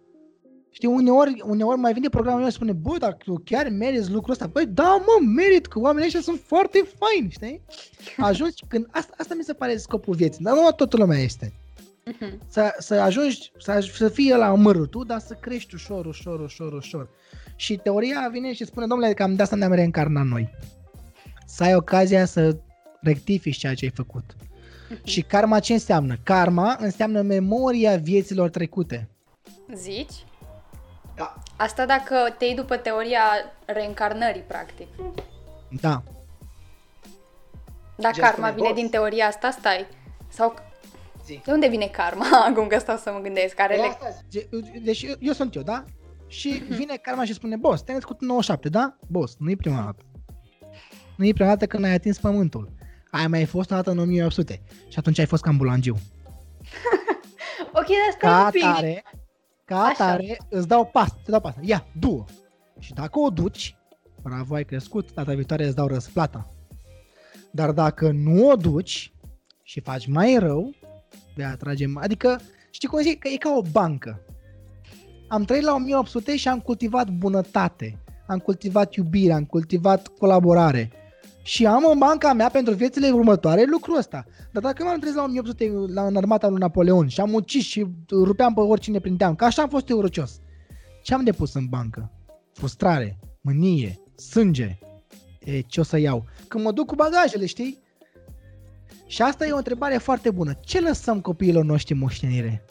[0.71, 4.33] Știi, uneori, uneori mai vine programul meu și spune, bă, dacă tu chiar meriți lucrul
[4.33, 7.61] ăsta, băi, da, mă, merit, că oamenii ăștia sunt foarte faini, știi?
[8.29, 11.53] Ajungi când, asta, asta mi se pare scopul vieții, dar nu toată lumea este.
[12.11, 12.39] Uh-huh.
[12.49, 16.73] Să, să ajungi, să, să fie la mărul tu, dar să crești ușor, ușor, ușor,
[16.73, 17.09] ușor.
[17.57, 20.51] Și teoria vine și spune, domnule, cam de asta ne-am reîncarnat noi.
[21.47, 22.57] Să ai ocazia să
[23.01, 24.25] rectifici ceea ce ai făcut.
[24.25, 25.05] Uh-huh.
[25.05, 26.17] Și karma ce înseamnă?
[26.23, 29.09] Karma înseamnă memoria vieților trecute.
[29.75, 30.25] Zici?
[31.17, 31.35] Da.
[31.57, 33.23] Asta dacă te iei după teoria
[33.65, 34.87] reîncarnării, practic.
[35.81, 36.03] Da.
[37.97, 38.81] Dar karma vine boss.
[38.81, 39.87] din teoria asta, stai.
[40.29, 40.55] Sau
[41.25, 41.41] Zi.
[41.45, 42.27] De unde vine karma?
[42.49, 43.55] Acum că stau să mă gândesc.
[43.55, 43.99] Care le...
[44.83, 45.85] Deci eu, eu sunt eu, da?
[46.35, 48.97] Și vine karma și spune, boss, te-ai născut în 97, da?
[49.09, 50.05] Boss, nu e prima dată.
[51.17, 52.73] Nu e prima dată când ai atins pământul.
[53.11, 55.95] Ai mai fost o dată în 1800 și atunci ai fost cam bulangiu.
[57.79, 58.63] ok, dar stai ca un pic.
[58.63, 59.05] Tare,
[59.65, 61.55] ca atare, îți dau pas, te dau pas.
[61.61, 62.25] Ia, du
[62.79, 63.77] Și dacă o duci,
[64.23, 66.49] bravo, ai crescut, data viitoare îți dau răsplata.
[67.51, 69.13] Dar dacă nu o duci
[69.63, 70.75] și faci mai rău,
[71.35, 72.41] vei atrage, adică,
[72.71, 74.24] știi cum zic, că e ca o bancă.
[75.29, 80.91] Am trăit la 1800 și am cultivat bunătate, am cultivat iubire, am cultivat colaborare.
[81.43, 84.25] Și am în banca mea pentru viețile următoare lucrul ăsta.
[84.53, 87.87] Dar dacă m-am trezit la 1800 la, în armata lui Napoleon și am ucis și
[88.11, 90.41] rupeam pe oricine prindeam, că așa am fost eurocios,
[91.03, 92.11] ce am depus în bancă?
[92.53, 94.79] Frustrare, mânie, sânge.
[95.41, 96.25] E, ce o să iau?
[96.49, 97.83] Când mă duc cu bagajele, știi?
[99.07, 100.53] Și asta e o întrebare foarte bună.
[100.65, 102.65] Ce lăsăm copiilor noștri moștenire?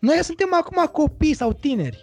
[0.00, 2.02] Noi suntem acum copii sau tineri.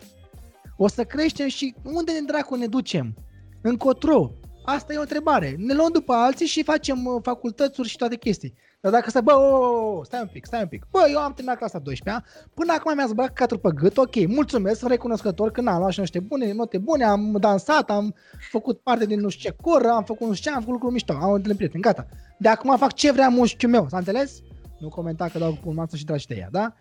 [0.78, 3.14] O să creștem și unde ne dracu ne ducem?
[3.62, 4.32] Încotro?
[4.66, 5.56] Asta e o întrebare.
[5.58, 8.54] Ne luăm după alții și facem uh, facultățuri și toate chestii.
[8.82, 10.88] Dar dacă să, bă, oh, oh, oh, stai un pic, stai un pic.
[10.92, 14.80] Bă, eu am terminat clasa 12 până acum mi-a zbărat catru pe gât, ok, mulțumesc,
[14.80, 18.16] sunt recunoscător că n-am luat și niște bune, note bune, am dansat, am
[18.52, 20.94] făcut parte din nu știu ce cor, am făcut nu știu ce, am făcut lucruri
[20.94, 22.08] mișto, am întâlnit prieteni, gata.
[22.38, 24.42] De acum fac ce vrea mușchiul meu, s-a înțeles?
[24.80, 26.74] Nu comenta că dau cu masă și dragi ea, da?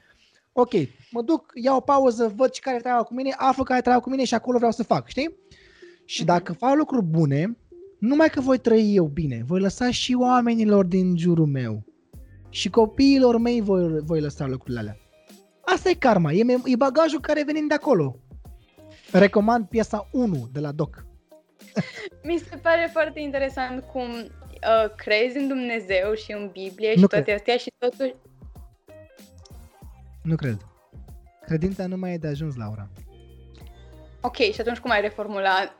[0.52, 0.72] Ok,
[1.10, 4.10] mă duc, iau o pauză, văd ce care treaba cu mine, aflu care treaba cu
[4.10, 5.36] mine și acolo vreau să fac, știi?
[6.04, 7.56] Și dacă fac lucruri bune,
[7.98, 11.84] numai că voi trăi eu bine, voi lăsa și oamenilor din jurul meu
[12.48, 14.96] și copiilor mei voi, voi lăsa lucrurile alea.
[15.64, 18.16] Asta e karma, e, e bagajul care vine de acolo.
[19.12, 21.06] Recomand piesa 1 de la Doc.
[22.28, 27.06] Mi se pare foarte interesant cum uh, crezi în Dumnezeu și în Biblie și nu
[27.06, 27.36] toate cred.
[27.36, 28.16] astea și totul...
[30.22, 30.66] Nu cred.
[31.46, 32.88] Credința nu mai e de ajuns, Laura.
[34.20, 35.76] Ok, și atunci cum ai reformulat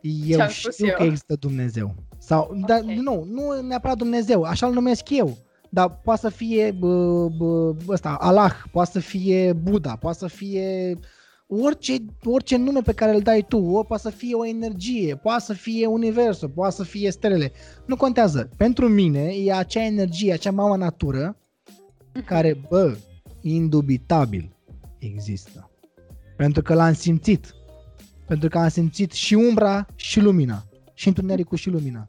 [0.00, 0.94] eu știu eu.
[0.96, 1.94] că există Dumnezeu.
[2.18, 2.60] Sau, okay.
[2.66, 5.36] dar nu, nu neapărat Dumnezeu, așa-l numesc eu.
[5.70, 10.98] Dar poate să fie bă, bă, ăsta, Allah, poate să fie Buddha, poate să fie
[11.46, 15.44] orice, orice nume pe care îl dai tu, o, poate să fie o energie, poate
[15.44, 17.52] să fie universul, poate să fie stelele.
[17.84, 18.48] Nu contează.
[18.56, 21.36] Pentru mine e acea energie, acea mama natură
[22.14, 22.24] mhm.
[22.24, 22.96] care, bă,
[23.40, 24.56] indubitabil
[24.98, 25.70] există.
[26.36, 27.54] Pentru că l-am simțit.
[28.26, 30.64] Pentru că am simțit și umbra și lumina.
[30.94, 32.08] Și întunericul și lumina.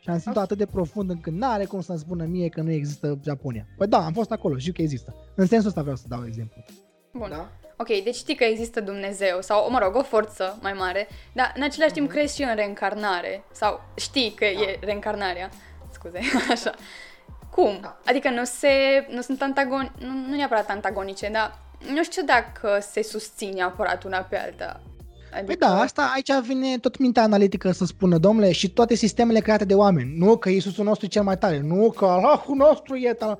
[0.00, 2.70] Și am simțit atât de profund încât nu are cum să-mi spună mie că nu
[2.70, 3.66] există Japonia.
[3.76, 5.14] Păi da, am fost acolo, știu că există.
[5.34, 6.64] În sensul ăsta vreau să dau exemplu.
[7.12, 7.28] Bun.
[7.30, 7.50] Da?
[7.76, 11.62] Ok, deci știi că există Dumnezeu sau, mă rog, o forță mai mare, dar în
[11.62, 12.16] același timp mhm.
[12.16, 14.60] crezi și în reîncarnare sau știi că da.
[14.60, 15.50] e reîncarnarea.
[15.92, 16.18] Scuze,
[16.54, 16.74] așa.
[17.50, 17.78] Cum?
[17.80, 18.00] Da.
[18.04, 18.68] Adică nu se,
[19.10, 21.58] nu sunt antagoni, nu, nu neapărat antagonice, dar
[21.92, 24.80] nu știu dacă se susține neapărat una pe alta.
[25.32, 25.46] Adică...
[25.46, 29.64] Păi da, asta aici vine tot mintea analitică să spună, domnule, și toate sistemele create
[29.64, 30.18] de oameni.
[30.18, 33.38] Nu că Iisusul nostru e cel mai tare, nu că Allahul nostru e tal...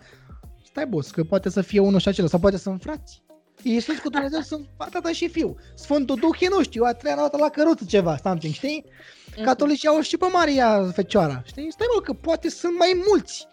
[0.65, 3.23] Stai boss, că poate să fie unul și acela, sau poate să frați.
[3.63, 5.57] Iisus cu Dumnezeu sunt tată și fiu.
[5.75, 8.85] Sfântul Duh e, nu știu, a treia dată la căruță ceva, something, știi?
[9.37, 9.45] Mhm.
[9.45, 11.73] Catolicii au și pe Maria Fecioara, știi?
[11.73, 13.49] Stai mă, că poate sunt mai mulți.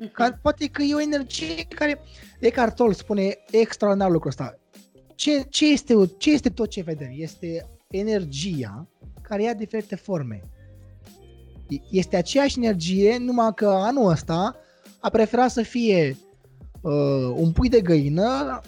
[0.00, 0.12] Mhm.
[0.12, 2.00] Ca, poate că e o energie care...
[2.38, 4.58] Eckhart Tolle spune extraordinar lucrul ăsta.
[5.14, 7.10] Ce, ce, este, ce este tot ce vedem?
[7.16, 8.88] Este energia
[9.22, 10.42] care ia diferite forme.
[11.90, 14.56] Este aceeași energie, numai că anul ăsta
[15.00, 16.16] a preferat să fie
[16.80, 18.60] uh, un pui de găină,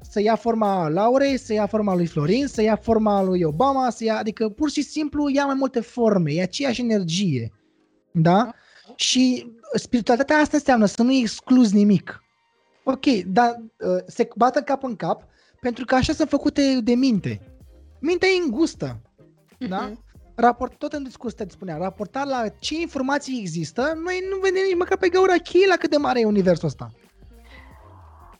[0.00, 4.04] să ia forma Laurei, să ia forma lui Florin, să ia forma lui Obama, să
[4.04, 7.52] ia, adică pur și simplu ia mai multe forme, e aceeași energie.
[8.12, 8.50] Da?
[8.96, 12.22] Și spiritualitatea asta înseamnă să nu excluzi nimic.
[12.84, 15.22] Ok, dar uh, se bată cap în cap
[15.60, 17.40] pentru că așa sunt făcute de minte.
[18.00, 19.00] Mintea e îngustă.
[19.00, 19.68] Uh-huh.
[19.68, 19.80] Da?
[19.80, 20.02] Mhm.
[20.34, 24.76] Raport, tot în discurs te spunea, raportat la ce informații există, noi nu vedem nici
[24.78, 26.90] măcar pe gaura cheie la cât de mare e universul ăsta.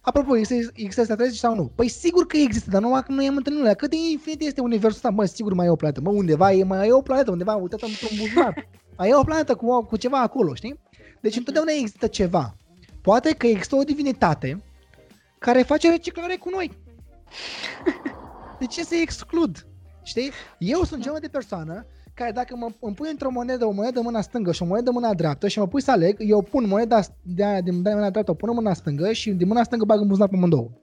[0.01, 1.73] Apropo, există, există 30 sau nu?
[1.75, 4.61] Păi sigur că există, dar numai că nu am întâlnit la cât de infinit este
[4.61, 6.01] universul ăsta, mă, sigur mai e o planetă.
[6.01, 8.55] Mă, undeva e mai e o planetă, undeva, uite într-un buzunar.
[8.97, 10.81] Mai e o planetă cu, cu ceva acolo, știi?
[11.21, 12.57] Deci întotdeauna există ceva.
[13.03, 14.63] Poate că există o divinitate
[15.39, 16.71] care face reciclare cu noi.
[18.59, 19.67] De ce să exclud?
[20.03, 20.31] Știi?
[20.59, 24.05] Eu sunt genul de persoană care dacă mă, îmi pui într-o monedă, o monedă în
[24.05, 26.67] mâna stângă și o monedă în mâna dreaptă și mă pui să aleg, eu pun
[26.69, 30.01] moneda de, din mâna dreaptă, o pun în mâna stângă și din mâna stângă bag
[30.01, 30.71] în buzunar pe amândouă.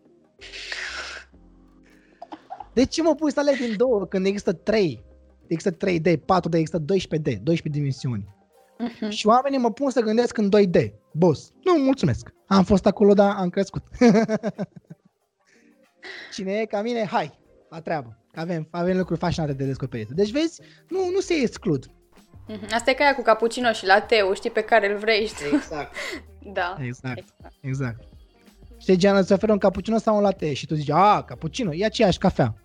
[2.73, 5.03] De ce mă pui să aleg din două când există trei?
[5.51, 8.27] Există 3D, 4D, există 12D, 12 dimensiuni.
[8.27, 9.09] Uh-huh.
[9.09, 10.91] Și oamenii mă pun să gândesc în 2D.
[11.13, 12.33] Boss, nu, mulțumesc.
[12.47, 13.83] Am fost acolo, dar am crescut.
[16.33, 18.17] Cine e ca mine, hai, la treabă.
[18.33, 20.09] Avem, avem lucruri fascinante de descoperit.
[20.09, 21.85] Deci vezi, nu, nu se exclud.
[22.47, 22.67] Mhm.
[22.73, 25.45] Asta e ca aia cu cappuccino și lateu, știi, pe care îl vrei, știi?
[25.53, 25.95] Exact.
[26.57, 26.77] da.
[26.79, 27.53] Exact, exact.
[27.61, 28.03] exact.
[28.77, 31.85] Știi, Giana, îți oferă un cappuccino sau un latte și tu zici, a, cappuccino, e
[31.85, 32.55] aceeași cafea.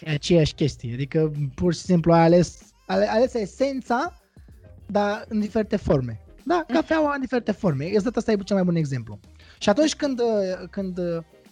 [0.00, 0.92] E aceeași chestie.
[0.92, 4.20] Adică, pur și simplu, ai ales, ai ales esența,
[4.86, 6.20] dar în diferite forme.
[6.44, 6.72] Da, mhm.
[6.72, 7.84] cafeaua în diferite forme.
[7.84, 9.18] Exact asta e cel mai bun exemplu.
[9.58, 10.20] Și atunci când,
[10.70, 10.98] când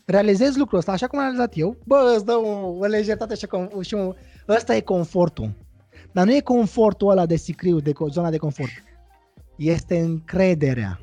[0.05, 3.47] realizezi lucrul ăsta, așa cum am realizat eu, bă, îți dă o, o lejertate și,
[3.81, 4.15] și un,
[4.49, 5.53] ăsta e confortul.
[6.13, 8.71] Dar nu e confortul ăla de sicriu, de zona de confort.
[9.57, 11.01] Este încrederea.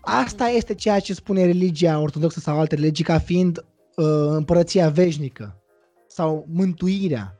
[0.00, 5.60] Asta este ceea ce spune religia ortodoxă sau alte religii ca fiind uh, împărăția veșnică
[6.16, 7.38] sau mântuirea.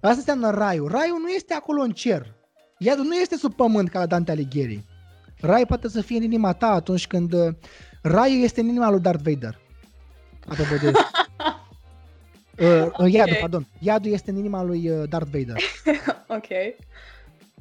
[0.00, 0.88] Asta înseamnă raiul.
[0.88, 2.34] Raiul nu este acolo în cer.
[2.78, 4.84] Iadul nu este sub pământ ca la Dante Alighieri.
[5.40, 7.54] Rai poate să fie în inima ta atunci când uh,
[8.02, 9.60] Raiul este în inima lui Darth Vader.
[10.48, 10.92] Apropo de...
[12.64, 13.36] uh, uh, iadul, okay.
[13.40, 13.66] pardon.
[13.78, 15.56] Iadul este în inima lui uh, Darth Vader.
[16.38, 16.48] ok.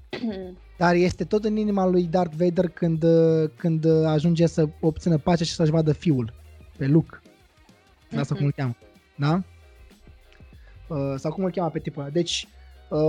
[0.77, 5.17] Dar este tot în inima lui Darth Vader când, uh, când uh, ajunge să obțină
[5.17, 6.33] pace și să-și vadă fiul,
[6.77, 7.19] pe Luke.
[8.17, 8.37] Asta mm-hmm.
[8.37, 8.75] cum îl cheamă.
[9.15, 9.41] Da?
[10.91, 12.11] Uh, sau cum îl cheamă pe tipul ăla.
[12.11, 12.47] Deci,
[12.89, 12.99] uh,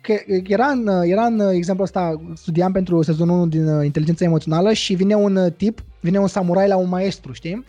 [0.00, 0.14] că
[0.46, 4.94] era, în, era în exemplu ăsta, studiam pentru sezonul 1 din uh, inteligența emoțională și
[4.94, 7.64] vine un uh, tip vine un samurai la un maestru, știi?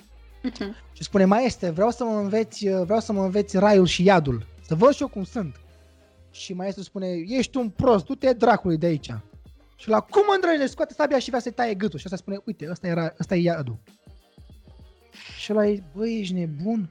[0.49, 0.91] Uh-huh.
[0.94, 4.76] Și spune, maestre, vreau să mă înveți, vreau să mă înveți raiul și iadul, să
[4.76, 5.60] văd și eu cum sunt.
[6.31, 9.14] Și maestru spune, ești un prost, du-te dracului de aici.
[9.76, 11.99] Și la cum îndrăgește, scoate sabia și vrea să-i taie gâtul.
[11.99, 13.77] Și asta spune, uite, ăsta, era, ăsta e iadul.
[15.40, 16.90] Și ăla e, băi, ești nebun?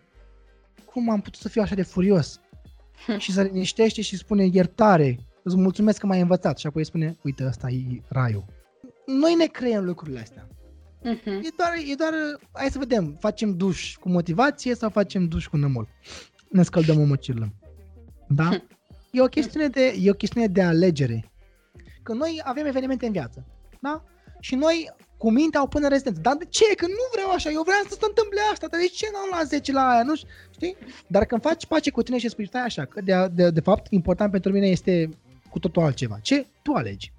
[0.84, 2.40] Cum am putut să fiu așa de furios?
[3.18, 6.58] Și se liniștește și spune, iertare, îți mulțumesc că m-ai învățat.
[6.58, 8.44] Și apoi spune, uite, ăsta e raiul.
[9.06, 10.48] Noi ne creăm lucrurile astea.
[11.04, 11.42] Uh-huh.
[11.42, 12.12] E, doar, e doar,
[12.52, 15.88] hai să vedem, facem duș cu motivație sau facem duș cu nămol?
[16.48, 17.54] Ne scăldăm o măcilă.
[18.28, 18.44] Da?
[18.44, 18.66] Hm.
[19.10, 21.32] E o chestiune de, e o chestiune de alegere.
[22.02, 23.46] Că noi avem evenimente în viață.
[23.80, 24.04] Da?
[24.40, 24.90] Și noi
[25.22, 26.20] cu mintea au până rezidență.
[26.20, 26.74] Dar de ce?
[26.76, 29.44] Că nu vreau așa, eu vreau să se întâmple asta, dar de ce n-am la
[29.44, 30.14] 10 la aia, nu
[30.54, 30.76] știi?
[31.06, 33.86] Dar când faci pace cu tine și spui, stai așa, că de, de, de fapt
[33.90, 35.08] important pentru mine este
[35.50, 36.18] cu totul altceva.
[36.22, 36.46] Ce?
[36.62, 37.12] Tu alegi.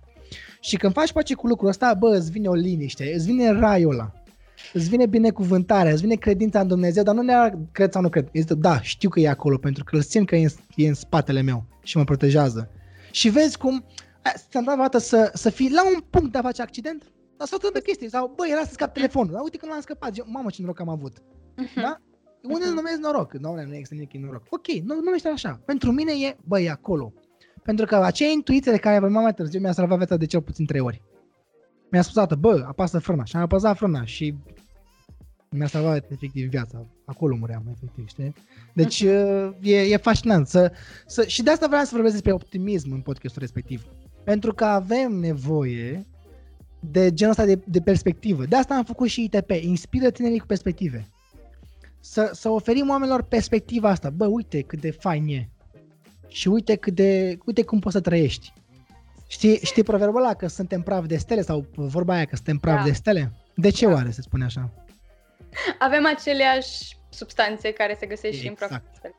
[0.60, 3.94] Și când faci pace cu lucrul ăsta, bă, îți vine o liniște, îți vine raiul
[3.94, 4.12] ăla.
[4.74, 7.34] Îți vine binecuvântarea, îți vine credința în Dumnezeu, dar nu ne
[7.72, 8.28] cred sau nu cred.
[8.32, 10.94] Este, da, știu că e acolo, pentru că îl simt că e în, e în
[10.94, 12.70] spatele meu și mă protejează.
[13.12, 13.86] Și vezi cum
[14.50, 17.04] ți-a dat să, să fii la un punct de a face accident,
[17.44, 18.10] dar s-au întâmplat chestii.
[18.10, 19.32] Sau, băi, era să scap telefonul.
[19.34, 20.18] Dar uite că l-am scăpat.
[20.18, 21.14] Eu, mamă, ce noroc am avut.
[21.18, 21.82] Uh-huh.
[21.82, 22.02] Da?
[22.44, 22.74] Unde uh-huh.
[22.74, 23.34] numesc noroc?
[23.34, 24.44] Nu, nu există nimic noroc.
[24.49, 25.61] Ok, nu numește așa.
[25.65, 27.14] Pentru mine e, băi, acolo.
[27.64, 30.65] Pentru că acea intuiție de care vorbeam mai târziu mi-a salvat viața de cel puțin
[30.65, 31.02] trei ori.
[31.91, 34.36] Mi-a spus dată, bă, apasă frâna și am apăsat frâna și
[35.49, 36.86] mi-a salvat efectiv viața.
[37.06, 38.34] Acolo muream, efectiv, știi?
[38.74, 39.60] Deci uh-huh.
[39.61, 40.48] e, e fascinant.
[40.48, 40.72] Să,
[41.06, 43.86] să, și de asta vreau să vorbesc despre optimism în podcastul respectiv.
[44.24, 46.06] Pentru că avem nevoie
[46.92, 48.46] de genul ăsta de, de perspectivă.
[48.46, 49.50] De asta am făcut și ITP.
[49.50, 51.08] Inspiră tinerii cu perspective.
[52.00, 54.10] să, să oferim oamenilor perspectiva asta.
[54.10, 55.50] Bă, uite cât de fain e.
[56.28, 58.54] Și uite cât de, uite cum poți să trăiești.
[59.28, 62.78] Știi, știi proverbul ăla că suntem praf de stele sau vorba aia că suntem praf
[62.78, 62.84] da.
[62.84, 63.32] de stele?
[63.56, 63.94] De ce da.
[63.94, 64.70] oare se spune așa?
[65.80, 68.44] Avem aceleași substanțe care se găsesc exact.
[68.44, 69.16] și în praf de stele.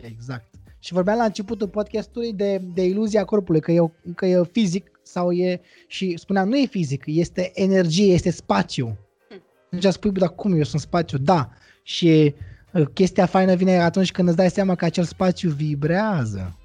[0.00, 0.54] Exact.
[0.84, 3.80] Și vorbeam la începutul podcastului de, de iluzia corpului, că e,
[4.14, 5.60] că e fizic sau e...
[5.86, 8.98] Și spuneam, nu e fizic, este energie, este spațiu.
[9.28, 9.40] Hmm.
[9.80, 11.18] Deci spui, dar cum eu sunt spațiu?
[11.18, 11.50] Da.
[11.82, 12.34] Și
[12.72, 16.58] uh, chestia faină vine atunci când îți dai seama că acel spațiu vibrează.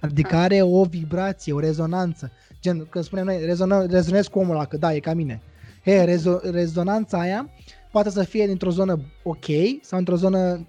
[0.00, 0.42] Adică ah.
[0.42, 2.32] are o vibrație, o rezonanță.
[2.60, 5.42] Gen, când spunem noi, rezonă, rezonez cu omul ăla, că da, e ca mine.
[5.84, 7.50] He, rezo, rezonanța aia
[7.92, 9.46] poate să fie dintr-o zonă ok
[9.80, 10.66] sau într-o zonă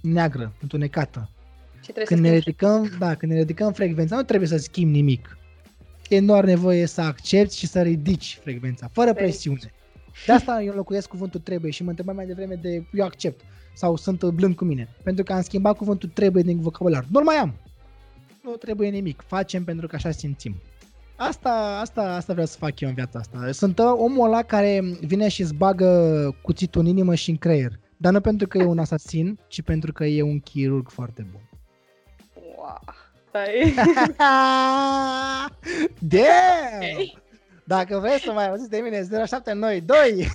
[0.00, 1.28] neagră, întunecată.
[2.04, 5.38] Când ne ridicăm, da, când ne ridicăm frecvența, nu trebuie să schimbi nimic.
[6.08, 9.72] E doar nevoie să accepti și să ridici frecvența, fără presiune.
[10.26, 13.40] De asta eu locuiesc cuvântul trebuie și mă întrebam mai devreme de eu accept
[13.74, 14.88] sau sunt blând cu mine.
[15.02, 17.06] Pentru că am schimbat cuvântul trebuie din vocabular.
[17.10, 17.54] Nu mai am.
[18.42, 19.22] Nu trebuie nimic.
[19.26, 20.54] Facem pentru că așa simțim.
[21.16, 23.52] Asta, asta, asta vreau să fac eu în viața asta.
[23.52, 27.78] Sunt omul ăla care vine și îți bagă cuțitul în inimă și în creier.
[27.96, 31.40] Dar nu pentru că e un asasin, ci pentru că e un chirurg foarte bun.
[32.64, 32.80] Wow.
[35.98, 36.76] Damn!
[36.76, 37.18] Okay.
[37.64, 40.28] Dacă vreți să mai auziți de mine, 0792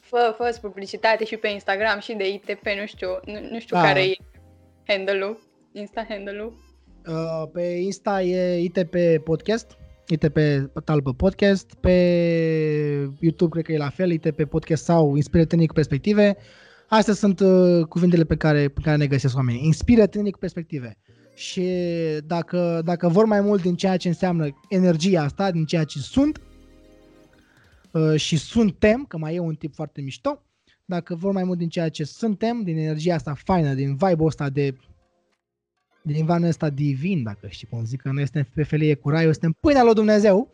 [0.00, 3.82] Fă, fă publicitate și pe Instagram și de ITP, nu știu, nu, nu știu da.
[3.82, 4.16] care e
[4.86, 5.38] handle-ul,
[5.72, 6.54] Insta handle-ul.
[7.06, 8.94] Uh, pe Insta e ITP
[9.24, 9.76] Podcast,
[10.08, 10.38] ITP
[10.84, 11.90] Talbă Podcast, pe
[13.20, 16.36] YouTube cred că e la fel, ITP Podcast sau Inspiră Tânii cu Perspective.
[16.88, 19.64] Astea sunt uh, cuvintele pe care, pe care ne găsesc oamenii.
[19.64, 20.98] Inspiră Tânii cu Perspective.
[21.34, 21.68] Și
[22.26, 26.40] dacă, dacă vor mai mult din ceea ce înseamnă energia asta, din ceea ce sunt,
[27.90, 30.42] uh, și suntem, că mai e un tip foarte mișto,
[30.84, 34.50] dacă vor mai mult din ceea ce suntem, din energia asta faină, din vibe-ul ăsta
[34.50, 34.76] de
[36.02, 39.32] din vanul ăsta divin, dacă știi cum zic, că noi suntem pe felie cu raiul,
[39.32, 40.50] suntem pâinea lui Dumnezeu.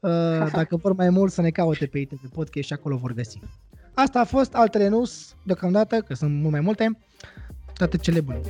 [0.00, 0.10] Uh,
[0.60, 3.38] dacă vor mai mult să ne caute pe pe podcast și acolo vor găsi.
[3.94, 6.98] Asta a fost altele news deocamdată, că sunt mult mai multe.
[7.74, 8.40] Toate cele bune.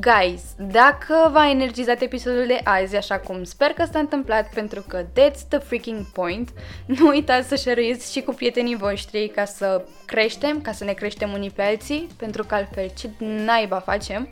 [0.00, 0.42] Guys,
[0.72, 5.48] dacă v-a energizat episodul de azi, așa cum sper că s-a întâmplat, pentru că that's
[5.48, 6.52] the freaking point,
[6.98, 11.32] nu uitați să share și cu prietenii voștri ca să creștem, ca să ne creștem
[11.32, 14.28] unii pe alții, pentru că altfel ce naiba facem.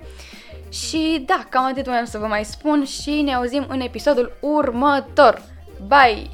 [0.69, 4.39] Și da, cam atât mai am să vă mai spun și ne auzim în episodul
[4.41, 5.43] următor.
[5.81, 6.29] Bye!